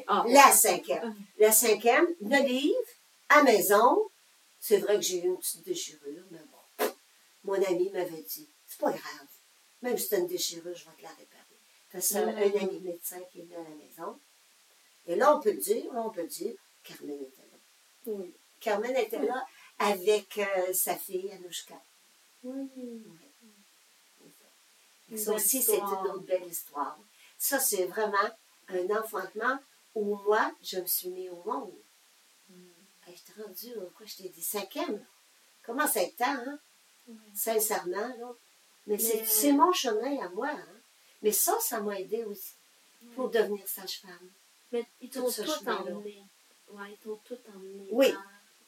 ah, 0.08 0.24
la 0.28 0.50
cinquième, 0.52 1.14
Ah. 1.16 1.22
le 1.38 1.50
cinquième, 1.52 2.06
le 2.22 2.46
livre, 2.46 2.88
à 3.28 3.42
maison, 3.42 4.08
c'est 4.58 4.78
vrai 4.78 4.96
que 4.96 5.02
j'ai 5.02 5.18
eu 5.22 5.26
une 5.26 5.38
petite 5.38 5.64
déchirure, 5.64 6.24
mais 6.30 6.38
bon, 6.78 6.86
mon 7.44 7.54
ami 7.54 7.90
m'avait 7.90 8.22
dit, 8.22 8.48
c'est 8.66 8.80
pas 8.80 8.90
grave, 8.90 9.28
même 9.82 9.96
si 9.96 10.08
c'est 10.08 10.18
une 10.18 10.26
déchirure, 10.26 10.74
je 10.74 10.84
vais 10.84 10.96
te 10.96 11.02
la 11.02 11.10
réparer. 11.10 11.44
Parce 11.92 12.08
que 12.08 12.14
c'est 12.14 12.18
un, 12.20 12.28
un 12.28 12.62
ami 12.62 12.80
médecin 12.80 13.18
qui 13.30 13.40
est 13.40 13.42
venu 13.42 13.54
à 13.54 13.58
la 13.62 13.76
maison. 13.76 14.18
Et 15.06 15.16
là, 15.16 15.36
on 15.36 15.40
peut 15.40 15.50
le 15.52 15.58
dire, 15.58 15.92
là, 15.92 16.02
on 16.04 16.10
peut 16.10 16.22
le 16.22 16.28
dire, 16.28 16.54
Carmen 16.84 17.14
était 17.16 17.42
là. 17.42 17.58
Oui. 18.06 18.32
Carmen 18.60 18.96
était 18.96 19.18
là 19.18 19.44
avec 19.80 20.38
euh, 20.38 20.72
sa 20.72 20.94
fille, 20.96 21.30
Anouchka. 21.32 21.80
Oui. 22.44 22.68
Ça 25.16 25.32
aussi, 25.34 25.60
c'est 25.60 25.78
une 25.78 25.84
autre 25.84 26.18
belle 26.20 26.46
histoire. 26.46 26.96
Ça, 27.36 27.58
c'est 27.58 27.86
vraiment 27.86 28.16
un 28.68 28.86
enfantement 28.96 29.58
où 29.96 30.14
moi, 30.24 30.52
je 30.62 30.78
me 30.78 30.86
suis 30.86 31.08
mis 31.08 31.28
au 31.28 31.42
monde. 31.44 31.72
Hey, 33.06 33.16
je 33.16 33.32
t'ai 33.32 33.42
rendu, 33.42 33.72
euh, 33.76 33.90
quoi, 33.96 34.06
je 34.06 34.16
t'ai 34.16 34.28
dit, 34.28 34.42
cinquième. 34.42 35.04
Comment 35.64 35.86
ça 35.88 36.00
temps, 36.16 36.26
hein? 36.46 36.58
Sincèrement, 37.34 37.96
là. 38.18 38.32
Mais, 38.86 38.98
c'est- 38.98 39.16
Mais- 39.22 39.26
c'est 39.26 39.52
mon 39.52 39.72
chemin 39.72 40.24
à 40.24 40.28
moi, 40.28 40.50
hein? 40.50 40.80
Mais 41.22 41.32
ça, 41.32 41.58
ça 41.60 41.80
m'a 41.80 41.98
aidé 41.98 42.24
aussi 42.24 42.54
pour 43.16 43.30
devenir 43.30 43.66
sage-femme. 43.66 44.30
Mais 44.70 44.86
ils 45.00 45.10
t'ont 45.10 45.28
Tout 45.28 45.68
emmené. 45.68 46.22
Ouais, 46.68 46.92
ils 46.92 46.98
t'ont 46.98 47.16
tout 47.24 47.38
emmené. 47.52 47.88
Oui, 47.90 48.14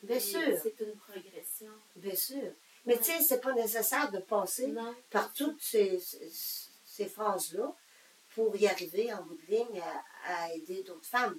bien 0.02 0.20
sûr. 0.20 0.58
C'est 0.62 0.80
une 0.80 0.94
progression. 0.96 1.72
Bien 1.96 2.14
sûr. 2.16 2.52
Mais 2.84 2.96
tu 2.98 3.04
sais, 3.04 3.22
c'est 3.22 3.40
pas 3.40 3.52
nécessaire 3.52 4.10
de 4.10 4.18
passer 4.18 4.66
Non. 4.68 4.94
par 5.10 5.32
toutes 5.32 5.62
ces, 5.62 5.98
ces, 6.00 6.30
ces 6.84 7.06
phases-là 7.06 7.74
pour 8.34 8.56
y 8.56 8.66
arriver 8.66 9.12
en 9.12 9.22
bout 9.22 9.36
de 9.36 9.46
ligne 9.54 9.80
à, 9.80 10.44
à 10.44 10.52
aider 10.54 10.82
d'autres 10.82 11.06
femmes. 11.06 11.38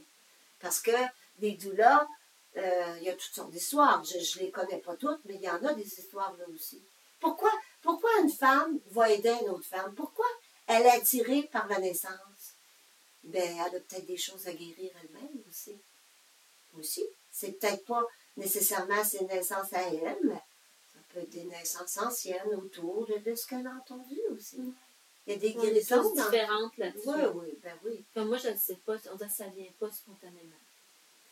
Parce 0.59 0.80
que 0.80 0.91
les 1.39 1.51
doulas, 1.53 2.07
euh, 2.55 2.95
il 2.99 3.03
y 3.03 3.09
a 3.09 3.14
toutes 3.14 3.34
sortes 3.34 3.51
d'histoires. 3.51 4.03
Je 4.05 4.18
ne 4.18 4.45
les 4.45 4.51
connais 4.51 4.78
pas 4.78 4.95
toutes, 4.95 5.20
mais 5.26 5.36
il 5.36 5.41
y 5.41 5.49
en 5.49 5.64
a 5.66 5.74
des 5.74 5.84
histoires 5.99 6.34
là 6.38 6.45
aussi. 6.53 6.82
Pourquoi, 7.20 7.51
pourquoi 7.82 8.09
une 8.22 8.30
femme 8.30 8.80
va 8.91 9.09
aider 9.09 9.34
une 9.41 9.49
autre 9.49 9.66
femme? 9.66 9.93
Pourquoi 9.95 10.26
elle 10.68 10.84
est 10.84 10.91
attirée 10.91 11.43
par 11.51 11.68
la 11.68 11.80
naissance? 11.80 12.53
Ben, 13.24 13.41
elle 13.55 13.76
a 13.78 13.80
peut-être 13.80 14.05
des 14.05 14.18
choses 14.18 14.47
à 14.47 14.53
guérir 14.53 14.91
elle-même 15.01 15.41
aussi. 15.49 15.76
Aussi. 16.78 17.03
C'est 17.32 17.53
peut-être 17.59 17.86
pas 17.86 18.03
nécessairement 18.38 19.04
ses 19.04 19.24
naissances 19.26 19.72
à 19.74 19.82
elle, 19.82 20.18
mais 20.24 20.36
ça 20.36 21.00
peut 21.14 21.20
être 21.20 21.30
des 21.30 21.44
naissances 21.44 21.98
anciennes 21.98 22.54
autour 22.56 23.06
de, 23.08 23.36
ce 23.36 23.46
qu'elle 23.48 23.68
a 23.68 23.72
entendu 23.72 24.20
aussi. 24.36 24.58
Il 25.26 25.34
y 25.34 25.36
a 25.36 25.40
des 25.40 25.54
guérisons 25.54 26.14
dans... 26.14 26.26
différentes 26.26 26.78
là-dessus. 26.78 27.08
Oui, 27.08 27.22
oui, 27.36 27.58
ben 27.64 27.78
oui. 27.86 28.04
Comme 28.14 28.28
moi, 28.30 28.38
je 28.38 28.50
ne 28.50 28.58
sais 28.58 28.76
pas, 28.86 28.96
on 29.12 29.16
dirait 29.16 29.30
que 29.30 29.36
ça 29.36 29.48
vient 29.48 29.72
pas 29.80 29.90
spontanément. 29.92 30.56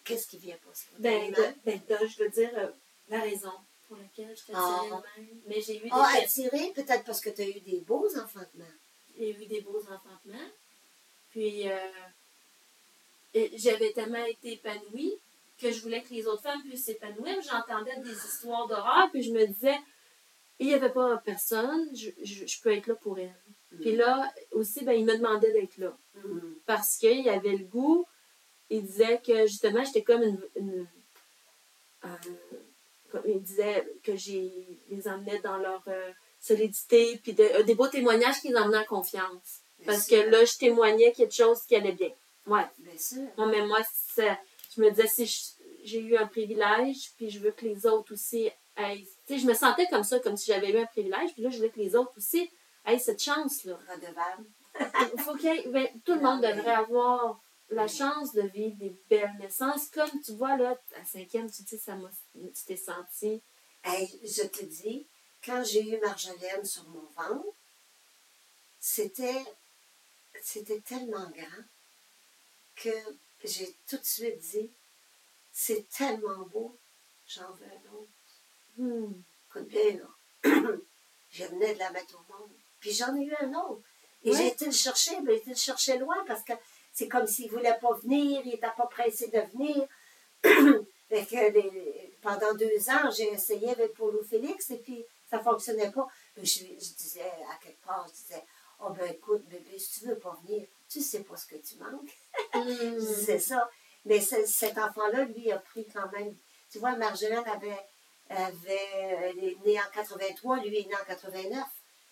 Qu'est-ce 0.03 0.27
qui 0.27 0.37
vient 0.37 0.55
pas 0.57 0.71
Ben, 0.99 1.33
spontanément? 1.33 1.49
de- 1.49 1.55
ben, 1.65 1.81
de- 1.89 2.07
je 2.07 2.23
veux 2.23 2.29
dire 2.29 2.51
euh, 2.57 2.69
la 3.09 3.19
raison 3.21 3.51
pour 3.87 3.97
laquelle 3.97 4.35
je 4.37 4.45
t'ai 4.45 4.53
Ah. 4.55 4.77
attirée 4.81 4.95
même. 5.17 5.41
Mais 5.47 5.61
j'ai 5.61 5.77
eu 5.77 5.81
des 5.81 5.89
Ah, 5.91 6.07
périodes- 6.13 6.23
attiré, 6.23 6.71
peut-être 6.73 7.03
parce 7.03 7.19
que 7.19 7.29
tu 7.29 7.41
as 7.41 7.47
eu 7.49 7.59
des 7.59 7.81
beaux 7.81 8.07
enfantements. 8.17 8.65
J'ai 9.17 9.31
eu 9.31 9.45
des 9.45 9.61
beaux 9.61 9.81
enfantements. 9.81 10.49
Puis, 11.31 11.69
euh, 11.69 11.77
j'avais 13.55 13.91
tellement 13.93 14.23
été 14.25 14.53
épanouie 14.53 15.17
que 15.61 15.71
je 15.71 15.81
voulais 15.81 16.01
que 16.01 16.13
les 16.13 16.25
autres 16.27 16.41
femmes 16.43 16.61
puissent 16.63 16.85
s'épanouir. 16.85 17.35
J'entendais 17.41 17.95
des 18.01 18.11
histoires 18.11 18.67
d'horreur, 18.67 19.09
puis 19.11 19.21
je 19.23 19.31
me 19.31 19.45
disais, 19.45 19.77
il 20.59 20.67
n'y 20.67 20.73
avait 20.73 20.89
pas 20.91 21.17
personne, 21.17 21.87
je, 21.95 22.09
je- 22.23 22.45
je 22.45 22.61
peux 22.61 22.71
être 22.73 22.87
là 22.87 22.95
pour 22.95 23.19
elle. 23.19 23.33
Puis 23.79 23.95
là, 23.95 24.29
aussi, 24.51 24.83
ben, 24.83 24.93
il 24.93 25.05
me 25.05 25.15
demandait 25.15 25.51
d'être 25.53 25.77
là. 25.77 25.95
Mhm. 26.15 26.55
Parce 26.65 26.97
qu'il 26.97 27.27
avait 27.29 27.55
le 27.55 27.65
goût, 27.65 28.05
il 28.69 28.83
disait 28.85 29.21
que 29.25 29.45
justement, 29.47 29.83
j'étais 29.83 30.03
comme 30.03 30.23
une. 30.23 30.41
une- 30.55 30.87
un- 32.03 32.17
comme 33.11 33.23
il 33.25 33.41
disait 33.41 33.85
que 34.03 34.15
j'ai 34.15 34.51
les 34.89 35.07
emmenais 35.07 35.39
dans 35.39 35.57
leur 35.57 35.83
euh, 35.87 36.11
solidité, 36.39 37.19
puis 37.21 37.33
de- 37.33 37.43
euh, 37.43 37.63
des 37.63 37.75
beaux 37.75 37.87
témoignages 37.89 38.39
qui 38.41 38.49
les 38.49 38.55
emmenaient 38.55 38.77
en 38.79 38.85
confiance. 38.85 39.59
Bien 39.79 39.87
Parce 39.87 40.05
sûr. 40.07 40.23
que 40.23 40.29
là, 40.29 40.45
je 40.45 40.57
témoignais 40.57 41.11
quelque 41.11 41.33
chose 41.35 41.61
qui 41.67 41.75
allait 41.75 41.91
bien. 41.91 42.11
Ouais. 42.47 42.65
Bien 42.79 42.97
sûr. 42.97 43.27
Non, 43.37 43.47
mais 43.47 43.65
moi, 43.67 43.79
c'est- 44.15 44.37
je 44.75 44.81
me 44.81 44.89
disais, 44.89 45.07
si 45.07 45.55
j'ai 45.83 45.99
eu 45.99 46.17
un 46.17 46.27
privilège, 46.27 47.13
puis 47.17 47.29
je 47.29 47.39
veux 47.39 47.51
que 47.51 47.65
les 47.65 47.85
autres 47.85 48.13
aussi 48.13 48.49
aient. 48.77 48.97
Tu 49.27 49.33
sais, 49.33 49.39
je 49.39 49.47
me 49.47 49.53
sentais 49.53 49.87
comme 49.87 50.03
ça, 50.03 50.19
comme 50.19 50.37
si 50.37 50.51
j'avais 50.51 50.71
eu 50.71 50.77
un 50.77 50.85
privilège, 50.85 51.33
puis 51.33 51.43
là, 51.43 51.49
je 51.49 51.57
voulais 51.57 51.69
que 51.69 51.79
les 51.79 51.95
autres 51.95 52.13
aussi 52.17 52.49
aient 52.85 52.99
cette 52.99 53.21
chance-là. 53.21 53.77
Redevable. 53.89 54.45
Il 55.15 55.21
faut 55.21 55.35
qu'il 55.35 55.69
ben, 55.71 55.87
tout 56.05 56.13
le 56.13 56.21
monde 56.21 56.41
devrait 56.41 56.75
avoir 56.75 57.41
la 57.69 57.87
chance 57.87 58.33
de 58.33 58.41
vivre 58.41 58.75
des 58.77 58.95
belles 59.09 59.35
naissances. 59.39 59.87
Comme 59.89 60.21
tu 60.23 60.33
vois, 60.33 60.57
là, 60.57 60.77
à 60.99 61.05
cinquième, 61.05 61.49
tu 61.49 61.63
dis, 61.63 61.77
ça 61.77 61.95
m'a, 61.95 62.09
tu 62.33 62.65
t'es 62.65 62.77
senti. 62.77 63.41
Hey, 63.83 64.07
je 64.23 64.43
te 64.43 64.63
dis, 64.63 65.07
quand 65.43 65.63
j'ai 65.63 65.81
eu 65.81 65.99
Marjolaine 65.99 66.63
sur 66.63 66.87
mon 66.89 67.07
ventre, 67.15 67.47
c'était, 68.79 69.43
c'était 70.41 70.81
tellement 70.81 71.29
grand 71.29 71.63
que 72.75 72.89
j'ai 73.47 73.75
tout 73.87 73.97
de 73.97 74.05
suite 74.05 74.39
dit, 74.39 74.69
c'est 75.51 75.87
tellement 75.89 76.45
beau, 76.51 76.77
j'en 77.27 77.51
veux 77.51 77.65
un 77.65 77.93
autre. 77.95 78.09
Hmm. 78.77 79.13
Écoute 79.49 79.67
bien, 79.67 79.97
là. 79.97 80.07
je 81.31 81.43
venais 81.45 81.73
de 81.73 81.79
la 81.79 81.91
mettre 81.91 82.15
au 82.15 82.33
monde. 82.33 82.49
Puis 82.79 82.91
j'en 82.91 83.15
ai 83.15 83.23
eu 83.25 83.33
un 83.41 83.53
autre. 83.53 83.81
Et 84.23 84.33
j'ai 84.33 84.47
été 84.47 84.65
le 84.65 84.71
chercher, 84.71 85.19
mais 85.21 85.33
j'ai 85.33 85.37
été 85.41 85.49
le 85.51 85.55
chercher 85.55 85.97
loin 85.97 86.15
parce 86.27 86.43
que 86.43 86.53
c'est 86.93 87.07
comme 87.07 87.25
s'il 87.27 87.45
ne 87.47 87.51
voulait 87.57 87.77
pas 87.81 87.93
venir, 88.03 88.41
il 88.45 88.51
n'était 88.51 88.67
pas 88.77 88.87
pressé 88.87 89.27
de 89.27 89.39
venir. 89.57 89.87
Fait 91.09 91.25
que 91.25 91.51
les- 91.53 92.17
pendant 92.21 92.53
deux 92.53 92.89
ans, 92.89 93.09
j'ai 93.15 93.33
essayé 93.33 93.69
avec 93.71 93.93
Paulo 93.93 94.23
Félix 94.23 94.69
et 94.71 94.77
puis 94.77 95.03
ça 95.29 95.37
ne 95.39 95.43
fonctionnait 95.43 95.91
pas. 95.91 96.07
Je, 96.37 96.43
je 96.43 96.93
disais 96.93 97.31
à 97.51 97.55
quelque 97.63 97.81
part, 97.83 98.05
je 98.07 98.13
disais, 98.13 98.43
oh 98.79 98.89
ben 98.91 99.11
écoute, 99.11 99.43
bébé, 99.49 99.77
si 99.77 99.99
tu 99.99 100.05
ne 100.07 100.13
veux 100.13 100.19
pas 100.19 100.39
venir, 100.45 100.65
tu 100.91 101.01
sais 101.01 101.23
pas 101.23 101.37
ce 101.37 101.45
que 101.45 101.55
tu 101.55 101.75
manques. 101.77 102.17
Je 102.53 102.99
disais 102.99 103.39
ça. 103.39 103.69
Mais 104.05 104.19
ce- 104.19 104.45
cet 104.45 104.77
enfant-là, 104.77 105.25
lui, 105.25 105.51
a 105.51 105.59
pris 105.59 105.87
quand 105.87 106.11
même. 106.11 106.35
Tu 106.69 106.79
vois, 106.79 106.95
Marjolaine 106.95 107.47
avait. 107.47 107.79
avait 108.29 108.89
elle 109.23 109.43
est 109.43 109.57
née 109.65 109.79
en 109.79 109.89
83, 109.93 110.57
lui 110.63 110.77
est 110.79 110.85
né 110.87 110.95
en 110.95 111.05
89. 111.05 111.67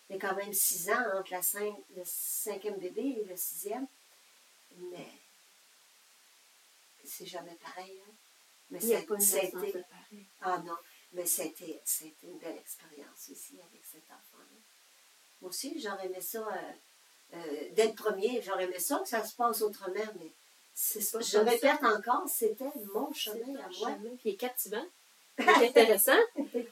Il 0.10 0.16
y 0.16 0.18
a 0.18 0.22
quand 0.28 0.36
même 0.36 0.54
six 0.54 0.90
ans 0.90 1.04
entre 1.18 1.32
la 1.32 1.42
le 1.96 2.04
cinquième 2.06 2.78
bébé 2.78 3.02
et 3.22 3.26
le 3.26 3.36
sixième. 3.36 3.88
Mais. 4.92 5.08
C'est 7.06 7.26
jamais 7.26 7.56
pareil. 7.56 8.00
Hein? 8.08 8.12
Mais 8.70 8.80
Il 8.84 8.96
a 8.96 9.02
pas 9.02 9.16
de. 9.16 9.84
Ah 10.42 10.58
non, 10.60 10.78
mais 11.14 11.26
c'était 11.26 11.82
c'était 11.84 12.28
une 12.28 12.38
belle 12.38 12.58
expérience 12.58 13.30
aussi 13.32 13.60
avec 13.62 13.84
cet 13.84 14.04
enfant-là. 14.04 14.46
Moi 15.42 15.50
aussi, 15.50 15.80
j'aurais 15.82 16.06
aimé 16.06 16.22
ça. 16.22 16.40
euh, 16.48 16.72
euh, 17.34 17.38
dès 17.76 17.88
le 17.88 17.94
premier, 17.94 18.42
j'aurais 18.46 18.64
aimé 18.66 18.80
ça 18.80 19.00
que 19.00 19.08
ça 19.10 19.24
se 19.24 19.36
passe 19.36 19.62
autrement, 19.62 19.94
mais 20.20 20.32
c'est 20.74 21.00
pas 21.12 21.20
je 21.20 21.38
comme 21.38 21.46
ça. 21.46 21.52
répète 21.52 21.84
encore, 21.84 22.24
c'était 22.28 22.66
mon 22.94 23.12
chemin 23.14 23.56
à 23.60 23.68
moi. 23.80 23.90
chemin 23.98 24.16
qui 24.22 24.30
est 24.30 24.36
captivant. 24.36 24.86
C'est 25.38 25.48
intéressant. 25.70 26.18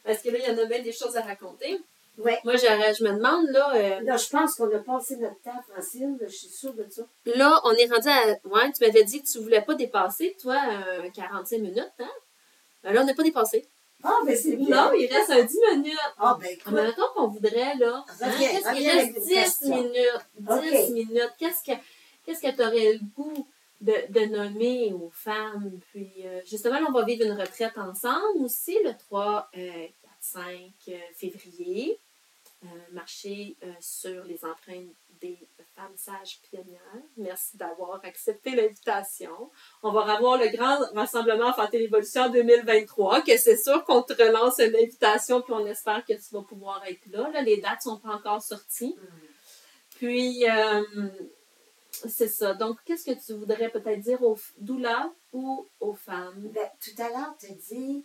Parce 0.04 0.22
que 0.22 0.30
là, 0.30 0.40
il 0.40 0.46
y 0.46 0.52
en 0.52 0.58
a 0.64 0.66
bien 0.66 0.82
des 0.82 0.92
choses 0.92 1.16
à 1.18 1.22
raconter. 1.22 1.80
Ouais. 2.18 2.40
Moi, 2.44 2.56
je 2.56 3.04
me 3.04 3.14
demande, 3.14 3.48
là. 3.50 3.76
euh, 3.76 4.02
Là, 4.02 4.18
je 4.18 4.28
pense 4.30 4.56
qu'on 4.56 4.74
a 4.76 4.80
passé 4.80 5.18
notre 5.18 5.40
temps, 5.42 5.62
Francine, 5.72 6.18
je 6.20 6.28
suis 6.28 6.48
sûre 6.48 6.74
de 6.74 6.86
ça. 6.90 7.04
Là, 7.28 7.62
on 7.64 7.72
est 7.74 7.86
rendu 7.86 8.08
à. 8.10 8.28
Ouais, 8.46 8.72
tu 8.72 8.84
m'avais 8.84 9.04
dit 9.04 9.22
que 9.22 9.28
tu 9.28 9.38
voulais 9.40 9.62
pas 9.62 9.76
dépasser, 9.76 10.36
toi, 10.42 10.60
euh, 10.88 11.10
45 11.12 11.60
minutes, 11.60 11.92
hein? 12.00 12.10
Ben 12.84 12.94
là, 12.94 13.02
on 13.04 13.06
n'a 13.06 13.14
pas 13.14 13.22
dépassé. 13.24 13.68
Ah, 14.04 14.20
mais 14.26 14.36
c'est 14.36 14.56
bien. 14.56 14.86
Non, 14.86 14.92
il 14.94 15.08
reste 15.12 15.30
un 15.32 15.44
10 15.44 15.60
minutes. 15.78 15.94
Ah, 16.18 16.38
ben 16.40 16.48
Ah, 16.48 16.52
écoute, 16.52 16.74
mais 16.74 16.84
mettons 16.84 17.08
qu'on 17.16 17.28
voudrait, 17.28 17.76
là. 17.76 18.06
hein, 18.08 18.32
Reviens, 18.32 18.60
qu'il 18.60 18.68
avec 18.90 18.94
reste? 18.94 19.18
une 19.18 19.24
10 19.24 19.34
question. 19.34 19.76
minutes. 19.76 20.28
10 20.40 20.50
Ok. 20.52 20.90
minutes. 20.92 21.34
Qu'est-ce 21.40 21.64
que 21.64 21.78
qu'est-ce 22.26 22.42
que 22.42 22.56
tu 22.56 22.62
aurais 22.62 22.94
le 22.94 23.00
goût 23.16 23.48
de, 23.82 23.94
de 24.10 24.26
nommer 24.26 24.94
aux 24.94 25.10
femmes? 25.12 25.80
Puis, 25.92 26.12
euh, 26.26 26.42
justement, 26.46 26.80
là, 26.80 26.86
on 26.88 26.92
va 26.92 27.04
vivre 27.06 27.26
une 27.26 27.34
retraite 27.40 27.78
ensemble 27.78 28.44
aussi, 28.44 28.78
le 28.84 28.94
3, 28.98 29.50
euh, 29.58 29.88
4, 30.04 30.14
5 30.20 30.44
euh, 30.90 30.98
février. 31.16 32.00
Euh, 32.64 32.68
marcher 32.92 33.56
euh, 33.62 33.72
sur 33.80 34.24
les 34.24 34.44
empreintes 34.44 34.90
des 35.22 35.38
femmes 35.76 35.96
sages 35.96 36.42
pionnières. 36.42 37.04
Merci 37.16 37.56
d'avoir 37.56 38.04
accepté 38.04 38.56
l'invitation. 38.56 39.52
On 39.84 39.92
va 39.92 40.12
avoir 40.16 40.40
le 40.40 40.48
grand 40.48 40.80
rassemblement 40.96 41.54
Fanté 41.54 41.78
l'Évolution 41.78 42.32
2023, 42.32 43.22
que 43.22 43.38
c'est 43.38 43.58
sûr 43.58 43.86
qu'on 43.86 44.02
te 44.02 44.14
relance 44.14 44.58
une 44.58 44.76
invitation, 44.76 45.44
puis 45.44 45.54
on 45.54 45.68
espère 45.68 46.04
que 46.04 46.14
tu 46.14 46.34
vas 46.34 46.42
pouvoir 46.42 46.84
être 46.88 47.06
là. 47.12 47.30
là 47.30 47.44
les 47.44 47.62
dates 47.62 47.84
sont 47.84 48.00
pas 48.00 48.16
encore 48.16 48.42
sorties. 48.42 48.96
hum, 48.98 49.08
Puis, 49.92 50.50
euh, 50.50 50.82
c'est 51.92 52.28
ça. 52.28 52.56
Donc, 52.56 52.80
qu'est-ce 52.86 53.06
que 53.06 53.24
tu 53.24 53.34
voudrais 53.34 53.70
peut-être 53.70 54.00
dire 54.00 54.24
aux 54.24 54.40
doulas 54.58 55.12
ou 55.32 55.68
aux 55.80 55.94
femmes? 55.94 56.50
ben, 56.56 56.68
tout 56.84 57.00
à 57.04 57.10
l'heure, 57.10 57.36
tu 57.40 57.54
dit 57.54 58.04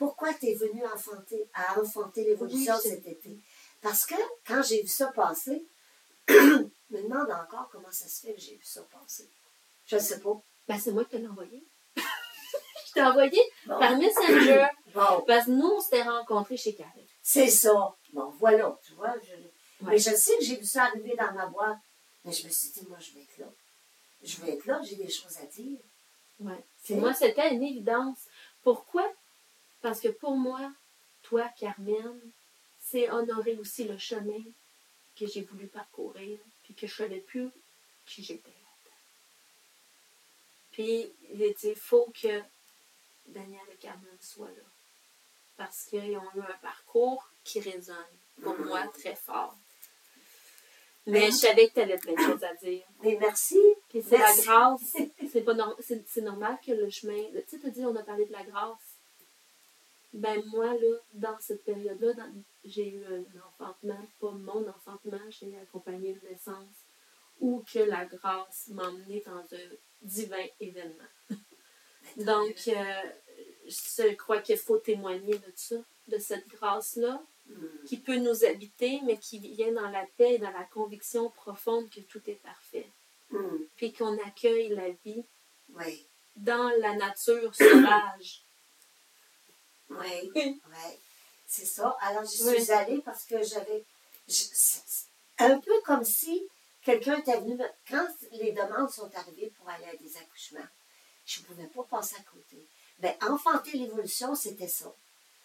pourquoi 0.00 0.32
tu 0.32 0.46
es 0.46 0.54
venu 0.54 0.82
enfanter, 0.86 1.46
à 1.52 1.78
enfanter 1.78 2.24
l'évolution 2.24 2.74
Oui, 2.82 2.90
cet 2.90 3.06
été? 3.06 3.36
Parce 3.82 4.06
que 4.06 4.14
quand 4.46 4.62
j'ai 4.62 4.80
vu 4.80 4.88
ça 4.88 5.08
passer, 5.12 5.62
je 6.28 6.34
me 6.34 7.02
demande 7.02 7.30
encore 7.30 7.68
comment 7.70 7.90
ça 7.90 8.08
se 8.08 8.22
fait 8.26 8.32
que 8.32 8.40
j'ai 8.40 8.54
vu 8.56 8.64
ça 8.64 8.80
passer. 8.90 9.28
Je 9.84 9.96
ne 9.96 10.00
sais 10.00 10.20
pas. 10.20 10.32
Ben, 10.66 10.78
c'est 10.80 10.92
moi 10.92 11.04
qui 11.04 11.10
te 11.10 11.16
l'ai 11.18 11.28
envoyé. 11.28 11.62
Je 11.96 12.92
t'ai 12.94 13.02
envoyé 13.02 13.38
Bon. 13.66 13.78
par 13.78 13.96
Messenger. 13.98 14.66
Bon, 14.94 15.22
Parce 15.26 15.44
que 15.46 15.50
nous, 15.50 15.68
on 15.68 15.80
s'était 15.80 16.02
rencontrés 16.02 16.56
chez 16.56 16.74
Karine. 16.74 17.06
c'est 17.22 17.48
ça. 17.50 17.94
Bon, 18.14 18.30
voilà, 18.40 18.74
tu 18.82 18.94
vois. 18.94 19.14
Je, 19.22 19.34
Ouais. 19.82 19.92
Mais 19.92 19.98
je 19.98 20.10
sais 20.14 20.36
que 20.38 20.44
j'ai 20.44 20.56
vu 20.56 20.64
ça 20.66 20.84
arriver 20.84 21.14
dans 21.16 21.32
ma 21.32 21.46
boîte. 21.46 21.78
Mais 22.24 22.32
je 22.32 22.46
me 22.46 22.50
suis 22.52 22.70
dit, 22.70 22.86
moi, 22.88 22.98
je 22.98 23.12
vais 23.14 23.22
être 23.22 23.38
là. 23.38 23.46
Je 24.22 24.36
vais 24.42 24.52
être 24.54 24.66
là, 24.66 24.80
j'ai 24.82 24.96
des 24.96 25.08
choses 25.10 25.36
à 25.38 25.46
dire. 25.46 25.78
Ouais. 26.40 26.64
Moi, 26.90 27.14
c'était 27.14 27.54
une 27.54 27.62
évidence. 27.62 28.18
Pourquoi? 28.62 29.10
Parce 29.82 30.00
que 30.00 30.08
pour 30.08 30.36
moi, 30.36 30.72
toi, 31.22 31.48
Carmen, 31.58 32.20
c'est 32.80 33.10
honorer 33.10 33.56
aussi 33.56 33.84
le 33.84 33.98
chemin 33.98 34.42
que 35.18 35.26
j'ai 35.26 35.42
voulu 35.42 35.66
parcourir, 35.66 36.38
puis 36.64 36.74
que 36.74 36.86
je 36.86 36.92
ne 37.02 37.08
savais 37.08 37.20
plus 37.20 37.48
qui 38.06 38.22
j'étais. 38.22 38.50
Puis, 40.72 41.12
il 41.32 41.38
dit, 41.38 41.68
il 41.68 41.76
faut 41.76 42.12
que 42.20 42.42
Daniel 43.26 43.60
et 43.72 43.76
Carmen 43.76 44.16
soient 44.20 44.48
là. 44.48 44.62
Parce 45.56 45.82
qu'ils 45.84 46.16
ont 46.16 46.30
eu 46.34 46.40
un 46.40 46.58
parcours 46.62 47.28
qui 47.44 47.60
résonne, 47.60 47.96
pour 48.42 48.56
moi, 48.58 48.86
très 48.88 49.14
fort. 49.14 49.56
Mais 51.06 51.26
je 51.26 51.36
savais 51.36 51.68
que 51.68 51.74
tu 51.74 51.80
avais 51.80 51.98
plein 51.98 52.12
de 52.14 52.18
choses 52.32 52.44
à 52.44 52.54
dire. 52.54 52.84
Mais 53.02 53.16
merci. 53.20 53.58
Puis 53.88 54.02
c'est 54.02 54.16
la 54.18 54.34
grâce. 54.36 54.96
C'est 55.32 55.42
pas 55.42 55.54
norm- 55.54 55.76
c'est, 55.80 56.02
c'est 56.08 56.20
normal 56.22 56.58
que 56.64 56.72
le 56.72 56.88
chemin. 56.90 57.22
Tu 57.32 57.42
sais, 57.46 57.58
tu 57.58 57.70
dis, 57.70 57.84
on 57.84 57.94
a 57.94 58.02
parlé 58.02 58.24
de 58.26 58.32
la 58.32 58.42
grâce. 58.44 58.89
Ben, 60.12 60.42
moi, 60.46 60.74
là, 60.74 60.96
dans 61.14 61.38
cette 61.38 61.64
période-là, 61.64 62.12
dans- 62.14 62.32
j'ai 62.64 62.88
eu 62.94 63.04
un 63.04 63.24
enfantement, 63.48 64.06
pas 64.20 64.32
mon 64.32 64.68
enfantement, 64.68 65.20
j'ai 65.30 65.56
accompagné 65.58 66.10
une 66.10 66.28
naissance 66.30 66.76
où 67.38 67.62
que 67.72 67.78
la 67.78 68.04
grâce 68.04 68.68
m'a 68.68 68.88
emmenée 68.88 69.22
dans 69.24 69.38
un 69.38 69.68
divin 70.02 70.44
événement. 70.58 71.04
Donc, 72.16 72.56
euh, 72.68 73.02
je 73.66 74.14
crois 74.14 74.40
qu'il 74.40 74.56
faut 74.58 74.78
témoigner 74.78 75.38
de 75.38 75.52
ça, 75.54 75.76
de 76.08 76.18
cette 76.18 76.48
grâce-là, 76.48 77.22
Hum, 77.48 77.68
qui 77.84 77.96
peut 77.96 78.16
nous 78.16 78.44
habiter, 78.44 79.00
mais 79.04 79.16
qui 79.16 79.40
vient 79.40 79.72
dans 79.72 79.88
la 79.90 80.06
paix 80.16 80.34
et 80.34 80.38
dans 80.38 80.52
la 80.52 80.62
conviction 80.64 81.30
profonde 81.30 81.90
que 81.90 81.98
tout 82.00 82.20
est 82.28 82.40
parfait 82.44 82.86
hum, 83.32 83.66
puis 83.74 83.92
qu'on 83.92 84.16
accueille 84.24 84.68
la 84.68 84.90
vie 85.04 85.24
Oui, 85.74 86.06
dans 86.36 86.68
la 86.78 86.94
nature 86.94 87.52
sauvage. 87.52 88.44
Oui, 89.90 90.30
Oui. 90.34 90.60
C'est 91.46 91.66
ça. 91.66 91.96
Alors, 92.00 92.22
Oui. 92.22 92.62
suis 92.62 92.72
allée 92.72 92.98
parce 93.04 93.24
que 93.24 93.42
j'avais. 93.42 93.84
je- 94.28 94.44
Un 95.38 95.58
peu 95.58 95.72
comme 95.84 96.04
si 96.04 96.46
quelqu'un 96.84 97.18
était 97.18 97.38
venu. 97.40 97.56
me- 97.56 97.70
Quand 97.88 98.06
les 98.32 98.52
demandes 98.52 98.90
sont 98.90 99.10
arrivées 99.16 99.52
pour 99.58 99.68
aller 99.68 99.86
à 99.86 99.96
des 99.96 100.16
accouchements, 100.16 100.66
Je 101.26 101.40
ne 101.40 101.44
pouvais 101.46 101.66
pas 101.68 101.84
passer 101.84 102.16
à 102.18 102.22
côté. 102.22 102.56
Ben, 102.98 103.14
enfanter 103.22 103.72
l'évolution, 103.78 104.34
c'était 104.34 104.66
ça. 104.68 104.92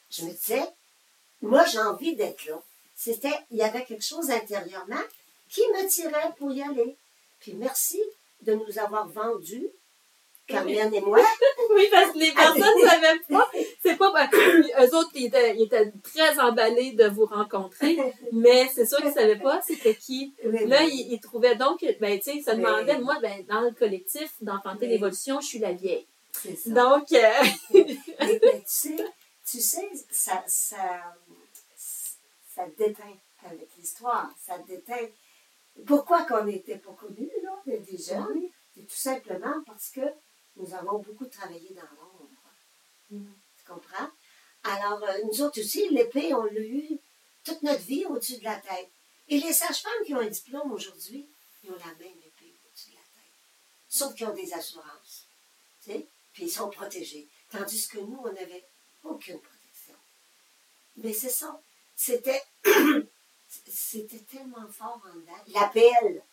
Je 0.10 0.26
me 0.26 0.32
disais, 0.32 0.64
moi, 1.42 1.64
j'ai 1.66 1.80
envie 1.80 2.16
d'être 2.16 2.46
là. 2.46 2.60
C'était, 2.96 3.38
il 3.52 3.58
y 3.58 3.62
avait 3.62 3.86
quelque 3.86 4.04
chose 4.04 4.32
intérieurement 4.32 5.04
qui 5.50 5.62
me 5.62 5.88
tirait 5.88 6.34
pour 6.38 6.52
y 6.52 6.64
aller. 6.64 6.98
Puis 7.40 7.54
merci 7.54 8.02
de 8.42 8.54
nous 8.56 8.80
avoir 8.80 9.08
vendus, 9.10 9.68
Carmen 10.48 10.94
et 10.94 11.02
moi. 11.02 11.20
oui, 11.76 11.88
parce 11.92 12.12
que 12.12 12.20
les 12.20 12.32
personnes 12.32 12.62
ne 12.62 12.88
savaient 12.88 13.20
pas. 13.30 13.52
C'est 13.82 13.96
pas. 13.98 14.12
Ben, 14.14 14.30
eux 14.80 14.96
autres, 14.96 15.12
ils 15.16 15.26
étaient, 15.26 15.56
ils 15.56 15.64
étaient, 15.64 15.92
très 16.04 16.40
emballés 16.40 16.92
de 16.92 17.06
vous 17.06 17.26
rencontrer, 17.26 17.98
mais 18.32 18.70
c'est 18.74 18.86
sûr 18.86 18.98
qu'ils 18.98 19.08
ne 19.08 19.14
savaient 19.14 19.40
pas 19.40 19.62
c'était 19.62 19.96
qui. 19.96 20.36
Là, 20.44 20.84
ils, 20.84 21.14
ils, 21.14 21.20
trouvaient 21.20 21.56
donc, 21.56 21.84
ben, 22.00 22.18
tu 22.20 22.24
sais, 22.24 22.38
ils 22.38 22.44
se 22.44 22.52
demandaient, 22.52 23.00
moi, 23.00 23.18
ben, 23.22 23.46
dans 23.48 23.62
le 23.62 23.72
collectif 23.72 24.32
d'enfanter 24.42 24.88
l'évolution, 24.88 25.42
je 25.42 25.48
suis 25.48 25.60
la 25.60 25.74
vieille. 25.74 26.06
Ça. 26.32 26.70
Donc. 26.70 27.12
Euh... 27.12 27.32
mais, 27.74 27.86
mais, 28.20 28.40
tu 28.40 28.64
sais, 28.66 28.96
tu 29.50 29.60
sais, 29.62 29.90
ça, 30.12 30.44
ça, 30.48 31.16
ça 31.76 32.64
déteint 32.78 33.18
avec 33.46 33.70
l'histoire. 33.78 34.30
Ça 34.40 34.58
déteint. 34.60 35.08
Pourquoi 35.86 36.24
qu'on 36.24 36.46
n'était 36.46 36.78
pas 36.78 36.94
connus, 36.94 37.32
là, 37.44 37.52
des 37.66 37.98
jeunes? 37.98 38.50
C'est 38.76 38.88
tout 38.88 38.96
simplement 38.96 39.64
parce 39.66 39.90
que 39.90 40.02
nous 40.56 40.74
avons 40.74 41.00
beaucoup 41.00 41.26
travaillé 41.26 41.70
dans 41.74 41.82
l'ombre. 41.82 42.30
Mm. 43.10 43.26
Tu 43.58 43.66
comprends? 43.66 44.10
Alors, 44.64 45.04
euh, 45.04 45.20
nous 45.26 45.42
autres 45.42 45.60
aussi, 45.60 45.90
l'épée, 45.90 46.34
on 46.34 46.44
l'a 46.44 46.62
eu 46.62 47.00
toute 47.44 47.62
notre 47.62 47.84
vie 47.84 48.06
au-dessus 48.06 48.38
de 48.38 48.44
la 48.44 48.56
tête. 48.56 48.90
Et 49.28 49.40
les 49.40 49.54
sages-femmes 49.54 50.06
qui 50.06 50.14
ont 50.14 50.20
un 50.20 50.28
diplôme 50.28 50.72
aujourd'hui, 50.72 51.28
ils 51.64 51.70
ont 51.70 51.78
la 51.78 51.94
même 51.96 52.18
épée 52.18 52.54
au-dessus 52.68 52.90
de 52.90 52.96
la 52.96 53.02
tête. 53.02 53.32
Sauf 53.88 54.16
qu'ils 54.16 54.28
ont 54.28 54.34
des 54.34 54.54
assurances. 54.54 55.28
Tu 55.84 55.92
sais? 55.92 56.08
Puis 56.34 56.44
ils 56.44 56.52
sont 56.52 56.70
protégés. 56.70 57.28
Tandis 57.50 57.88
que 57.88 58.00
nous, 58.00 58.20
on 58.24 58.32
n'avait 58.32 58.66
aucune 59.04 59.40
protection. 59.40 59.96
Mais 60.98 61.14
c'est 61.14 61.30
ça. 61.30 61.62
C'était, 61.96 62.44
c'était 63.48 64.20
tellement 64.20 64.68
fort 64.68 65.02
en 65.06 65.16
dedans. 65.16 65.44
L'appel, 65.48 66.24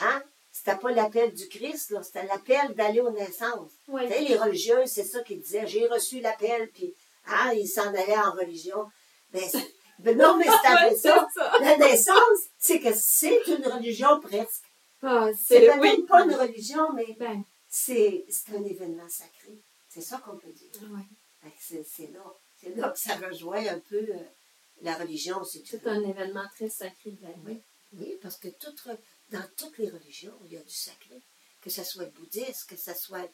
hein? 0.00 0.22
C'était 0.58 0.76
pas 0.76 0.90
l'appel 0.90 1.32
du 1.32 1.48
Christ, 1.48 1.90
là, 1.90 2.02
c'était 2.02 2.26
l'appel 2.26 2.74
d'aller 2.74 3.00
aux 3.00 3.10
naissances. 3.12 3.70
Oui. 3.86 4.08
Les 4.08 4.36
religieuses, 4.36 4.90
c'est 4.90 5.04
ça 5.04 5.22
qu'ils 5.22 5.40
disaient. 5.40 5.66
J'ai 5.68 5.86
reçu 5.86 6.20
l'appel, 6.20 6.68
puis 6.72 6.94
hein, 7.26 7.52
ils 7.54 7.68
s'en 7.68 7.86
allaient 7.94 8.18
en 8.18 8.32
religion. 8.32 8.84
Ben, 9.32 9.42
ben 10.00 10.18
non, 10.18 10.36
mais 10.36 10.46
c'était 10.46 10.84
Ouais, 10.84 10.96
ça. 10.96 11.28
c'est 11.32 11.40
ça. 11.40 11.58
La 11.60 11.76
naissance, 11.76 12.38
c'est 12.58 12.80
que 12.80 12.92
c'est 12.92 13.40
une 13.46 13.66
religion 13.68 14.20
presque. 14.20 14.64
Ah, 15.00 15.28
C'est 15.40 15.60
peut-être 15.60 15.80
oui. 15.80 16.04
pas 16.08 16.24
une 16.24 16.34
religion, 16.34 16.92
mais 16.92 17.14
Ben, 17.20 17.42
c'est, 17.68 18.24
c'est 18.28 18.56
un 18.56 18.64
événement 18.64 19.08
sacré. 19.08 19.58
C'est 19.88 20.00
ça 20.02 20.18
qu'on 20.18 20.36
peut 20.36 20.50
dire. 20.50 20.72
que 20.72 21.48
C'est, 21.60 21.84
c'est 21.84 22.10
là. 22.12 22.24
C'est 22.60 22.74
là 22.74 22.90
que 22.90 22.98
ça 22.98 23.14
rejoint 23.14 23.64
un 23.68 23.78
peu 23.78 23.96
euh, 23.96 24.18
la 24.82 24.94
religion, 24.96 25.44
C'est 25.44 25.86
un 25.86 26.02
événement 26.02 26.46
très 26.56 26.68
sacré 26.68 27.12
de 27.12 27.22
la 27.22 27.30
vie. 27.30 27.38
Oui. 27.46 27.62
Oui, 27.92 28.18
parce 28.20 28.36
que 28.36 28.48
toute 28.48 28.80
dans 29.30 29.46
toutes 29.56 29.78
les 29.78 29.90
religions, 29.90 30.38
il 30.44 30.52
y 30.52 30.56
a 30.56 30.62
du 30.62 30.74
sacré. 30.74 31.20
Que 31.60 31.70
ce 31.70 31.84
soit 31.84 32.04
le 32.04 32.10
bouddhisme, 32.10 32.68
que 32.68 32.76
ce 32.76 32.94
soit, 32.94 33.28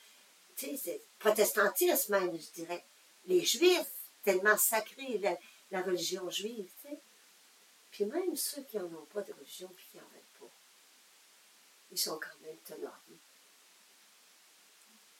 c'est 0.56 1.02
protestantisme 1.18 2.12
même, 2.12 2.38
je 2.38 2.50
dirais. 2.52 2.84
Les 3.26 3.44
juifs, 3.44 3.90
tellement 4.22 4.56
sacré, 4.56 5.18
la, 5.18 5.82
religion 5.82 6.28
juive, 6.30 6.70
tu 6.82 6.88
sais. 6.88 7.00
Puis 7.90 8.04
même 8.06 8.34
ceux 8.34 8.62
qui 8.62 8.76
n'en 8.76 8.86
ont 8.86 9.06
pas 9.06 9.22
de 9.22 9.32
religion 9.32 9.68
puis 9.68 9.86
qui 9.90 9.96
n'en 9.98 10.04
veulent 10.04 10.38
pas, 10.40 10.54
ils 11.92 11.98
sont 11.98 12.18
quand 12.18 12.40
même 12.42 12.56
tolérés. 12.66 13.20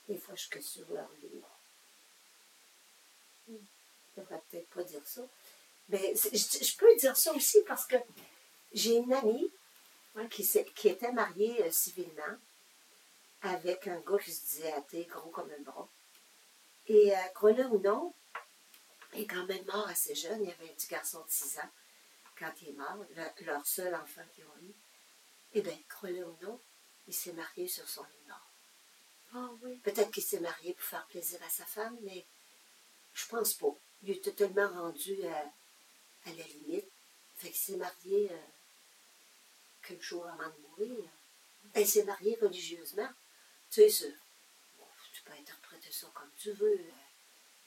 Des 0.09 0.19
fois, 0.19 0.35
je 0.35 0.49
que 0.49 0.61
sur 0.61 0.89
leur 0.91 1.11
ligne. 1.23 1.41
Je 3.47 3.53
ne 3.53 3.59
devrais 4.17 4.43
peut-être 4.51 4.69
pas 4.71 4.83
dire 4.83 5.07
ça. 5.07 5.23
Mais 5.89 6.15
je 6.15 6.77
peux 6.77 6.97
dire 6.97 7.17
ça 7.17 7.33
aussi 7.33 7.59
parce 7.67 7.87
que 7.87 7.97
j'ai 8.73 8.97
une 8.97 9.13
amie 9.13 9.51
Ouais. 10.15 10.29
qui, 10.29 10.89
était 10.89 11.13
mariée 11.13 11.65
euh, 11.65 11.71
civilement 11.73 12.37
avec 13.43 13.87
un 13.89 13.99
gars 14.01 14.19
qui 14.19 14.33
se 14.33 14.47
disait 14.47 14.73
athée, 14.73 15.05
gros 15.07 15.31
comme 15.31 15.51
un 15.51 15.63
bras. 15.63 15.89
Et, 16.87 17.15
euh, 17.15 17.21
crois-le 17.35 17.67
ou 17.67 17.81
non, 17.81 18.15
il 19.13 19.23
est 19.23 19.27
quand 19.27 19.45
même 19.47 19.65
mort 19.67 19.89
assez 19.89 20.15
jeune. 20.15 20.43
Il 20.43 20.49
y 20.49 20.53
avait 20.53 20.71
un 20.71 20.75
petit 20.75 20.87
garçon 20.89 21.21
de 21.25 21.31
6 21.31 21.59
ans 21.59 21.71
quand 22.39 22.53
il 22.63 22.69
est 22.71 22.73
mort, 22.73 22.97
le- 23.17 23.45
leur 23.47 23.67
seul 23.67 23.95
enfant 23.95 24.23
qu'ils 24.35 24.45
ont 24.45 24.63
eu. 24.63 24.73
Eh 25.55 25.63
bien, 25.63 25.77
crois-le 25.89 26.27
ou 26.27 26.37
non, 26.43 26.61
il 27.07 27.15
s'est 27.15 27.33
marié 27.33 27.69
sur 27.69 27.89
son 27.89 28.03
lit 28.05 28.29
mort. 28.29 28.51
Ah 29.35 29.51
oui. 29.63 29.77
Peut-être 29.79 30.11
qu'il 30.13 30.23
s'est 30.23 30.41
marié 30.41 30.75
pour 30.75 30.85
faire 30.85 31.07
plaisir 31.07 31.41
à 31.45 31.49
sa 31.51 31.65
femme, 31.67 31.97
mais 32.03 32.25
je 33.15 33.27
pense 33.27 33.55
pas. 33.55 33.75
Il 34.03 34.11
était 34.11 34.33
tellement 34.33 34.69
rendu 34.69 35.25
à, 35.27 35.39
à 36.27 36.33
la 36.35 36.45
limite. 36.45 36.89
Fait 37.37 37.49
qu'il 37.51 37.57
s'est 37.61 37.77
marié 37.77 38.29
euh, 38.31 38.37
quelques 39.87 40.03
jours 40.03 40.27
avant 40.27 40.49
de 40.49 40.61
mourir. 40.69 41.05
Elle 41.75 41.87
s'est 41.87 42.05
mariée 42.05 42.37
religieusement. 42.41 43.09
Tu 43.71 43.89
sais, 43.91 44.15
bon, 44.79 44.87
tu 45.13 45.23
peux 45.23 45.33
interpréter 45.33 45.91
ça 45.93 46.07
comme 46.15 46.31
tu 46.37 46.53
veux. 46.53 46.81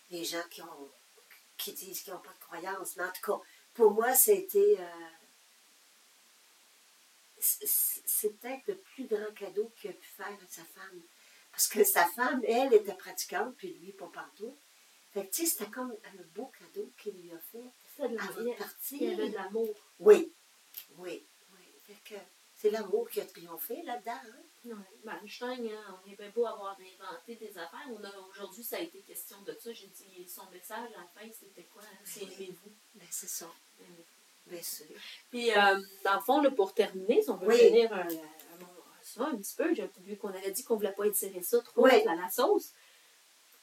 Les 0.09 0.23
gens 0.23 0.43
qui 0.49 0.61
ont 0.61 0.91
qui 1.57 1.73
disent 1.73 2.01
qu'ils 2.01 2.13
n'ont 2.13 2.19
pas 2.19 2.33
de 2.33 2.39
croyance. 2.39 2.95
Mais 2.97 3.03
en 3.03 3.11
tout 3.11 3.21
cas, 3.31 3.39
pour 3.73 3.91
moi, 3.91 4.13
c'était. 4.13 4.75
euh, 4.79 5.09
c'est- 7.39 8.29
peut-être 8.39 8.67
le 8.67 8.77
plus 8.77 9.05
grand 9.07 9.31
cadeau 9.35 9.71
qu'il 9.75 9.89
a 9.91 9.93
pu 9.93 10.07
faire 10.07 10.27
à 10.27 10.47
sa 10.49 10.63
femme. 10.63 11.01
Parce 11.51 11.67
que 11.67 11.83
sa 11.83 12.05
femme, 12.07 12.41
elle, 12.47 12.73
était 12.73 12.93
pratiquante, 12.93 13.55
puis 13.57 13.73
lui, 13.73 13.91
pas 13.93 14.07
partout. 14.07 14.55
Fait 15.13 15.25
que, 15.25 15.31
tu 15.33 15.45
sais, 15.45 15.51
c'était 15.51 15.71
comme 15.71 15.91
un 15.91 16.23
beau 16.35 16.51
cadeau 16.59 16.91
qu'il 16.97 17.13
lui 17.21 17.31
a 17.31 17.39
fait 17.39 17.63
avant 18.19 18.41
de 18.43 18.57
partir. 18.57 19.01
Il 19.01 19.09
y 19.09 19.13
avait 19.13 19.29
de 19.29 19.35
l'amour. 19.35 19.75
Oui, 19.99 20.33
oui, 20.97 21.25
que 22.05 22.15
c'est 22.55 22.69
l'amour 22.71 23.09
qui 23.09 23.21
a 23.21 23.25
triomphé 23.25 23.81
là-dedans. 23.83 24.11
hein? 24.13 24.75
Ben, 25.03 25.19
Einstein, 25.23 25.67
hein, 25.69 25.99
on 26.05 26.11
est 26.11 26.15
bien 26.15 26.29
beau 26.35 26.45
avoir 26.45 26.75
inventé 26.79 27.35
des 27.35 27.57
affaires. 27.57 27.87
Aujourd'hui, 28.31 28.63
ça 28.63 28.77
a 28.77 28.79
été 28.79 28.99
question 28.99 29.39
de 29.43 29.53
ça. 29.59 29.71
J'ai 29.71 29.87
dit, 29.87 30.27
son 30.27 30.49
message 30.51 30.89
à 30.95 30.99
la 31.01 31.07
fin, 31.21 31.29
c'était 31.31 31.67
quoi? 31.73 31.83
hein? 31.83 31.97
C'est 32.03 32.21
Oui. 32.21 32.33
aimez-vous. 32.37 32.71
Ben, 32.95 33.07
c'est 33.09 33.29
ça. 33.29 33.45
Aimez-vous. 33.79 34.03
Bien 34.51 34.61
sûr. 34.63 34.85
Puis, 35.29 35.51
euh, 35.51 35.79
dans 36.03 36.15
le 36.15 36.21
fond, 36.21 36.41
là, 36.41 36.51
pour 36.51 36.73
terminer, 36.73 37.21
si 37.21 37.29
on 37.29 37.37
veut 37.37 37.47
Oui. 37.47 37.57
finir 37.57 37.91
euh, 37.93 37.97
euh, 37.97 38.63
ça 39.03 39.25
un 39.25 39.37
petit 39.37 39.55
peu, 39.55 39.73
j'ai 39.75 39.89
vu 39.99 40.17
qu'on 40.17 40.29
avait 40.29 40.51
dit 40.51 40.63
qu'on 40.63 40.73
ne 40.75 40.79
voulait 40.79 40.93
pas 40.93 41.05
étirer 41.05 41.41
ça 41.43 41.59
trop 41.61 41.83
Oui. 41.83 41.91
à 42.07 42.15
la 42.15 42.29
sauce. 42.29 42.71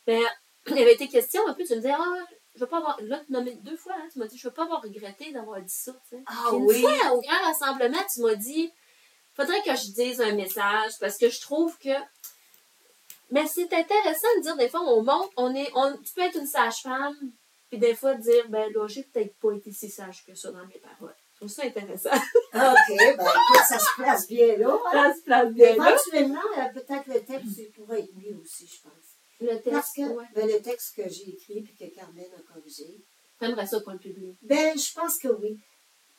Ben, 0.07 0.23
il 0.67 0.79
avait 0.79 0.95
été 0.95 1.09
question 1.09 1.47
un 1.49 1.55
peu, 1.55 1.65
tu 1.65 1.73
me 1.73 1.77
disais, 1.81 1.93
ah, 1.93 2.27
je 2.55 2.61
veux 2.61 2.67
pas 2.67 2.79
avoir. 2.79 3.01
Là, 3.03 3.21
tu 3.27 3.33
nommé 3.33 3.53
deux 3.63 3.77
fois, 3.77 3.95
hein, 3.97 4.09
tu 4.13 4.19
m'as 4.19 4.27
dit, 4.27 4.39
je 4.39 4.47
veux 4.49 4.55
pas 4.55 4.65
avoir 4.65 4.83
regretté 4.83 5.33
d'avoir 5.33 5.61
dit 5.61 5.73
ça. 5.75 5.93
tu 6.09 6.17
sais. 6.17 6.23
Ah 6.27 6.45
Puis 6.49 6.57
une 6.59 6.65
oui. 6.65 6.81
fois, 6.81 7.13
au 7.13 7.21
grand 7.21 7.43
rassemblement, 7.45 7.99
tu 8.13 8.21
m'as 8.23 8.35
dit, 8.35 8.73
faudrait 9.35 9.63
que 9.63 9.75
je 9.75 9.93
dise 9.93 10.21
un 10.21 10.33
message 10.33 10.93
parce 11.01 11.19
que 11.19 11.29
je 11.31 11.41
trouve 11.41 11.77
que. 11.79 11.91
Mais 13.31 13.47
c'est 13.47 13.73
intéressant 13.73 14.29
de 14.37 14.43
dire, 14.43 14.57
des 14.57 14.69
fois, 14.69 14.81
on 14.83 15.03
monte, 15.03 15.31
on 15.37 15.55
est, 15.55 15.71
on, 15.75 15.97
tu 15.97 16.13
peux 16.15 16.21
être 16.23 16.37
une 16.39 16.47
sage-femme, 16.47 17.17
puis 17.71 17.79
des 17.79 17.95
fois 17.95 18.15
dire, 18.15 18.49
ben 18.49 18.71
là, 18.73 18.87
j'ai 18.87 19.03
peut-être 19.03 19.35
pas 19.41 19.53
été 19.53 19.73
si 19.73 19.91
sage 19.91 20.25
que 20.25 20.35
ça 20.35 20.53
dans 20.53 20.65
mes 20.67 20.79
paroles. 20.79 21.15
Je 21.33 21.39
trouve 21.39 21.49
ça 21.49 21.65
intéressant. 21.65 22.11
OK, 22.15 22.97
ben 22.99 23.19
ça 23.67 23.79
se 23.79 23.97
place 23.97 24.29
bien 24.29 24.57
là. 24.59 24.79
hein. 24.93 25.11
Ça 25.11 25.15
se 25.17 25.23
place 25.23 25.51
bien 25.53 25.75
là. 25.75 25.91
éventuellement, 25.91 26.41
euh, 26.59 26.69
peut-être 26.75 27.07
le 27.09 27.25
texte 27.25 27.73
pourrait 27.75 28.01
être 28.01 28.15
mieux 28.15 28.37
aussi, 28.41 28.69
je 28.69 28.81
pense. 28.83 28.93
Le 29.45 29.61
Parce 29.61 29.93
texte, 29.93 29.97
que 29.97 30.15
ouais. 30.15 30.25
ben, 30.35 30.47
le 30.49 30.61
texte 30.63 30.97
que 30.97 31.09
j'ai 31.09 31.31
écrit 31.31 31.63
puis 31.63 31.75
que 31.75 31.95
Carmen 31.95 32.27
a 32.37 32.53
corrigé, 32.53 33.01
T'aimerais 33.39 33.67
ça 33.67 33.81
qu'on 33.81 33.93
le 33.93 33.99
publie. 33.99 34.37
ben 34.43 34.79
je 34.79 34.93
pense 34.95 35.19
que 35.19 35.29
oui. 35.29 35.59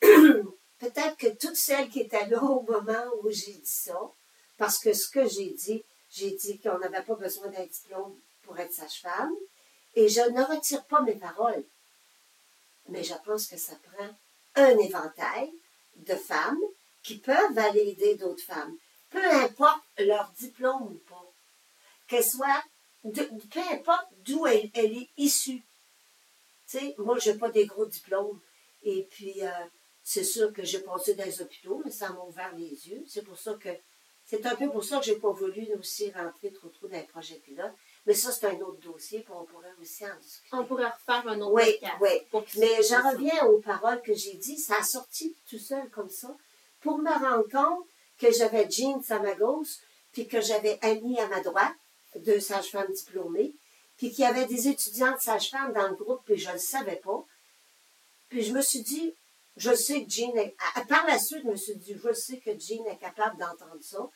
peut-être 0.78 1.16
que 1.16 1.28
toutes 1.34 1.56
celles 1.56 1.88
qui 1.88 2.00
étaient 2.00 2.26
là 2.28 2.42
au 2.42 2.62
moment 2.62 3.04
où 3.22 3.30
j'ai 3.30 3.54
dit 3.54 3.62
ça, 3.64 3.98
parce 4.58 4.78
que 4.78 4.92
ce 4.92 5.08
que 5.08 5.26
j'ai 5.28 5.50
dit, 5.50 5.82
j'ai 6.10 6.32
dit 6.32 6.58
qu'on 6.60 6.78
n'avait 6.78 7.02
pas 7.02 7.14
besoin 7.14 7.48
d'un 7.48 7.64
diplôme 7.66 8.18
pour 8.42 8.58
être 8.58 8.72
sage-femme, 8.72 9.32
et 9.94 10.08
je 10.08 10.20
ne 10.20 10.42
retire 10.42 10.84
pas 10.84 11.00
mes 11.02 11.14
paroles. 11.16 11.64
Mais 12.88 13.02
je 13.02 13.14
pense 13.24 13.46
que 13.46 13.56
ça 13.56 13.72
prend 13.92 14.08
un 14.56 14.78
éventail 14.78 15.50
de 15.96 16.14
femmes 16.14 16.60
qui 17.02 17.18
peuvent 17.18 17.58
aller 17.58 17.80
aider 17.80 18.14
d'autres 18.16 18.42
femmes, 18.44 18.76
peu 19.10 19.24
importe 19.24 19.82
leur 19.98 20.30
diplôme 20.38 20.82
ou 20.82 21.00
pas, 21.08 21.32
qu'elles 22.08 22.24
soient, 22.24 22.62
de- 23.12 23.30
peu 23.52 23.60
importe 23.72 24.06
d'où 24.24 24.46
elle, 24.46 24.70
elle 24.74 24.96
est 24.96 25.08
issue. 25.16 25.62
Tu 26.68 26.78
sais, 26.78 26.94
moi, 26.98 27.18
je 27.18 27.30
n'ai 27.30 27.38
pas 27.38 27.50
des 27.50 27.66
gros 27.66 27.86
diplômes, 27.86 28.40
et 28.82 29.04
puis 29.10 29.42
euh, 29.44 29.50
c'est 30.02 30.24
sûr 30.24 30.52
que 30.52 30.64
j'ai 30.64 30.80
passé 30.80 31.14
dans 31.14 31.24
les 31.24 31.40
hôpitaux, 31.40 31.80
mais 31.84 31.90
ça 31.90 32.10
m'a 32.10 32.20
ouvert 32.22 32.52
les 32.56 32.88
yeux. 32.88 33.04
C'est 33.08 33.22
pour 33.22 33.38
ça 33.38 33.54
que, 33.54 33.68
c'est 34.24 34.44
un 34.46 34.56
peu 34.56 34.68
pour 34.70 34.82
ça 34.84 34.98
que 34.98 35.04
j'ai 35.04 35.16
pas 35.16 35.30
voulu 35.30 35.66
aussi 35.78 36.10
rentrer 36.10 36.52
trop 36.52 36.68
trop 36.68 36.88
dans 36.88 36.96
les 36.96 37.04
projets 37.04 37.36
pilotes. 37.36 37.72
Mais 38.06 38.14
ça, 38.14 38.30
c'est 38.32 38.46
un 38.46 38.58
autre 38.60 38.80
dossier, 38.80 39.20
puis 39.20 39.32
on 39.36 39.44
pourrait 39.44 39.74
aussi 39.80 40.04
en 40.04 40.16
discuter. 40.20 40.48
On 40.52 40.64
pourrait 40.64 40.90
refaire 40.90 41.26
un 41.28 41.40
autre 41.40 41.52
Oui, 41.54 41.72
podcast. 41.72 41.94
oui. 42.00 42.40
Mais 42.58 42.82
j'en 42.82 43.10
reviens 43.10 43.44
aux 43.46 43.58
paroles 43.60 44.02
que 44.02 44.14
j'ai 44.14 44.34
dit. 44.34 44.58
Ça 44.58 44.76
a 44.78 44.82
sorti 44.82 45.36
tout 45.48 45.58
seul 45.58 45.88
comme 45.90 46.10
ça 46.10 46.36
pour 46.80 46.98
me 46.98 47.10
rendre 47.10 47.48
compte 47.50 47.86
que 48.18 48.32
j'avais 48.32 48.68
Jean 48.70 49.00
à 49.10 49.18
ma 49.20 49.34
gauche, 49.34 49.76
puis 50.12 50.26
que 50.26 50.40
j'avais 50.40 50.78
Annie 50.82 51.18
à 51.20 51.28
ma 51.28 51.40
droite. 51.40 51.74
Deux 52.20 52.40
sages-femmes 52.40 52.92
diplômées, 52.92 53.54
puis 53.96 54.10
qu'il 54.10 54.20
y 54.20 54.26
avait 54.26 54.46
des 54.46 54.68
étudiantes 54.68 55.20
sages-femmes 55.20 55.72
dans 55.72 55.88
le 55.88 55.94
groupe, 55.94 56.22
puis 56.24 56.36
je 56.38 56.48
ne 56.48 56.54
le 56.54 56.58
savais 56.58 56.96
pas. 56.96 57.24
Puis 58.28 58.42
je 58.42 58.52
me 58.52 58.60
suis 58.62 58.82
dit, 58.82 59.14
je 59.56 59.74
sais 59.74 60.04
que 60.04 60.10
Jean 60.10 60.34
est, 60.36 60.54
par 60.88 61.06
la 61.06 61.18
suite, 61.18 61.42
je 61.44 61.48
me 61.50 61.56
suis 61.56 61.76
dit, 61.76 61.96
je 62.02 62.12
sais 62.12 62.38
que 62.38 62.50
Jean 62.58 62.84
est 62.86 62.98
capable 62.98 63.38
d'entendre 63.38 63.82
ça, 63.82 64.08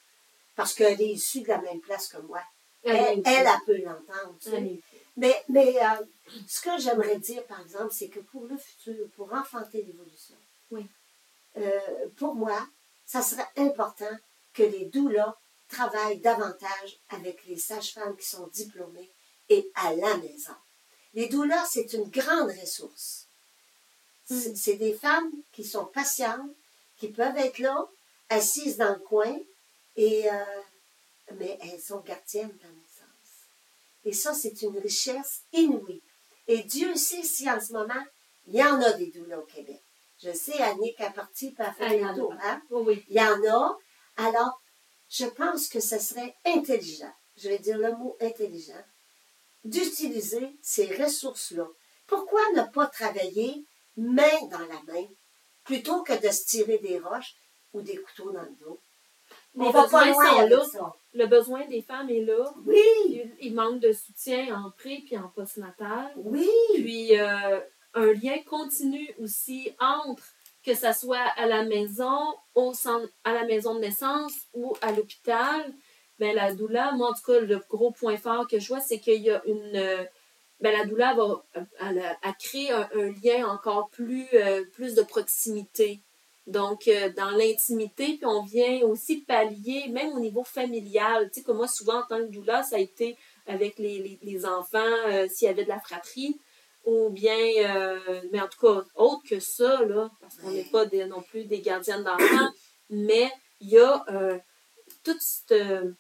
parce 0.57 0.75
qu'elle 0.75 1.01
est 1.01 1.09
issue 1.09 1.41
de 1.43 1.49
la 1.49 1.59
même 1.63 1.81
place 1.81 2.09
que 2.09 2.19
moi. 2.19 2.43
Elle, 2.83 2.97
elle, 2.97 3.23
elle 3.27 3.49
peut 3.67 3.77
l'entendre. 3.79 4.35
tu 4.41 4.51
sais. 4.51 4.57
Elle- 4.57 4.79
Mais, 5.17 5.43
mais 5.49 5.77
euh, 5.83 6.05
ce 6.49 6.61
que 6.61 6.79
j'aimerais 6.79 7.19
dire, 7.19 7.45
par 7.47 7.61
exemple, 7.61 7.93
c'est 7.93 8.09
que 8.09 8.21
pour 8.21 8.45
le 8.45 8.57
futur, 8.57 9.07
pour 9.17 9.33
enfanter 9.33 9.83
l'évolution, 9.83 10.37
Oui. 10.71 10.87
euh, 11.59 11.81
pour 12.17 12.35
moi, 12.35 12.67
ça 13.07 13.21
serait 13.23 13.49
important 13.57 14.17
que 14.55 14.63
les 14.63 14.87
doulas 14.87 15.37
travaillent 15.71 16.21
davantage 16.21 16.99
avec 17.11 17.45
les 17.47 17.59
sages-femmes 17.59 18.17
qui 18.17 18.27
sont 18.27 18.47
diplômées 18.49 19.11
et 19.49 19.71
à 19.75 19.95
la 19.95 20.17
maison. 20.19 20.55
Les 21.15 21.29
doulas, 21.29 21.65
c'est 21.71 21.93
une 21.95 22.09
grande 22.11 22.51
ressource. 22.61 23.27
C'est 24.25 24.51
Mm. 24.51 24.57
c'est 24.57 24.77
des 24.77 24.95
femmes 24.95 25.33
qui 25.53 25.65
sont 25.65 25.87
patientes, 25.87 26.51
qui 26.99 27.09
peuvent 27.09 27.37
être 27.37 27.59
là, 27.59 27.89
assises 28.29 28.77
dans 28.77 28.91
le 28.95 29.01
coin, 29.01 29.37
et, 29.97 30.31
euh, 30.31 30.45
mais 31.37 31.59
elles 31.63 31.81
sont 31.81 32.01
gardiennes 32.01 32.57
de 32.57 32.63
la 32.63 32.69
naissance. 32.69 33.33
Et 34.05 34.13
ça, 34.13 34.35
c'est 34.35 34.63
une 34.63 34.79
richesse 34.79 35.43
inouïe. 35.53 36.03
Et 36.47 36.63
Dieu 36.63 36.95
sait 36.95 37.23
si 37.25 37.51
en 37.51 37.61
ce 37.61 37.73
moment, 37.73 38.05
il 38.47 38.55
y 38.55 38.63
en 38.65 38.81
a 38.81 38.93
des 38.93 39.11
doulas 39.11 39.39
au 39.39 39.45
Québec. 39.47 39.83
Je 40.23 40.33
sais, 40.33 40.61
Annick 40.63 41.01
a 41.01 41.11
parti 41.11 41.55
Ah, 41.59 41.73
faire 41.73 41.93
il 41.93 42.01
y 42.01 42.05
en 42.05 42.09
le 42.09 42.13
a. 42.13 42.15
tour. 42.15 42.35
Hein? 42.43 42.63
Oui. 42.71 43.05
Il 43.09 43.17
y 43.17 43.21
en 43.21 43.43
a. 43.49 43.79
Alors, 44.17 44.60
je 45.11 45.27
pense 45.27 45.69
que 45.69 45.81
ce 45.81 45.99
serait 45.99 46.35
intelligent, 46.47 47.13
je 47.37 47.49
vais 47.49 47.59
dire 47.59 47.79
le 47.79 47.95
mot 47.97 48.17
intelligent, 48.21 48.83
d'utiliser 49.65 50.57
ces 50.63 50.87
ressources-là. 51.03 51.67
Pourquoi 52.07 52.41
ne 52.55 52.63
pas 52.73 52.87
travailler 52.87 53.65
main 53.97 54.47
dans 54.51 54.59
la 54.61 54.83
main 54.93 55.07
plutôt 55.65 56.03
que 56.03 56.15
de 56.15 56.33
se 56.33 56.45
tirer 56.47 56.79
des 56.79 56.99
roches 56.99 57.35
ou 57.73 57.83
des 57.83 57.97
couteaux 57.97 58.33
dans 58.33 58.43
le 58.43 58.55
dos? 58.61 58.81
On 59.57 59.71
va 59.71 59.89
pas 59.89 60.07
loin 60.11 60.47
là. 60.47 60.65
ça. 60.65 60.93
Le 61.13 61.27
besoin 61.27 61.67
des 61.67 61.83
femmes 61.83 62.09
est 62.09 62.25
là. 62.25 62.53
Oui, 62.65 62.81
Il, 63.09 63.31
il 63.41 63.55
manque 63.55 63.81
de 63.81 63.93
soutien 63.93 64.57
en 64.57 64.71
pré 64.71 65.03
puis 65.05 65.19
en 65.19 65.29
postnatal. 65.29 66.13
oui, 66.17 66.49
Puis 66.75 67.19
euh, 67.19 67.61
un 67.95 68.13
lien 68.13 68.39
continu 68.49 69.13
aussi 69.21 69.73
entre 69.81 70.23
que 70.65 70.75
ça 70.75 70.93
soit 70.93 71.19
à 71.37 71.47
la 71.47 71.65
maison, 71.65 72.19
au 72.55 72.73
à 73.25 73.33
la 73.33 73.45
maison 73.45 73.75
de 73.75 73.81
naissance 73.81 74.33
ou 74.55 74.77
à 74.83 74.93
l'hôpital. 74.93 75.73
Ben, 76.19 76.35
la 76.35 76.53
doula, 76.55 76.93
moi 76.93 77.11
en 77.11 77.15
tout 77.15 77.33
cas, 77.33 77.41
le 77.41 77.59
gros 77.69 77.93
point 77.93 78.19
fort 78.19 78.47
que 78.47 78.59
je 78.59 78.69
vois, 78.69 78.81
c'est 78.81 78.99
qu'il 78.99 79.23
y 79.23 79.31
a 79.31 79.43
une. 79.47 79.73
euh, 79.75 80.05
ben, 80.61 80.77
la 80.77 80.85
doula 80.85 81.15
va 81.15 81.43
elle, 81.81 82.19
elle 82.23 82.35
crée 82.39 82.71
un, 82.71 82.89
lien 83.25 83.49
encore 83.49 83.89
plus, 83.89 84.27
euh, 84.35 84.65
plus 84.75 84.95
de 84.95 85.03
proximité. 85.03 86.01
Donc, 86.47 86.89
euh, 86.89 87.11
dans 87.17 87.31
l'intimité, 87.31 88.17
puis 88.17 88.27
on 88.27 88.43
vient 88.43 88.81
aussi 88.83 89.19
pallier, 89.19 89.89
même 89.89 90.11
au 90.13 90.21
niveau 90.21 90.45
familial. 90.45 91.31
Tu 91.31 91.41
sais, 91.41 91.43
comme 91.47 91.59
moi, 91.59 91.69
souvent, 91.69 92.01
en 92.01 92.07
tant 92.07 92.19
que 92.19 92.31
doula, 92.31 92.63
ça 92.63 92.77
a 92.77 92.81
été 92.81 93.17
avec 93.47 93.79
les, 93.79 94.19
les, 94.23 94.47
enfants, 94.47 94.85
s'il 95.29 95.47
y 95.47 95.51
avait 95.51 95.65
de 95.65 95.69
la 95.69 95.81
fratrie, 95.81 96.39
ou 96.85 97.11
bien, 97.11 97.37
euh, 97.59 98.21
mais 98.33 98.41
en 98.41 98.49
tout 98.49 98.61
cas, 98.61 98.83
autre 98.97 99.23
que 99.29 99.39
ça, 99.41 99.83
là, 99.85 100.11
parce 100.21 100.37
qu'on 100.37 100.51
n'est 100.51 100.65
pas 100.65 100.87
des- 100.87 101.05
non 101.07 101.23
plus 101.23 101.45
des 101.45 101.61
gardiennes 101.61 102.05
d'enfants, 102.05 102.53
mais 102.91 103.31
il 103.61 103.69
y 103.71 103.79
a 103.79 104.05
euh, 104.09 104.39
toute 105.05 105.21
cette. 105.21 105.53
euh, 105.53 105.93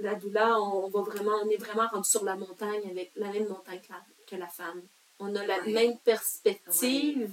la 0.00 0.14
doula, 0.14 0.60
on, 0.60 0.88
va 0.88 1.00
vraiment, 1.02 1.36
on 1.44 1.48
est 1.48 1.56
vraiment 1.56 1.86
rendu 1.88 2.08
sur 2.08 2.24
la 2.24 2.36
montagne 2.36 2.82
avec 2.90 3.12
la 3.16 3.28
même 3.30 3.48
montagne 3.48 3.80
que 3.80 3.92
la, 3.92 4.02
que 4.26 4.36
la 4.36 4.48
femme. 4.48 4.82
On 5.20 5.34
a 5.36 5.46
la 5.46 5.58
Ouais. 5.60 5.72
même 5.72 5.98
perspective. 5.98 7.32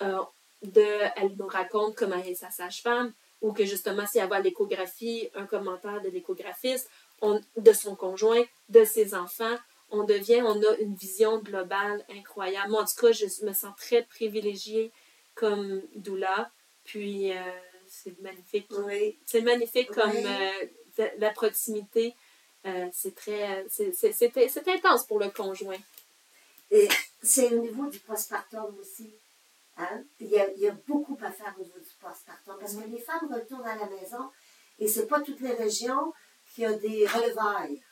de, 0.00 0.80
elle 1.16 1.34
nous 1.36 1.46
raconte 1.46 1.96
comment 1.96 2.16
elle 2.16 2.30
est 2.30 2.34
sa 2.36 2.50
sage-femme, 2.50 3.12
ou 3.40 3.52
que 3.52 3.64
justement, 3.64 4.06
si 4.06 4.18
elle 4.18 4.28
voit 4.28 4.38
l'échographie, 4.40 5.28
un 5.34 5.46
commentaire 5.46 6.00
de 6.02 6.08
l'échographiste, 6.08 6.88
on- 7.20 7.40
de 7.56 7.72
son 7.72 7.96
conjoint, 7.96 8.42
de 8.68 8.84
ses 8.84 9.14
enfants, 9.14 9.56
on 9.92 10.04
devient, 10.04 10.42
on 10.42 10.60
a 10.62 10.76
une 10.78 10.94
vision 10.94 11.38
globale 11.38 12.04
incroyable. 12.10 12.70
Moi, 12.70 12.82
en 12.82 12.84
tout 12.86 13.00
cas, 13.00 13.12
je 13.12 13.26
me 13.44 13.52
sens 13.52 13.74
très 13.76 14.02
privilégiée 14.02 14.90
comme 15.34 15.82
doula, 15.94 16.50
puis 16.84 17.30
euh, 17.32 17.40
c'est 17.86 18.18
magnifique. 18.20 18.66
oui. 18.86 19.18
C'est 19.26 19.42
magnifique 19.42 19.90
comme 19.90 20.10
euh, 20.16 21.08
la 21.18 21.30
proximité. 21.30 22.14
euh, 22.66 22.88
c'est 22.92 23.14
très, 23.14 23.66
c'est- 23.68 24.68
intense 24.68 25.04
pour 25.06 25.18
le 25.18 25.30
conjoint. 25.30 25.78
Et 26.70 26.88
c'est 27.22 27.52
au 27.54 27.60
niveau 27.60 27.86
du 27.88 27.98
postpartum 27.98 28.74
aussi. 28.80 29.12
Hein? 29.76 30.04
Il, 30.20 30.28
y 30.28 30.38
a, 30.38 30.50
il 30.52 30.60
y 30.60 30.68
a 30.68 30.72
beaucoup 30.86 31.18
à 31.22 31.30
faire 31.30 31.54
au 31.58 31.62
niveau 31.62 31.78
du 31.78 31.94
postpartum 32.00 32.56
parce 32.60 32.74
que 32.74 32.88
les 32.88 32.98
femmes 32.98 33.28
retournent 33.32 33.66
à 33.66 33.76
la 33.76 33.86
maison 33.86 34.30
et 34.78 34.86
c'est 34.88 35.06
pas 35.06 35.20
toutes 35.20 35.40
les 35.40 35.52
régions 35.52 36.12
qui 36.54 36.66
ont 36.66 36.76
des 36.78 37.06
relevailles. 37.06 37.82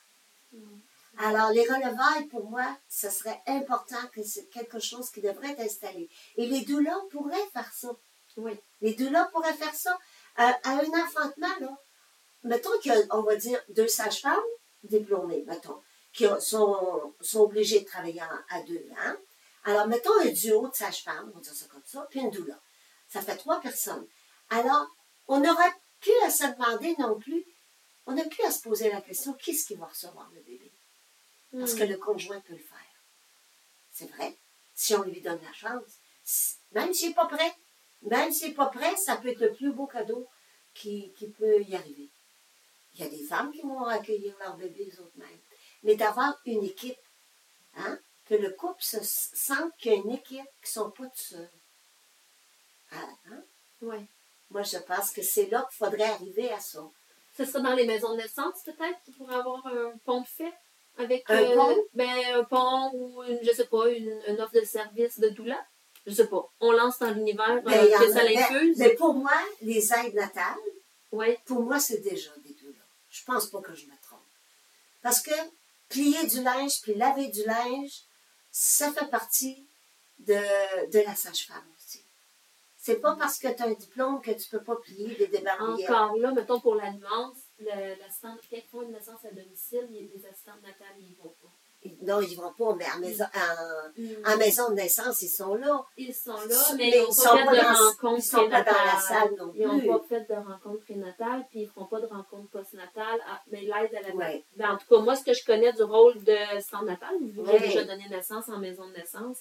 Alors, 1.19 1.51
les 1.51 1.63
relevailles, 1.63 2.27
pour 2.29 2.49
moi, 2.49 2.65
ce 2.89 3.11
serait 3.11 3.43
important 3.47 4.01
que 4.13 4.23
c'est 4.23 4.47
quelque 4.47 4.79
chose 4.79 5.11
qui 5.11 5.21
devrait 5.21 5.51
être 5.51 5.61
installé. 5.61 6.09
Et 6.37 6.47
les 6.47 6.63
doulas 6.63 6.99
pourraient 7.11 7.47
faire 7.53 7.71
ça. 7.73 7.91
Oui. 8.37 8.53
Les 8.81 8.95
doulas 8.95 9.27
pourraient 9.27 9.55
faire 9.55 9.75
ça. 9.75 9.99
À, 10.37 10.49
à 10.65 10.71
un 10.81 11.05
enfantement, 11.05 11.49
là, 11.61 11.77
mettons 12.45 12.79
qu'il 12.81 12.93
y 12.93 12.95
a, 12.95 13.03
on 13.11 13.23
va 13.23 13.37
dire, 13.37 13.61
deux 13.69 13.89
sages-femmes 13.89 14.39
diplômées, 14.85 15.45
mettons, 15.47 15.83
qui 16.13 16.27
ont- 16.27 16.41
sont, 16.41 17.15
sont 17.21 17.41
obligées 17.41 17.81
de 17.81 17.85
travailler 17.87 18.23
à 18.49 18.63
deux. 18.63 18.87
Hein? 18.99 19.17
Alors, 19.65 19.87
mettons 19.89 20.19
un 20.23 20.31
duo 20.31 20.69
de 20.69 20.75
sages-femmes, 20.75 21.31
on 21.35 21.37
va 21.37 21.41
dire 21.43 21.53
ça 21.53 21.67
comme 21.67 21.83
ça, 21.85 22.07
puis 22.09 22.21
une 22.21 22.31
doula. 22.31 22.59
Ça 23.09 23.21
fait 23.21 23.37
trois 23.37 23.61
personnes. 23.61 24.07
Alors, 24.49 24.87
on 25.29 25.39
n'aurait 25.41 25.75
plus 26.01 26.19
à 26.25 26.31
se 26.31 26.45
demander 26.47 26.95
non 26.99 27.19
plus, 27.19 27.45
on 28.07 28.13
n'a 28.13 28.25
plus 28.25 28.45
à 28.45 28.51
se 28.51 28.63
poser 28.63 28.91
la 28.91 29.03
question, 29.03 29.35
qui 29.35 29.51
est-ce 29.51 29.67
qui 29.67 29.75
va 29.75 29.87
recevoir 29.87 30.31
le 30.35 30.41
bébé? 30.41 30.73
Parce 31.53 31.75
que 31.75 31.85
le 31.85 31.97
conjoint 31.97 32.41
peut 32.41 32.53
le 32.53 32.59
faire. 32.59 32.79
C'est 33.93 34.11
vrai? 34.11 34.37
Si 34.75 34.95
on 34.95 35.03
lui 35.03 35.21
donne 35.21 35.41
la 35.43 35.53
chance. 35.53 35.99
Même 36.73 36.95
s'il 36.95 37.09
n'est 37.09 37.15
pas 37.15 37.27
prêt. 37.27 37.55
Même 38.03 38.33
s'il 38.33 38.49
n'est 38.49 38.55
pas 38.55 38.67
prêt, 38.67 38.97
ça 38.97 39.17
peut 39.17 39.29
être 39.29 39.41
le 39.41 39.53
plus 39.53 39.73
beau 39.73 39.87
cadeau 39.87 40.29
qui, 40.75 41.13
qui 41.17 41.29
peut 41.29 41.61
y 41.63 41.75
arriver. 41.75 42.09
Il 42.95 43.01
y 43.01 43.07
a 43.07 43.09
des 43.09 43.25
femmes 43.25 43.53
qui 43.53 43.63
vont 43.63 43.85
accueillir 43.85 44.35
leur 44.39 44.57
bébé 44.57 44.91
eux 44.93 45.01
autres 45.03 45.17
mêmes. 45.19 45.41
Mais 45.83 45.97
d'avoir 45.97 46.39
une 46.45 46.65
équipe, 46.65 46.99
hein, 47.77 47.99
que 48.27 48.35
le 48.35 48.51
couple 48.51 48.83
se 48.83 48.99
sente 49.03 49.77
qu'il 49.79 49.93
y 49.93 49.95
a 49.95 49.99
une 49.99 50.13
équipe 50.13 50.47
qui 50.63 50.69
ne 50.69 50.83
sont 50.83 50.91
pas 50.91 51.05
tout 51.05 51.11
seuls. 51.15 51.51
Ah, 52.93 53.09
hein? 53.31 53.43
Ouais. 53.83 54.07
Moi, 54.51 54.63
je 54.63 54.79
pense 54.79 55.11
que 55.13 55.23
c'est 55.23 55.47
là 55.47 55.67
qu'il 55.69 55.79
faudrait 55.79 56.11
arriver 56.11 56.51
à 56.51 56.61
ça. 56.61 56.83
Ce 57.37 57.45
sera 57.45 57.61
dans 57.61 57.75
les 57.75 57.87
maisons 57.87 58.13
de 58.13 58.23
naissance, 58.23 58.63
peut-être, 58.65 58.99
pourrait 59.17 59.37
avoir 59.37 59.65
un 59.67 59.97
pont 60.05 60.21
de 60.21 60.27
fait? 60.27 60.53
Avec 61.03 61.25
Un 61.29 61.43
euh, 61.43 61.55
pont? 61.57 61.77
ben, 61.95 62.09
un 62.35 62.45
pont 62.45 62.91
ou 62.95 63.23
une, 63.25 63.39
je 63.43 63.53
sais 63.53 63.67
pas, 63.67 63.89
une, 63.91 64.21
une 64.29 64.41
offre 64.41 64.55
de 64.55 64.65
service 64.65 65.19
de 65.19 65.29
doula. 65.31 65.59
Je 66.07 66.15
sais 66.15 66.27
pas. 66.27 66.49
On 66.61 66.73
lance 66.73 66.99
dans 66.99 67.11
l'univers 67.11 67.63
Ben, 67.63 67.73
euh, 67.73 67.99
que 67.99 68.13
ça 68.13 68.25
ben, 68.25 68.35
l'infuse. 68.35 68.77
mais 68.79 68.91
pour 68.95 69.15
moi, 69.15 69.33
les 69.63 69.93
aides 69.93 70.15
natales, 70.15 70.57
Ouais. 71.13 71.39
pour 71.45 71.63
moi, 71.63 71.81
c'est 71.81 71.99
déjà 71.99 72.31
des 72.45 72.55
doulas. 72.55 72.79
Je 73.11 73.25
pense 73.25 73.47
pas 73.47 73.61
que 73.61 73.75
je 73.75 73.85
me 73.87 73.95
trompe. 74.03 74.21
Parce 75.03 75.21
que 75.21 75.33
plier 75.89 76.25
du 76.27 76.43
linge 76.43 76.81
puis 76.83 76.95
laver 76.95 77.27
du 77.29 77.43
linge, 77.45 78.03
ça 78.53 78.93
fait 78.93 79.11
partie 79.11 79.67
de, 80.21 80.91
de 80.91 80.99
la 81.01 81.15
sage-femme 81.17 81.65
aussi. 81.77 82.03
C'est 82.79 83.01
pas 83.01 83.17
parce 83.17 83.39
que 83.39 83.49
tu 83.49 83.63
as 83.63 83.67
un 83.67 83.73
diplôme 83.73 84.23
que 84.23 84.31
tu 84.31 84.49
peux 84.49 84.63
pas 84.63 84.77
plier 84.77 85.15
des 85.17 85.27
débarbouillettes. 85.27 85.91
Encore 85.91 86.17
là, 86.17 86.31
mettons 86.33 86.61
pour 86.61 86.77
la 86.77 86.91
nuance, 86.93 87.37
quelqu'un 87.65 88.37
qui 88.51 88.69
font 88.69 88.83
une 88.83 88.93
naissance 88.93 89.25
à 89.25 89.31
domicile, 89.35 89.87
des 89.91 90.27
assistantes 90.31 90.63
natales, 90.63 90.97
ils 90.99 91.17
vont 91.23 91.35
pas. 91.43 91.49
Non, 92.03 92.21
ils 92.21 92.37
vont 92.37 92.53
pas, 92.53 92.75
mais 92.75 92.85
en 92.95 92.99
maison, 92.99 93.25
Mm. 93.97 94.09
en 94.27 94.37
maison 94.37 94.69
de 94.69 94.75
naissance, 94.75 95.23
ils 95.23 95.29
sont 95.31 95.55
là. 95.55 95.83
Ils 95.97 96.15
sont 96.15 96.33
là, 96.35 96.47
Mais 96.73 96.77
mais 96.77 96.89
ils 96.91 96.95
ils 96.97 97.01
n'ont 97.05 97.11
sont 97.13 97.29
pas 97.31 97.39
fait 97.39 97.45
pas 97.47 97.53
de 97.73 97.79
rencontre 97.79 98.19
ils 98.19 98.23
sont 98.23 98.51
pas 98.51 98.63
dans 98.63 98.85
la 98.85 99.01
salle 99.01 99.35
non 99.39 99.53
Ils 99.55 99.67
n'ont 99.67 99.99
pas 99.99 100.05
fait 100.07 100.29
de 100.29 100.35
rencontre 100.35 100.85
prénatale, 100.85 101.47
puis 101.49 101.61
ils 101.61 101.67
ne 101.67 101.71
feront 101.71 101.87
pas 101.87 102.01
de 102.03 102.07
rencontre 102.07 102.51
postnatale, 102.51 103.21
ah, 103.27 103.41
mais 103.51 103.63
l'aide 103.63 103.95
à 103.95 104.09
la 104.09 104.15
Ouais. 104.15 104.45
Ben, 104.57 104.73
en 104.73 104.77
tout 104.77 104.87
cas, 104.95 104.99
moi, 105.01 105.17
ce 105.17 105.25
que 105.25 105.33
je 105.33 105.43
connais 105.43 105.73
du 105.73 105.83
rôle 105.83 106.23
de 106.23 106.37
centre 106.61 106.85
natal, 106.85 107.15
j'ai 107.35 107.41
Ouais. 107.41 107.61
déjà 107.61 107.85
donné 107.85 108.07
naissance 108.11 108.51
en 108.51 108.59
maison 108.59 108.87
de 108.87 108.93
naissance, 108.93 109.39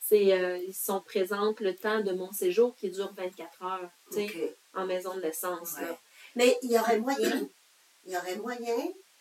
c'est 0.00 0.32
euh, 0.32 0.56
ils 0.66 0.74
sont 0.74 1.00
présentes 1.02 1.60
le 1.60 1.76
temps 1.76 2.00
de 2.00 2.12
mon 2.12 2.32
séjour 2.32 2.74
qui 2.74 2.88
dure 2.90 3.12
24 3.14 3.62
heures, 3.64 3.90
en 4.74 4.86
maison 4.86 5.14
de 5.14 5.20
naissance. 5.20 5.74
Ouais. 5.78 5.98
Mais 6.36 6.56
il 6.62 6.72
y 6.72 6.78
aurait 6.78 6.98
moyen, 6.98 7.46
il 8.06 8.12
y 8.12 8.16
aurait 8.16 8.36
moyen 8.36 8.76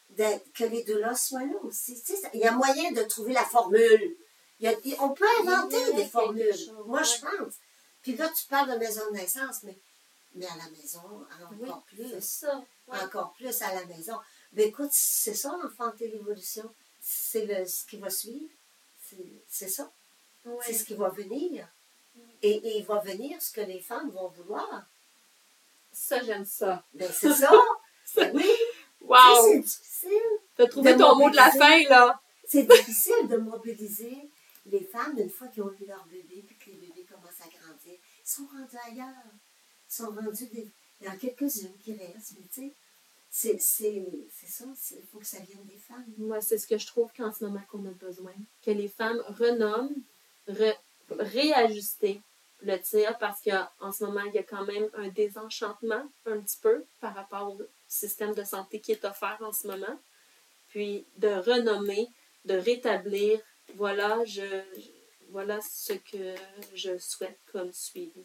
de- 0.10 0.40
que 0.54 0.64
les 0.66 0.84
doulas 0.84 1.16
soient 1.16 1.46
là 1.46 1.58
aussi. 1.64 2.02
Tu 2.04 2.16
sais, 2.16 2.30
il 2.34 2.40
y 2.42 2.46
a 2.46 2.52
moyen 2.52 2.92
de 2.92 3.04
trouver 3.04 3.34
la 3.34 3.46
formule. 3.46 4.16
Il 4.60 4.66
y 4.66 4.68
a- 4.68 4.78
il- 4.84 4.96
on 5.00 5.10
peut 5.10 5.26
inventer 5.42 5.94
des 5.94 6.06
formules. 6.06 6.54
chose, 6.56 6.74
Moi, 6.86 7.02
je 7.04 7.20
pense. 7.22 7.54
Puis 8.02 8.16
là, 8.16 8.30
tu 8.30 8.46
parles 8.48 8.72
de 8.72 8.78
maison 8.78 9.02
de 9.12 9.16
naissance, 9.18 9.64
mais, 9.64 9.78
mais 10.36 10.46
à 10.48 10.56
la 10.58 10.70
maison, 10.70 11.00
encore 11.00 11.84
Oui, 11.88 11.96
plus. 11.96 12.10
c'est 12.10 12.22
ça. 12.22 12.64
Ouais. 12.88 13.00
Encore 13.00 13.32
plus 13.34 13.62
à 13.62 13.74
la 13.74 13.86
maison. 13.86 14.18
Ben 14.52 14.68
écoute, 14.68 14.90
c'est 14.92 15.34
ça, 15.36 15.56
enfanter 15.64 16.08
l'évolution. 16.10 16.70
C'est 17.00 17.46
le- 17.46 17.66
ce 17.66 17.86
qui 17.86 17.98
va 17.98 18.10
suivre. 18.10 18.52
C'est- 19.48 19.68
ça. 19.70 19.92
Ouais. 20.46 20.56
C'est 20.66 20.74
ce 20.74 20.84
qui 20.86 20.94
va 20.96 21.10
venir. 21.10 21.68
Et, 22.42 22.52
et 22.52 22.78
il 22.80 22.86
va 22.86 23.00
venir 23.00 23.42
ce 23.42 23.52
que 23.52 23.62
les 23.62 23.80
femmes 23.80 24.10
vont 24.10 24.28
vouloir. 24.30 24.84
Ça, 25.94 26.22
j'aime 26.24 26.46
ça. 26.46 26.84
Ben 26.94 27.12
c'est 27.12 27.34
ça. 27.34 27.52
Ben 28.16 28.36
oui. 28.36 28.50
Wow! 29.12 29.62
Tu 29.62 29.68
sais, 29.68 29.72
C'est 29.72 29.80
difficile. 30.10 30.32
T'as 30.56 30.68
trouvé 30.68 30.92
ton 30.98 31.16
mot 31.16 31.30
de 31.30 31.36
la 31.36 31.52
fin, 31.52 31.84
là. 31.90 32.22
C'est 32.48 32.64
difficile 32.64 33.28
de 33.30 33.38
mobiliser 33.38 34.30
les 34.66 34.84
femmes 34.84 35.18
une 35.18 35.30
fois 35.30 35.48
qu'ils 35.48 35.64
ont 35.64 35.72
eu 35.80 35.86
leur 35.88 36.06
bébé 36.08 36.44
puis 36.48 36.58
que 36.58 36.70
les 36.72 36.78
bébés 36.78 37.06
commencent 37.10 37.42
à 37.42 37.48
grandir. 37.50 37.94
Ils 37.98 38.30
sont 38.30 38.46
rendus 38.52 38.78
ailleurs. 38.88 39.08
Ils 39.90 39.94
sont 39.94 40.10
rendus 40.12 40.48
des. 40.48 40.68
Il 41.00 41.08
y 41.08 41.10
en 41.10 41.14
a 41.14 41.16
quelques-unes 41.16 41.76
qui 41.84 41.94
restent, 41.94 42.34
mais 42.40 42.46
tu 42.54 42.62
sais, 42.62 42.74
c'est- 43.30 43.58
c'est 43.60 44.06
c'est 44.32 44.48
ça. 44.48 44.66
Il 44.92 45.04
faut 45.12 45.18
que 45.20 45.26
ça 45.26 45.40
vienne 45.40 45.66
des 45.66 45.78
femmes. 45.80 46.06
Moi, 46.18 46.42
c'est 46.42 46.58
ce 46.60 46.68
que 46.68 46.78
je 46.78 46.86
trouve 46.88 47.12
qu'en 47.18 47.32
ce 47.34 47.44
moment 47.46 47.62
qu'on 47.72 47.84
a 47.86 47.92
besoin. 47.92 48.34
Que 48.64 48.72
les 48.72 48.88
femmes 48.90 49.22
renomment, 49.30 49.96
re- 50.48 50.78
réajuster 51.36 52.22
le 52.62 52.78
tir 52.78 53.18
parce 53.18 53.42
qu'en 53.42 53.92
ce 53.92 54.04
moment, 54.04 54.22
il 54.22 54.34
y 54.34 54.38
a 54.40 54.44
quand 54.44 54.66
même 54.66 54.88
un 54.94 55.08
désenchantement 55.08 56.04
un 56.26 56.40
petit 56.40 56.58
peu 56.62 56.86
par 57.00 57.16
rapport 57.16 57.58
système 57.92 58.34
de 58.34 58.44
santé 58.44 58.80
qui 58.80 58.94
est 58.94 59.06
offert 59.06 59.38
en 59.42 59.52
ce 59.52 59.68
moment. 59.68 60.00
Puis 60.70 61.06
de 61.18 61.28
renommer, 61.28 62.08
de 62.46 62.56
rétablir, 62.56 63.40
voilà, 63.76 64.24
je, 64.26 64.64
voilà 65.30 65.60
ce 65.62 65.94
que 65.94 66.36
je 66.74 66.98
souhaite 66.98 67.38
comme 67.52 67.72
suivi. 67.74 68.24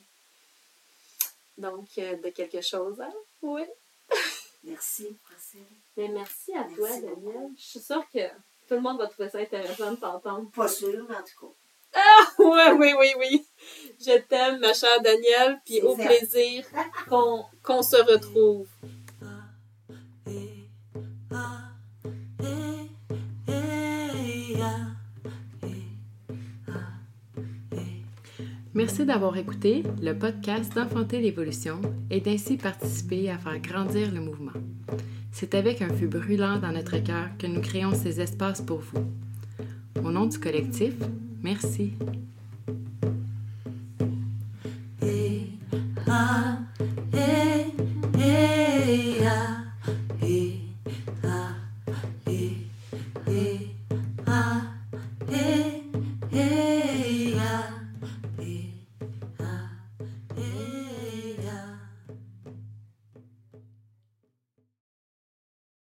Donc, 1.58 1.88
euh, 1.98 2.16
de 2.16 2.30
quelque 2.30 2.60
chose, 2.60 3.00
hein? 3.00 3.12
Oui. 3.42 3.62
Merci. 4.64 5.16
Mais 5.96 6.08
merci 6.08 6.52
à 6.54 6.64
toi, 6.64 6.88
Daniel. 6.88 7.50
Je 7.56 7.62
suis 7.62 7.80
sûre 7.80 8.04
que 8.12 8.28
tout 8.68 8.74
le 8.74 8.80
monde 8.80 8.98
va 8.98 9.06
trouver 9.06 9.30
ça 9.30 9.38
intéressant 9.38 9.92
de 9.92 9.96
t'entendre. 9.96 10.50
Pas 10.50 10.66
sûr, 10.66 11.06
mais 11.08 11.14
en 11.14 11.22
tout 11.22 11.46
cas. 11.46 11.54
Oui, 12.38 12.62
oui, 12.78 12.92
oui, 12.98 13.12
oui. 13.16 13.46
Je 13.98 14.18
t'aime, 14.18 14.58
ma 14.58 14.74
chère 14.74 15.00
Danielle, 15.00 15.60
puis 15.64 15.80
au 15.82 15.94
plaisir 15.94 16.66
qu'on 17.08 17.44
qu'on 17.62 17.82
se 17.82 17.96
retrouve. 17.96 18.68
Merci 28.98 29.12
d'avoir 29.12 29.36
écouté 29.36 29.82
le 30.00 30.14
podcast 30.14 30.74
d'Enfanter 30.74 31.20
l'évolution 31.20 31.82
et 32.10 32.22
d'ainsi 32.22 32.56
participer 32.56 33.28
à 33.28 33.36
faire 33.36 33.58
grandir 33.60 34.10
le 34.10 34.22
mouvement. 34.22 34.54
C'est 35.32 35.54
avec 35.54 35.82
un 35.82 35.90
feu 35.90 36.06
brûlant 36.06 36.58
dans 36.58 36.72
notre 36.72 36.96
cœur 37.04 37.28
que 37.38 37.46
nous 37.46 37.60
créons 37.60 37.92
ces 37.92 38.22
espaces 38.22 38.62
pour 38.62 38.78
vous. 38.78 39.04
Au 40.02 40.10
nom 40.10 40.24
du 40.24 40.38
collectif, 40.38 40.94
merci. 41.42 41.92